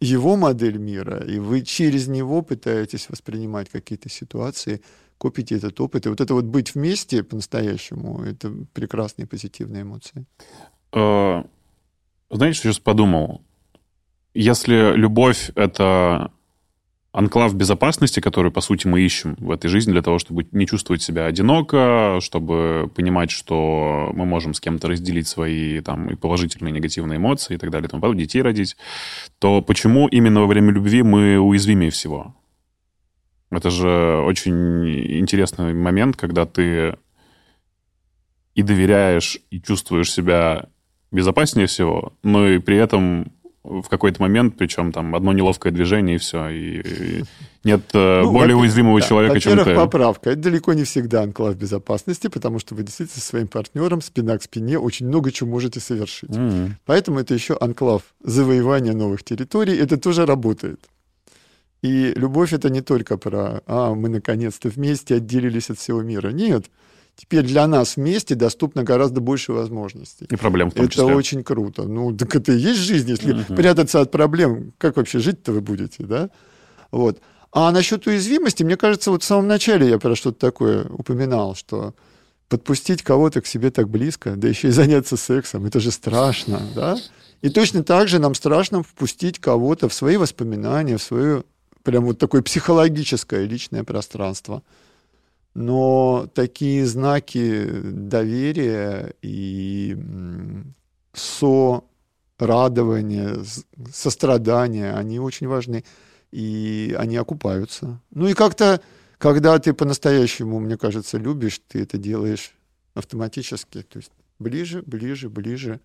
[0.00, 4.82] его модель мира, и вы через него пытаетесь воспринимать какие-то ситуации,
[5.18, 6.06] копите этот опыт.
[6.06, 10.26] И вот это вот быть вместе по-настоящему, это прекрасные позитивные эмоции.
[10.92, 11.42] Э,
[12.30, 13.42] Знаете, что сейчас подумал?
[14.34, 16.32] Если любовь— это
[17.14, 21.00] анклав безопасности, который, по сути, мы ищем в этой жизни для того, чтобы не чувствовать
[21.00, 26.74] себя одиноко, чтобы понимать, что мы можем с кем-то разделить свои там и положительные, и
[26.74, 28.76] негативные эмоции и так далее, и тому подобное, детей родить,
[29.38, 32.34] то почему именно во время любви мы уязвимее всего?
[33.56, 36.96] Это же очень интересный момент, когда ты
[38.54, 40.66] и доверяешь, и чувствуешь себя
[41.10, 43.32] безопаснее всего, но и при этом
[43.64, 47.24] в какой-то момент, причем там одно неловкое движение и все, и, и
[47.64, 49.80] нет э, Ну, более уязвимого да, человека, чем Во-первых, ты.
[49.80, 50.30] поправка.
[50.30, 54.42] Это далеко не всегда анклав безопасности, потому что вы действительно со своим партнером спина к
[54.42, 56.36] спине очень много чего можете совершить.
[56.36, 56.76] М.
[56.84, 59.76] Поэтому это еще анклав завоевания новых территорий.
[59.76, 60.80] Это тоже работает.
[61.84, 66.30] И любовь это не только про «а, мы наконец-то вместе отделились от всего мира».
[66.30, 66.64] Нет.
[67.14, 70.26] Теперь для нас вместе доступно гораздо больше возможностей.
[70.30, 71.14] И проблем в том Это числе.
[71.14, 71.82] очень круто.
[71.82, 73.10] Ну, так это и есть жизнь.
[73.10, 73.54] Если Мгм.
[73.54, 76.30] прятаться от проблем, как вообще жить-то вы будете, да?
[76.90, 77.20] Вот.
[77.52, 81.92] А насчет уязвимости, мне кажется, вот в самом начале я про что-то такое упоминал, что
[82.48, 86.96] подпустить кого-то к себе так близко, да еще и заняться сексом, это же страшно, да?
[87.42, 91.44] И точно так же нам страшно впустить кого-то в свои воспоминания, в свое
[91.84, 94.64] прям вот такое психологическое личное пространство.
[95.54, 99.96] Но такие знаки доверия и
[101.12, 103.36] сорадования,
[103.92, 105.84] сострадания, они очень важны,
[106.32, 108.00] и они окупаются.
[108.10, 108.80] Ну и как-то,
[109.18, 112.52] когда ты по-настоящему, мне кажется, любишь, ты это делаешь
[112.94, 115.80] автоматически, то есть ближе, ближе, ближе.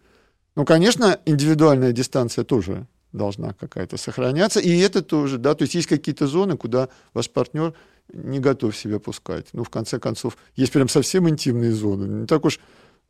[0.56, 4.60] Ну, конечно, индивидуальная дистанция тоже должна какая-то сохраняться.
[4.60, 7.74] И это тоже, да, то есть есть какие-то зоны, куда ваш партнер
[8.14, 9.48] не готов себя пускать.
[9.54, 12.22] Ну, в конце концов, есть прям совсем интимные зоны.
[12.22, 12.60] Не так уж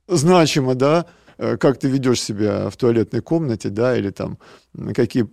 [0.08, 1.06] значимо, да,
[1.38, 4.38] э, как ты ведешь себя в туалетной комнате, да, или там
[4.94, 5.28] какие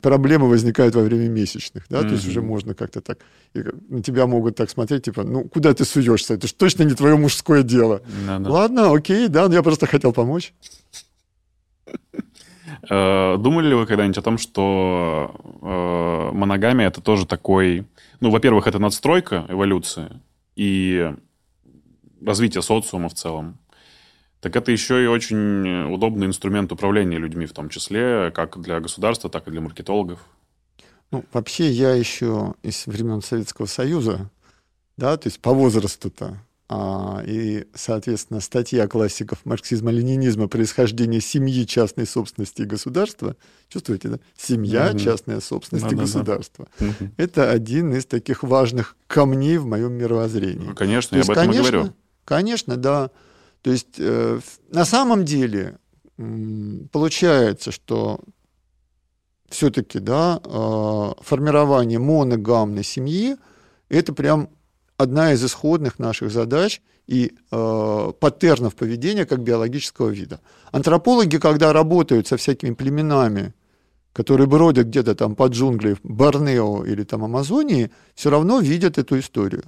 [0.00, 2.08] проблемы возникают во время месячных, да, mm-hmm.
[2.08, 3.18] то есть уже можно как-то так,
[3.54, 6.94] и на тебя могут так смотреть, типа, ну, куда ты суешься, это же точно не
[6.94, 8.00] твое мужское дело.
[8.26, 10.54] No, Ладно, окей, да, но я просто хотел помочь.
[12.90, 17.86] Э, думали ли вы когда-нибудь о том, что э, моногамия это тоже такой...
[18.20, 20.20] Ну, во-первых, это надстройка эволюции
[20.56, 21.14] и
[22.24, 23.58] развитие социума в целом.
[24.40, 29.28] Так это еще и очень удобный инструмент управления людьми, в том числе как для государства,
[29.28, 30.20] так и для маркетологов.
[31.10, 34.30] Ну, вообще я еще из времен Советского Союза,
[34.96, 36.38] да, то есть по возрасту-то
[36.70, 43.36] и, соответственно, статья классиков марксизма-ленинизма «Происхождение семьи, частной собственности и государства».
[43.68, 44.20] Чувствуете, да?
[44.36, 44.98] Семья, угу.
[44.98, 46.68] частная собственность да, и да, государство.
[46.78, 46.86] Да.
[46.86, 47.10] Угу.
[47.16, 50.66] Это один из таких важных камней в моем мировоззрении.
[50.66, 51.92] Ну, конечно, я об этом конечно, и говорю.
[52.26, 53.10] Конечно, да.
[53.62, 54.40] То есть э,
[54.70, 55.78] на самом деле
[56.92, 58.20] получается, что
[59.48, 63.36] все-таки да, э, формирование моногамной семьи
[63.88, 64.50] это прям
[64.98, 70.40] одна из исходных наших задач и э, паттернов поведения как биологического вида.
[70.72, 73.54] Антропологи, когда работают со всякими племенами,
[74.12, 79.64] которые бродят где-то там под джунгли Борнео или там Амазонии, все равно видят эту историю.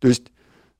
[0.00, 0.24] То есть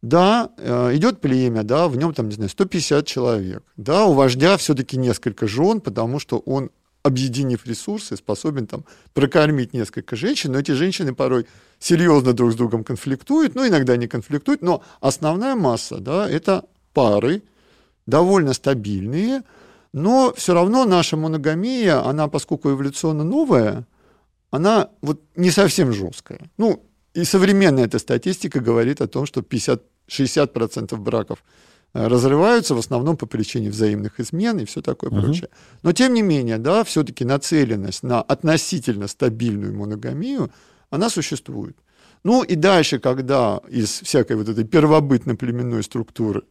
[0.02, 3.62] да, э, идет племя, да, в нем там, не знаю, 150 человек.
[3.78, 6.70] Да, у вождя все-таки несколько жен, потому что он
[7.04, 11.46] объединив ресурсы, способен там прокормить несколько женщин, но эти женщины порой
[11.78, 16.64] серьезно друг с другом конфликтуют, ну, иногда не конфликтуют, но основная масса, да, это
[16.94, 17.42] пары,
[18.06, 19.42] довольно стабильные,
[19.92, 23.86] но все равно наша моногамия, она, поскольку эволюционно новая,
[24.50, 26.40] она вот не совсем жесткая.
[26.56, 26.82] Ну,
[27.12, 31.44] и современная эта статистика говорит о том, что 50-60% браков
[31.94, 35.22] разрываются в основном по причине взаимных измен и все такое угу.
[35.22, 35.48] прочее.
[35.82, 40.50] Но тем не менее, да, все-таки нацеленность на относительно стабильную моногамию,
[40.90, 41.76] она существует.
[42.24, 46.42] Ну и дальше, когда из всякой вот этой первобытно-племенной структуры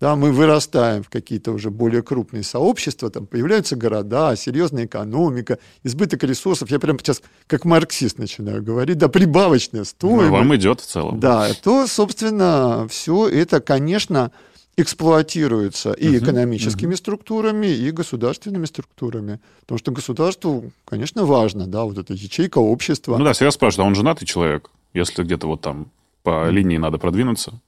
[0.00, 6.22] да, мы вырастаем в какие-то уже более крупные сообщества, там появляются города, серьезная экономика, избыток
[6.22, 6.70] ресурсов.
[6.70, 10.30] Я прям сейчас как марксист начинаю говорить, да, прибавочная стоимость.
[10.30, 11.18] Ну, вам идет в целом.
[11.18, 14.30] Да, то, собственно, все это, конечно,
[14.78, 19.40] эксплуатируется и экономическими структурами, и государственными структурами.
[19.60, 23.16] Потому что государству, конечно, важно, да, вот эта ячейка общества.
[23.18, 24.70] Ну да, всегда спрашивают, а он женатый человек?
[24.94, 25.90] Если где-то вот там
[26.22, 27.60] по линии надо продвинуться.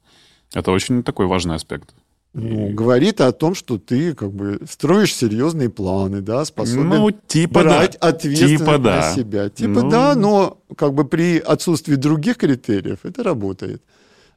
[0.55, 1.95] Это очень такой важный аспект.
[2.32, 2.73] Ну, и...
[2.73, 7.99] говорит о том, что ты как бы строишь серьезные планы, да, способен ну, типа брать
[8.01, 8.09] да.
[8.09, 8.97] ответственность типа да.
[8.97, 9.49] на себя.
[9.49, 9.91] Типа ну...
[9.91, 13.82] да, но как бы при отсутствии других критериев это работает.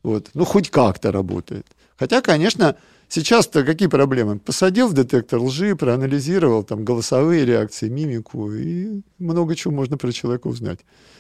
[0.02, 0.30] Вот.
[0.34, 1.68] Ну, хоть как-то работает.
[1.98, 2.76] Хотя, конечно,
[3.08, 4.40] сейчас-то какие проблемы?
[4.40, 10.48] Посадил в детектор лжи, проанализировал там голосовые реакции, мимику, и много чего можно про человека
[10.48, 10.80] узнать.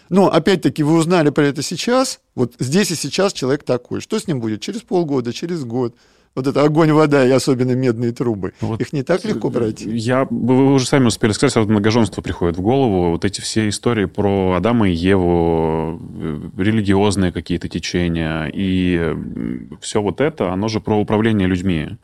[0.10, 4.02] Но, опять-таки, вы узнали про это сейчас, вот здесь и сейчас человек такой.
[4.02, 5.96] Что с ним будет через полгода, через год?
[6.36, 8.54] Вот это огонь, вода и особенно медные трубы.
[8.60, 9.90] Вот Их не так легко пройти.
[9.96, 13.12] Я, вы уже сами успели сказать, сразу многоженство приходит в голову.
[13.12, 19.16] Вот эти все истории про Адама и Еву, э, религиозные какие-то течения, и
[19.82, 21.98] все вот это, оно же про управление людьми.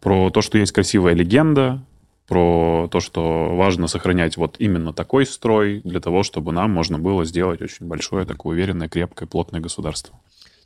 [0.00, 1.82] Про то, что есть красивая легенда,
[2.26, 7.24] про то, что важно сохранять вот именно такой строй для того, чтобы нам можно было
[7.24, 10.18] сделать очень большое, такое уверенное, крепкое, плотное государство.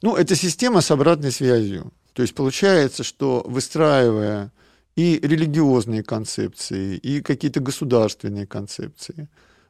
[0.02, 1.92] Ну, это система с обратной связью.
[2.12, 4.52] То есть получается, что выстраивая
[4.96, 9.28] и религиозные концепции, и какие-то государственные концепции,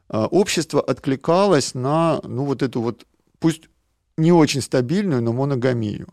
[0.09, 3.05] а, общество откликалось на ну, вот эту вот,
[3.39, 3.63] пусть
[4.17, 6.07] не очень стабильную, но моногамию.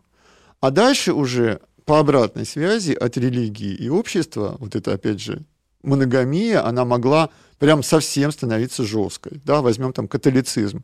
[0.61, 5.43] А дальше уже по обратной связи от религии и общества, вот это опять же
[5.83, 9.41] моногамия, она могла прям совсем становиться жесткой.
[9.43, 10.83] Да, возьмем там католицизм.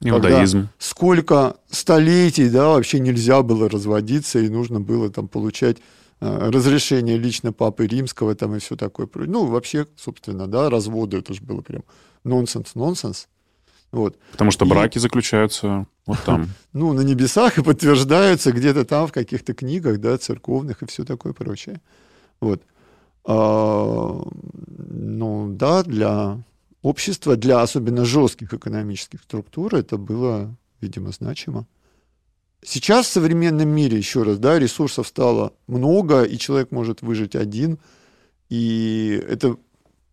[0.00, 0.68] Иудаизм.
[0.78, 5.78] сколько столетий, да, вообще нельзя было разводиться, и нужно было там получать
[6.20, 9.08] э, разрешение лично Папы Римского там и все такое.
[9.14, 11.82] Ну, вообще, собственно, да, разводы, это же было прям
[12.24, 13.28] нонсенс, нонсенс.
[13.92, 14.18] Вот.
[14.32, 16.48] Потому что И- браки заключаются вот там.
[16.72, 21.32] Ну, на небесах и подтверждаются где-то там в каких-то книгах, да, церковных и все такое
[21.32, 21.80] прочее.
[22.40, 22.62] Вот.
[23.24, 24.22] А,
[24.90, 26.38] ну, да, для
[26.84, 31.66] общества, для особенно жестких экономических структур это было, видимо, значимо.
[32.62, 37.78] Сейчас в современном мире, еще раз, да, ресурсов стало много, и человек может выжить один,
[38.50, 39.56] и это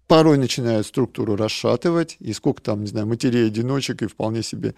[0.08, 4.74] порой начинает структуру расшатывать, и сколько там, не знаю, матерей-одиночек, и вполне себе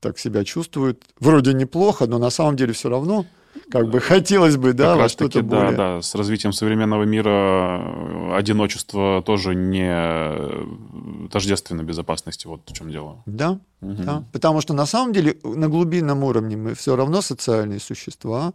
[0.00, 1.04] так себя чувствуют.
[1.20, 3.24] Вроде неплохо, но на самом деле все равно,
[3.70, 5.76] как бы хотелось бы, да, как во что-то таки, да, более...
[5.76, 12.46] да, с развитием современного мира э, одиночество тоже не э, тождественно безопасности.
[12.46, 13.22] Вот в чем дело.
[13.26, 14.04] Да, Мгм.
[14.04, 14.24] да.
[14.32, 18.52] Потому что на самом деле на глубинном уровне мы все равно социальные существа,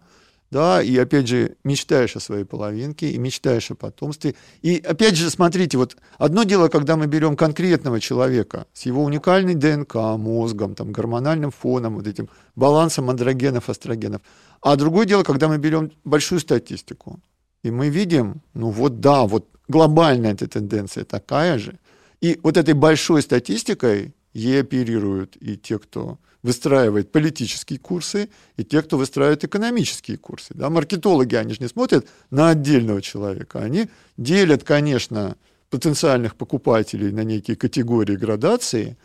[0.51, 4.35] да, и опять же мечтаешь о своей половинке, и мечтаешь о потомстве.
[4.61, 9.55] И опять же, смотрите, вот одно дело, когда мы берем конкретного человека с его уникальной
[9.55, 14.21] ДНК, мозгом, там, гормональным фоном, вот этим балансом андрогенов, эстрогенов.
[14.61, 17.21] А другое дело, когда мы берем большую статистику,
[17.63, 21.79] и мы видим, ну вот да, вот глобальная эта тенденция такая же.
[22.19, 28.81] И вот этой большой статистикой ей оперируют и те, кто выстраивает политические курсы, и те,
[28.81, 30.53] кто выстраивает экономические курсы.
[30.53, 30.69] Да?
[30.69, 33.59] Маркетологи, они же не смотрят на отдельного человека.
[33.59, 35.38] Они делят, конечно,
[35.69, 38.97] потенциальных покупателей на некие категории градации,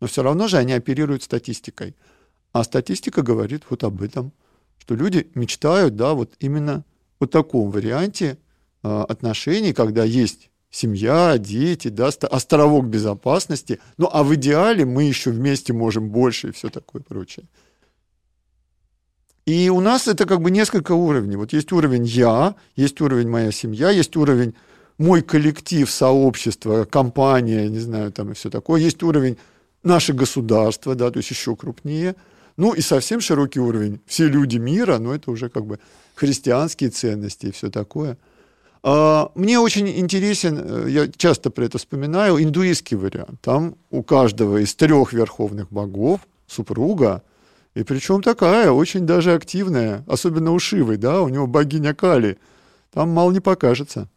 [0.00, 1.94] но все равно же они оперируют статистикой.
[2.52, 4.32] А статистика говорит вот об этом,
[4.78, 6.84] что люди мечтают, да, вот именно
[7.18, 8.38] о таком варианте
[8.82, 13.80] э, отношений, когда есть семья, дети, да, островок безопасности.
[13.96, 17.46] Ну, а в идеале мы еще вместе можем больше и все такое прочее.
[19.46, 21.36] И у нас это как бы несколько уровней.
[21.36, 24.54] Вот есть уровень я, есть уровень моя семья, есть уровень
[24.98, 28.80] мой коллектив, сообщество, компания, не знаю, там и все такое.
[28.80, 29.38] Есть уровень
[29.82, 32.14] наше государство, да, то есть еще крупнее.
[32.58, 34.00] Ну и совсем широкий уровень.
[34.04, 35.78] Все люди мира, но это уже как бы
[36.14, 38.18] христианские ценности и все такое.
[38.90, 43.38] А, Мне очень интересен, э, я часто про это вспоминаю, индуистский вариант.
[43.42, 47.22] Там у каждого из трех верховных богов супруга,
[47.74, 52.38] и причем такая, очень даже активная, особенно у Шивы, да, у него богиня Кали.
[52.90, 54.08] Там мало не покажется.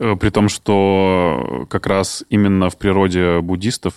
[0.00, 3.94] Э, При том, что как раз именно в природе буддистов,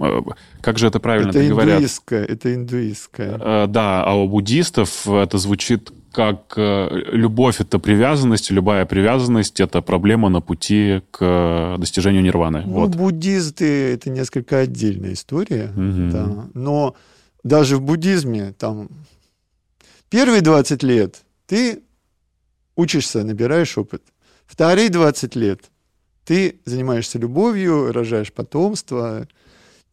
[0.00, 0.20] э,
[0.60, 1.78] как же это правильно это говорят?
[1.78, 3.40] индуистская, это индуистская.
[3.40, 9.82] Э, Да, а у буддистов это звучит как э, любовь— это привязанность, любая привязанность— это
[9.82, 12.62] проблема на пути к достижению нирваны.
[12.66, 12.94] Ну, Вот.
[12.96, 16.10] буддисты это несколько отдельная история, Мгм.
[16.10, 16.48] да.
[16.54, 16.94] Но
[17.44, 18.88] даже в буддизме там
[20.10, 21.82] первые 20 лет ты
[22.76, 24.02] учишься, набираешь опыт.
[24.46, 25.60] Вторые 20 лет
[26.24, 29.26] ты занимаешься любовью, рожаешь потомство.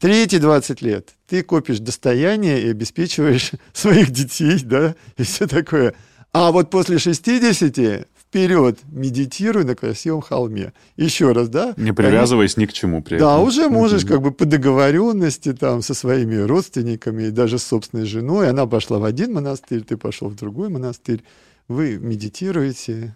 [0.06, 5.96] Третьи 20 лет ты копишь достояние и обеспечиваешь своих детей, да, и все такое.
[6.32, 10.74] А вот после 60 вперед медитируй на красивом холме.
[10.96, 11.74] Еще раз, да?
[11.78, 13.48] Не привязываясь ни к чему при Да, этом.
[13.48, 18.48] уже можешь как бы по договоренности там со своими родственниками и даже с собственной женой.
[18.48, 21.24] Она пошла в один монастырь, ты пошел в другой монастырь.
[21.68, 23.16] Вы медитируете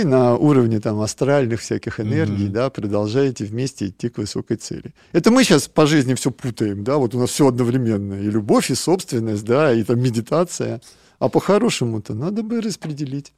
[0.00, 2.52] и на уровне там астральных всяких энергий, Мгм.
[2.52, 4.94] да, продолжаете вместе идти к высокой цели.
[5.12, 8.14] Это мы сейчас по жизни все путаем, да, вот у нас все одновременно.
[8.14, 10.80] И любовь, и собственность, да, и там медитация.
[11.18, 13.32] А по-хорошему-то надо бы распределить.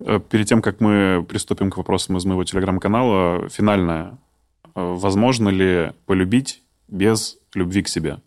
[0.00, 4.18] Э, Перед тем, как мы приступим к вопросам из моего телеграм-канала, финальное.
[4.74, 8.18] Э, Возможно ли полюбить без любви к себе?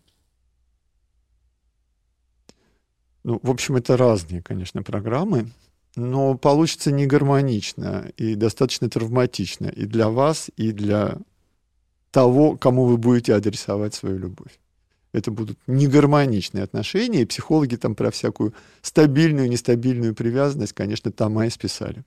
[3.24, 5.46] Ну, в общем, это разные, конечно, программы,
[5.96, 11.18] но получится не гармонично и достаточно травматично и для вас, и для
[12.10, 14.58] того, кому вы будете адресовать свою любовь.
[15.12, 21.50] Это будут негармоничные отношения, и психологи там про всякую стабильную, нестабильную привязанность, конечно, там и
[21.50, 22.02] списали.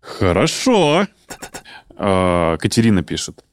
[0.00, 1.06] Хорошо.
[1.94, 3.44] А, Катерина пишет.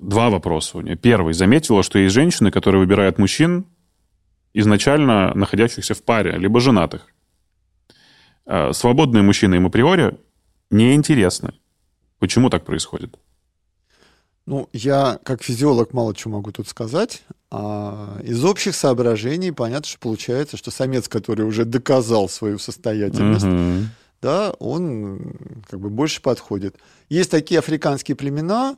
[0.00, 0.96] Два вопроса у нее.
[0.96, 1.34] Первый.
[1.34, 3.66] Заметила, что есть женщины, которые выбирают мужчин,
[4.52, 7.11] изначально находящихся в паре, либо женатых.
[8.46, 10.18] А, Свободные мужчины им априори
[10.70, 11.54] неинтересны.
[12.18, 13.16] Почему так происходит?
[14.46, 17.22] Ну, я как физиолог мало чего могу тут сказать.
[17.50, 23.90] А из общих соображений понятно, что получается, что самец, который уже доказал свою состоятельность, Мгм.
[24.20, 25.34] да, он
[25.68, 26.76] как бы больше подходит.
[27.08, 28.76] Есть такие африканские племена,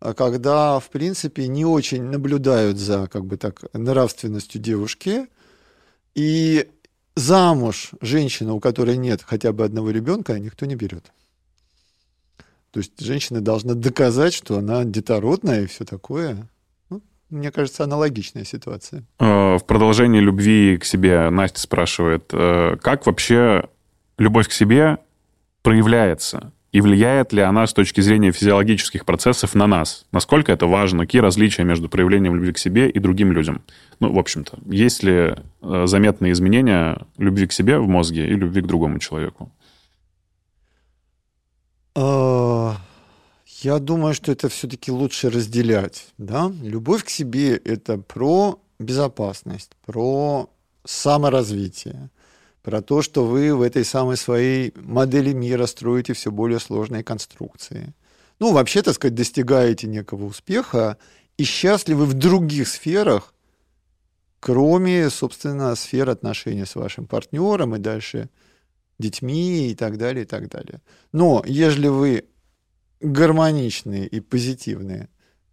[0.00, 5.26] а когда, в принципе, не очень наблюдают за, как бы так, нравственностью девушки,
[6.14, 6.68] и
[7.18, 11.12] замуж женщина, у которой нет хотя бы одного ребенка, никто не берет.
[12.70, 16.48] То есть женщина должна доказать, что она детородная и все такое.
[16.90, 19.04] Ну, мне кажется, аналогичная ситуация.
[19.18, 23.68] Э, в продолжении любви к себе Настя спрашивает, э, как вообще
[24.18, 24.98] любовь к себе
[25.62, 26.52] проявляется?
[26.70, 30.04] И влияет ли она с точки зрения физиологических процессов на нас?
[30.12, 31.04] Насколько это важно?
[31.04, 33.62] Какие различия между проявлением любви к себе и другим людям?
[34.00, 38.60] Ну, в общем-то, есть ли э, заметные изменения любви к себе в мозге и любви
[38.60, 39.50] к другому человеку?
[41.94, 42.76] А,
[43.62, 46.08] я думаю, что это все-таки лучше разделять.
[46.18, 46.52] Да?
[46.62, 50.50] Любовь к себе– это про безопасность, про
[50.84, 52.10] саморазвитие
[52.68, 57.94] про то, что вы в этой самой своей модели мира строите все более сложные конструкции.
[58.40, 60.98] Ну, вообще, так сказать, достигаете некого успеха
[61.38, 63.32] и счастливы в других сферах,
[64.38, 68.28] кроме, собственно, сфер отношений с вашим партнером и дальше
[68.98, 70.82] детьми и так далее, и так далее.
[71.10, 72.26] Но если вы
[73.00, 75.08] гармоничные и позитивные,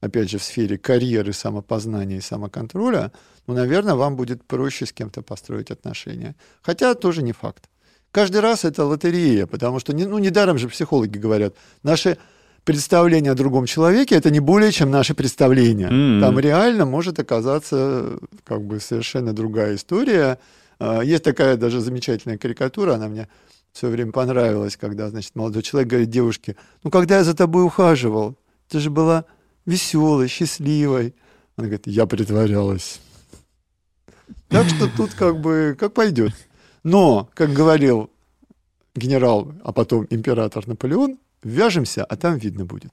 [0.05, 3.11] опять же, в сфере карьеры, самопознания и самоконтроля,
[3.47, 6.35] ну, наверное, вам будет проще с кем-то построить отношения.
[6.61, 7.69] Хотя тоже не факт.
[8.11, 12.17] Каждый раз это лотерея, потому что, ну, недаром же психологи говорят, наши
[12.63, 15.89] представления о другом человеке это не более чем наши представления.
[15.89, 16.21] Mm-hmm.
[16.21, 20.39] Там реально может оказаться как бы совершенно другая история.
[20.79, 23.27] А, есть такая даже замечательная карикатура, она мне
[23.71, 28.35] все время понравилась, когда, значит, молодой человек говорит девушке, ну, когда я за тобой ухаживал,
[28.69, 29.25] ты же была
[29.65, 31.15] веселой, счастливой.
[31.55, 32.99] Она говорит, я притворялась.
[34.49, 36.33] Так что тут как бы как пойдет.
[36.83, 38.09] Но, как говорил
[38.95, 42.91] генерал, а потом император Наполеон, вяжемся, а там видно будет.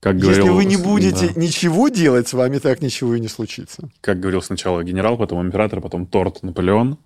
[0.00, 1.40] Как говорил, Если вы не будете да.
[1.40, 3.88] ничего делать, с вами так ничего и не случится.
[4.00, 6.98] Как говорил сначала генерал, потом император, потом торт Наполеон.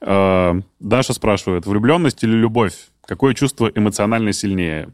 [0.00, 2.74] Э, Даша спрашивает, влюбленность или любовь?
[3.04, 4.92] Какое чувство эмоционально сильнее?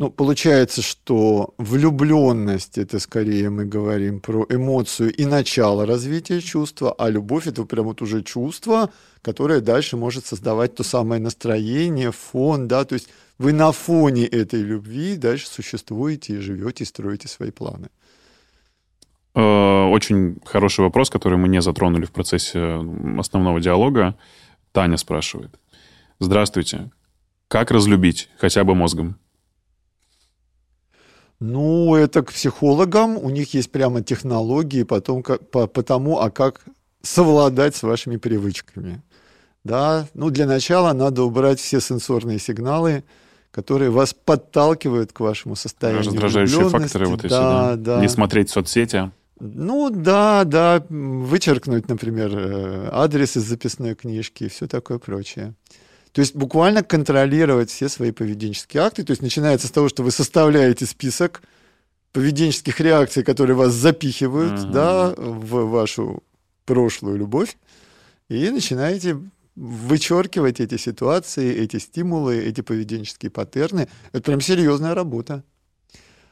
[0.00, 7.10] Ну, получается, что влюбленность это скорее мы говорим про эмоцию и начало развития чувства, а
[7.10, 8.88] любовь это прям вот уже чувство,
[9.20, 14.62] которое дальше может создавать то самое настроение, фон, да, то есть вы на фоне этой
[14.62, 17.90] любви дальше существуете и живете, и строите свои планы.
[19.34, 22.82] Э, очень хороший вопрос, который мы не затронули в процессе
[23.18, 24.16] основного диалога.
[24.72, 25.50] Таня спрашивает.
[26.20, 26.90] Здравствуйте.
[27.48, 29.19] Как разлюбить хотя бы мозгом?
[31.40, 33.16] Ну, это к психологам.
[33.16, 36.60] У них есть прямо технологии потом, как, по, по тому, а как
[37.02, 39.02] совладать с вашими привычками.
[39.64, 43.04] Да, ну для начала надо убрать все сенсорные сигналы,
[43.50, 46.04] которые вас подталкивают к вашему состоянию.
[46.04, 47.96] Раздражающие факторы вот эти, да, да.
[47.96, 48.00] да.
[48.00, 49.10] Не смотреть соцсети.
[49.38, 55.54] Ну да, да, вычеркнуть, например, э, адрес из записной книжки и все такое прочее.
[56.12, 59.04] То есть буквально контролировать все свои поведенческие акты.
[59.04, 61.42] То есть начинается с того, что вы составляете список
[62.12, 64.72] поведенческих реакций, которые вас запихивают uh-huh.
[64.72, 66.22] да, в вашу
[66.64, 67.56] прошлую любовь,
[68.28, 69.18] и начинаете
[69.56, 73.88] вычеркивать эти ситуации, эти стимулы, эти поведенческие паттерны.
[74.12, 75.44] Это прям серьезная работа.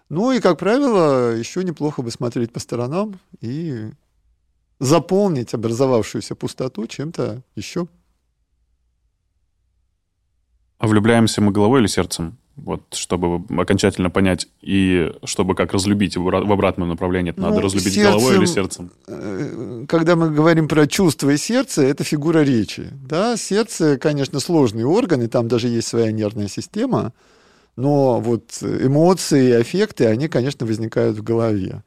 [0.08, 3.90] Ну и, как правило, еще неплохо бы смотреть по сторонам и
[4.80, 7.88] заполнить образовавшуюся пустоту чем-то еще.
[10.78, 12.36] А влюбляемся мы головой или сердцем?
[12.56, 17.94] Вот, чтобы окончательно понять и чтобы как разлюбить в обратном направлении, это ну, надо разлюбить
[17.94, 18.90] сердцем, головой или сердцем?
[19.06, 22.88] Э, когда мы говорим про чувство и сердце, это фигура речи.
[23.08, 23.36] Да?
[23.36, 27.12] Сердце, конечно, сложный орган, и там даже есть своя нервная система,
[27.76, 31.84] но вот эмоции и аффекты, они, конечно, возникают в голове.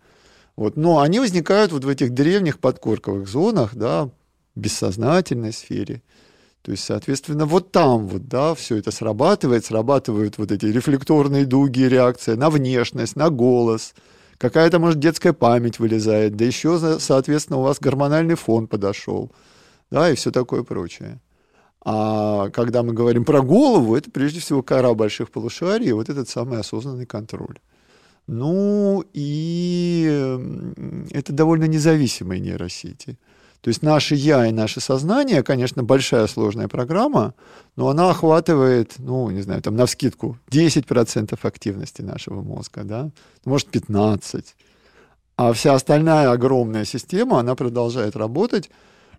[0.55, 0.77] Вот.
[0.77, 4.09] Но они возникают вот в этих древних подкорковых зонах, да,
[4.55, 6.01] бессознательной сфере.
[6.61, 11.81] То есть, соответственно, вот там вот, да, все это срабатывает, срабатывают вот эти рефлекторные дуги,
[11.81, 13.95] реакция на внешность, на голос,
[14.37, 19.31] какая-то, может, детская память вылезает, да еще, соответственно, у вас гормональный фон подошел,
[19.89, 21.19] да, и все такое прочее.
[21.83, 26.59] А когда мы говорим про голову, это прежде всего кора больших полушарий, вот этот самый
[26.59, 27.57] осознанный контроль.
[28.27, 30.05] Ну и
[31.09, 33.17] это довольно независимые нейросети.
[33.61, 37.35] То есть наше «я» и наше сознание, конечно, большая сложная программа,
[37.75, 43.11] но она охватывает, ну, не знаю, там, на вскидку 10% активности нашего мозга, да,
[43.45, 44.45] может, 15%.
[45.37, 48.71] А вся остальная огромная система, она продолжает работать,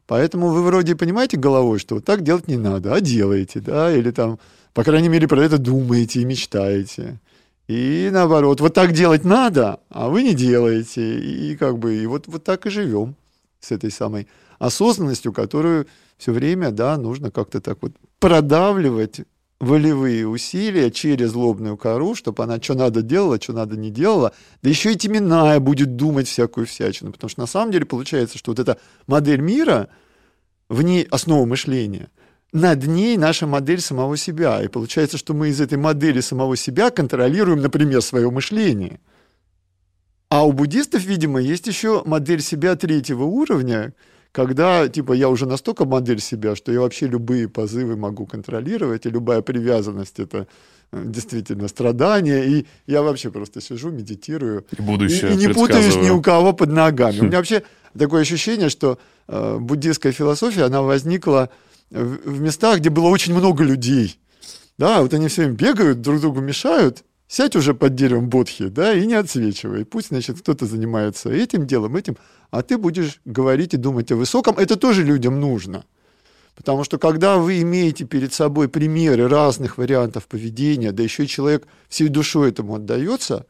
[0.09, 4.11] поэтому вы вроде понимаете головой, что вот так делать не надо, а делаете, да, или
[4.11, 4.41] там,
[4.75, 7.21] по крайней мере, про это думаете и мечтаете.
[7.69, 11.21] И наоборот, вот так делать надо, а вы не делаете.
[11.21, 13.15] И как бы и вот, вот так и живем
[13.63, 14.29] с этой самой
[14.59, 15.87] осознанностью, которую
[16.19, 19.23] все время, да, нужно как-то так вот продавливать
[19.61, 24.69] волевые усилия через лобную кору, чтобы она что надо делала, что надо не делала, да
[24.69, 27.13] еще и теменная будет думать всякую всячину.
[27.13, 29.89] Потому что на самом деле получается, что вот эта модель мира,
[30.69, 32.11] в ней основа мышления,
[32.53, 34.61] над ней наша модель самого себя.
[34.63, 38.99] И получается, что мы из этой модели самого себя контролируем, например, свое мышление.
[40.33, 43.93] А у буддистов, видимо, есть еще модель себя третьего уровня,
[44.33, 49.11] когда, типа, я уже настолько модель себя, что я вообще любые позывы могу контролировать, и
[49.11, 50.47] любая привязанность— это
[50.91, 54.65] э, действительно страдание, и я вообще просто сижу, медитирую.
[54.79, 57.21] И будущее И, и не путаюсь ни у кого под ногами.
[57.21, 57.63] У меня вообще
[57.99, 58.99] такое ощущение, что
[59.29, 61.51] э, буддистская философия, она возникла
[61.91, 64.19] в, в местах, где было очень много людей.
[64.79, 69.07] Да, вот они все бегают, друг другу мешают, сядь уже под деревом бодхи, да, и
[69.07, 69.87] не отсвечивай.
[69.87, 72.19] Пусть, значит, кто-то занимается этим делом, этим,
[72.51, 74.59] а ты будешь говорить и думать о высоком.
[74.59, 75.85] Это тоже людям нужно.
[76.55, 81.67] Потому что когда вы имеете перед собой примеры разных вариантов поведения, да еще и человек
[81.89, 83.47] всей душой этому отдается,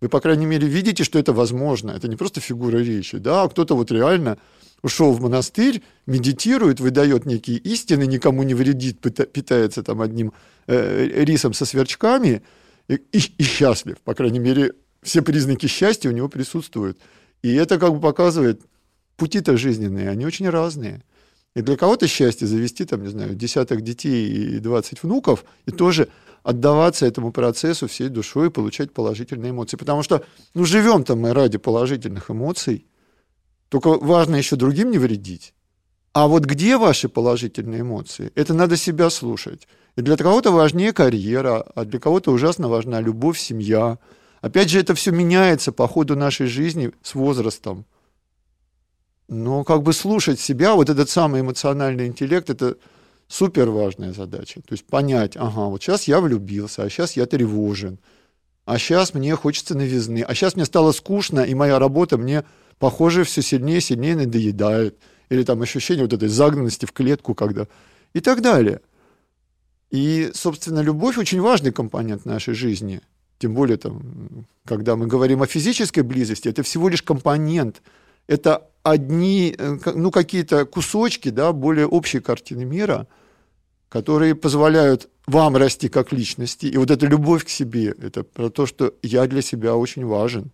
[0.00, 1.90] вы, по крайней мере, видите, что это возможно.
[1.90, 4.38] Это не просто фигура речи, да, а кто-то вот реально
[4.80, 10.32] ушел в монастырь, медитирует, выдает некие истины, никому не вредит, питается там одним
[10.66, 12.42] э, рисом со сверчками
[12.88, 13.98] и, и, и счастлив.
[13.98, 14.72] По крайней мере,
[15.02, 16.98] все признаки счастья у него присутствуют.
[17.42, 18.62] И это как бы показывает,
[19.16, 21.02] пути-то жизненные, они очень разные.
[21.54, 26.08] И для кого-то счастье завести, там, не знаю, десяток детей и 20 внуков, и тоже
[26.42, 29.76] отдаваться этому процессу всей душой и получать положительные эмоции.
[29.76, 32.86] Потому что, ну, живем-то мы ради положительных эмоций,
[33.68, 35.54] только важно еще другим не вредить.
[36.16, 38.32] А вот где ваши положительные эмоции?
[38.34, 39.68] Это надо себя слушать.
[39.96, 43.98] И для кого-то важнее карьера, а для кого-то ужасно важна любовь, семья–
[44.46, 47.84] Опять же, это все меняется по ходу нашей жизни с возрастом.
[49.28, 52.76] Но как бы слушать себя, вот этот самый эмоциональный интеллект, это
[53.26, 54.60] супер важная задача.
[54.60, 57.98] То есть понять, ага, вот сейчас я влюбился, а сейчас я тревожен,
[58.66, 62.44] а сейчас мне хочется новизны, а сейчас мне стало скучно, и моя работа мне,
[62.78, 64.96] похоже, все сильнее и сильнее надоедает.
[65.28, 67.66] Или там ощущение вот этой загнанности в клетку, когда...
[68.14, 68.80] И так далее.
[69.90, 73.00] И, собственно, любовь очень важный компонент нашей жизни–
[73.38, 77.82] тем более, там, когда мы говорим о физической близости, это всего лишь компонент.
[78.26, 83.06] Это одни, э, ну, какие-то кусочки, да, более общей картины мира,
[83.88, 86.66] которые позволяют вам расти как личности.
[86.66, 90.50] И вот эта любовь к себе, это про то, что я для себя очень важен.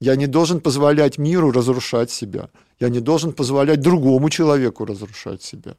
[0.00, 2.48] Я не должен позволять миру разрушать себя.
[2.80, 5.76] Я не должен позволять другому человеку разрушать себя.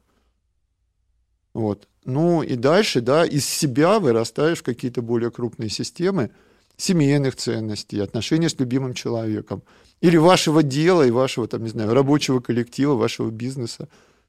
[1.54, 1.88] Вот.
[2.04, 6.30] Ну и дальше, да, из себя вырастаешь какие-то более крупные системы
[6.76, 9.62] семейных ценностей, отношения с любимым человеком,
[10.00, 13.88] или вашего дела и вашего, там, не знаю, рабочего коллектива, вашего бизнеса.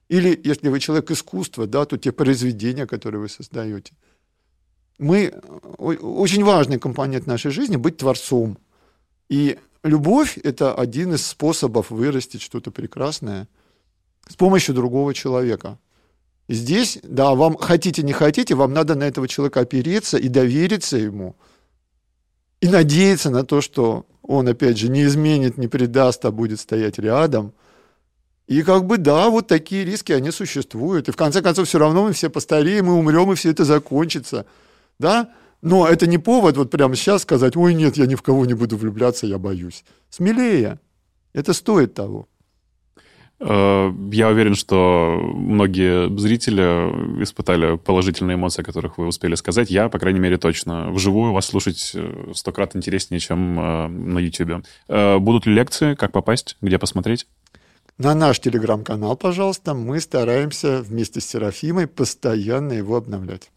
[0.09, 3.93] Или, если вы человек искусства, да, то те произведения, которые вы создаете.
[4.99, 5.33] Мы,
[5.77, 8.57] очень важный компонент нашей жизни– быть творцом.
[9.33, 13.47] И любовь– это один из способов вырастить что-то прекрасное
[14.29, 15.79] с помощью другого человека–
[16.49, 21.35] Здесь, да, вам хотите, не хотите, вам надо на этого человека опереться и довериться ему.
[22.59, 26.99] И надеяться на то, что он, опять же, не изменит, не предаст, а будет стоять
[26.99, 27.53] рядом.
[28.47, 31.07] И как бы, да, вот такие риски, они существуют.
[31.07, 34.45] И в конце концов, все равно мы все постареем, мы умрем, и все это закончится.
[34.99, 35.31] Да?
[35.63, 38.53] Но это не повод вот прямо сейчас сказать, ой, нет, я ни в кого не
[38.53, 39.85] буду влюбляться, я боюсь.
[40.09, 40.77] Смелее.
[41.31, 42.27] Это стоит того.
[43.39, 49.71] Э, я уверен, что многие зрители испытали положительные эмоции, о которых вы успели сказать.
[49.71, 50.91] Я, по крайней мере, точно.
[50.91, 54.65] Вживую вас слушать э, сто крат интереснее, чем э, на YouTube.
[54.89, 55.95] Будут ли лекции?
[55.95, 56.57] Как попасть?
[56.59, 57.25] Где посмотреть?
[57.97, 59.73] На наш телеграм-канал, пожалуйста.
[59.73, 63.49] Мы стараемся вместе с Серафимой постоянно его обновлять.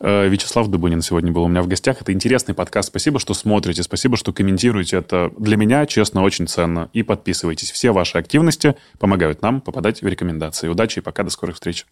[0.00, 2.00] Э, Вячеслав Дубынин сегодня был у меня в гостях.
[2.00, 2.88] Это интересный подкаст.
[2.88, 4.96] Спасибо, что смотрите, спасибо, что комментируете.
[4.96, 6.88] Это для меня, честно, очень ценно.
[6.92, 7.70] И подписывайтесь.
[7.70, 10.68] Все ваши активности помогают нам попадать в рекомендации.
[10.68, 11.86] Удачи и пока, до скорых встреч.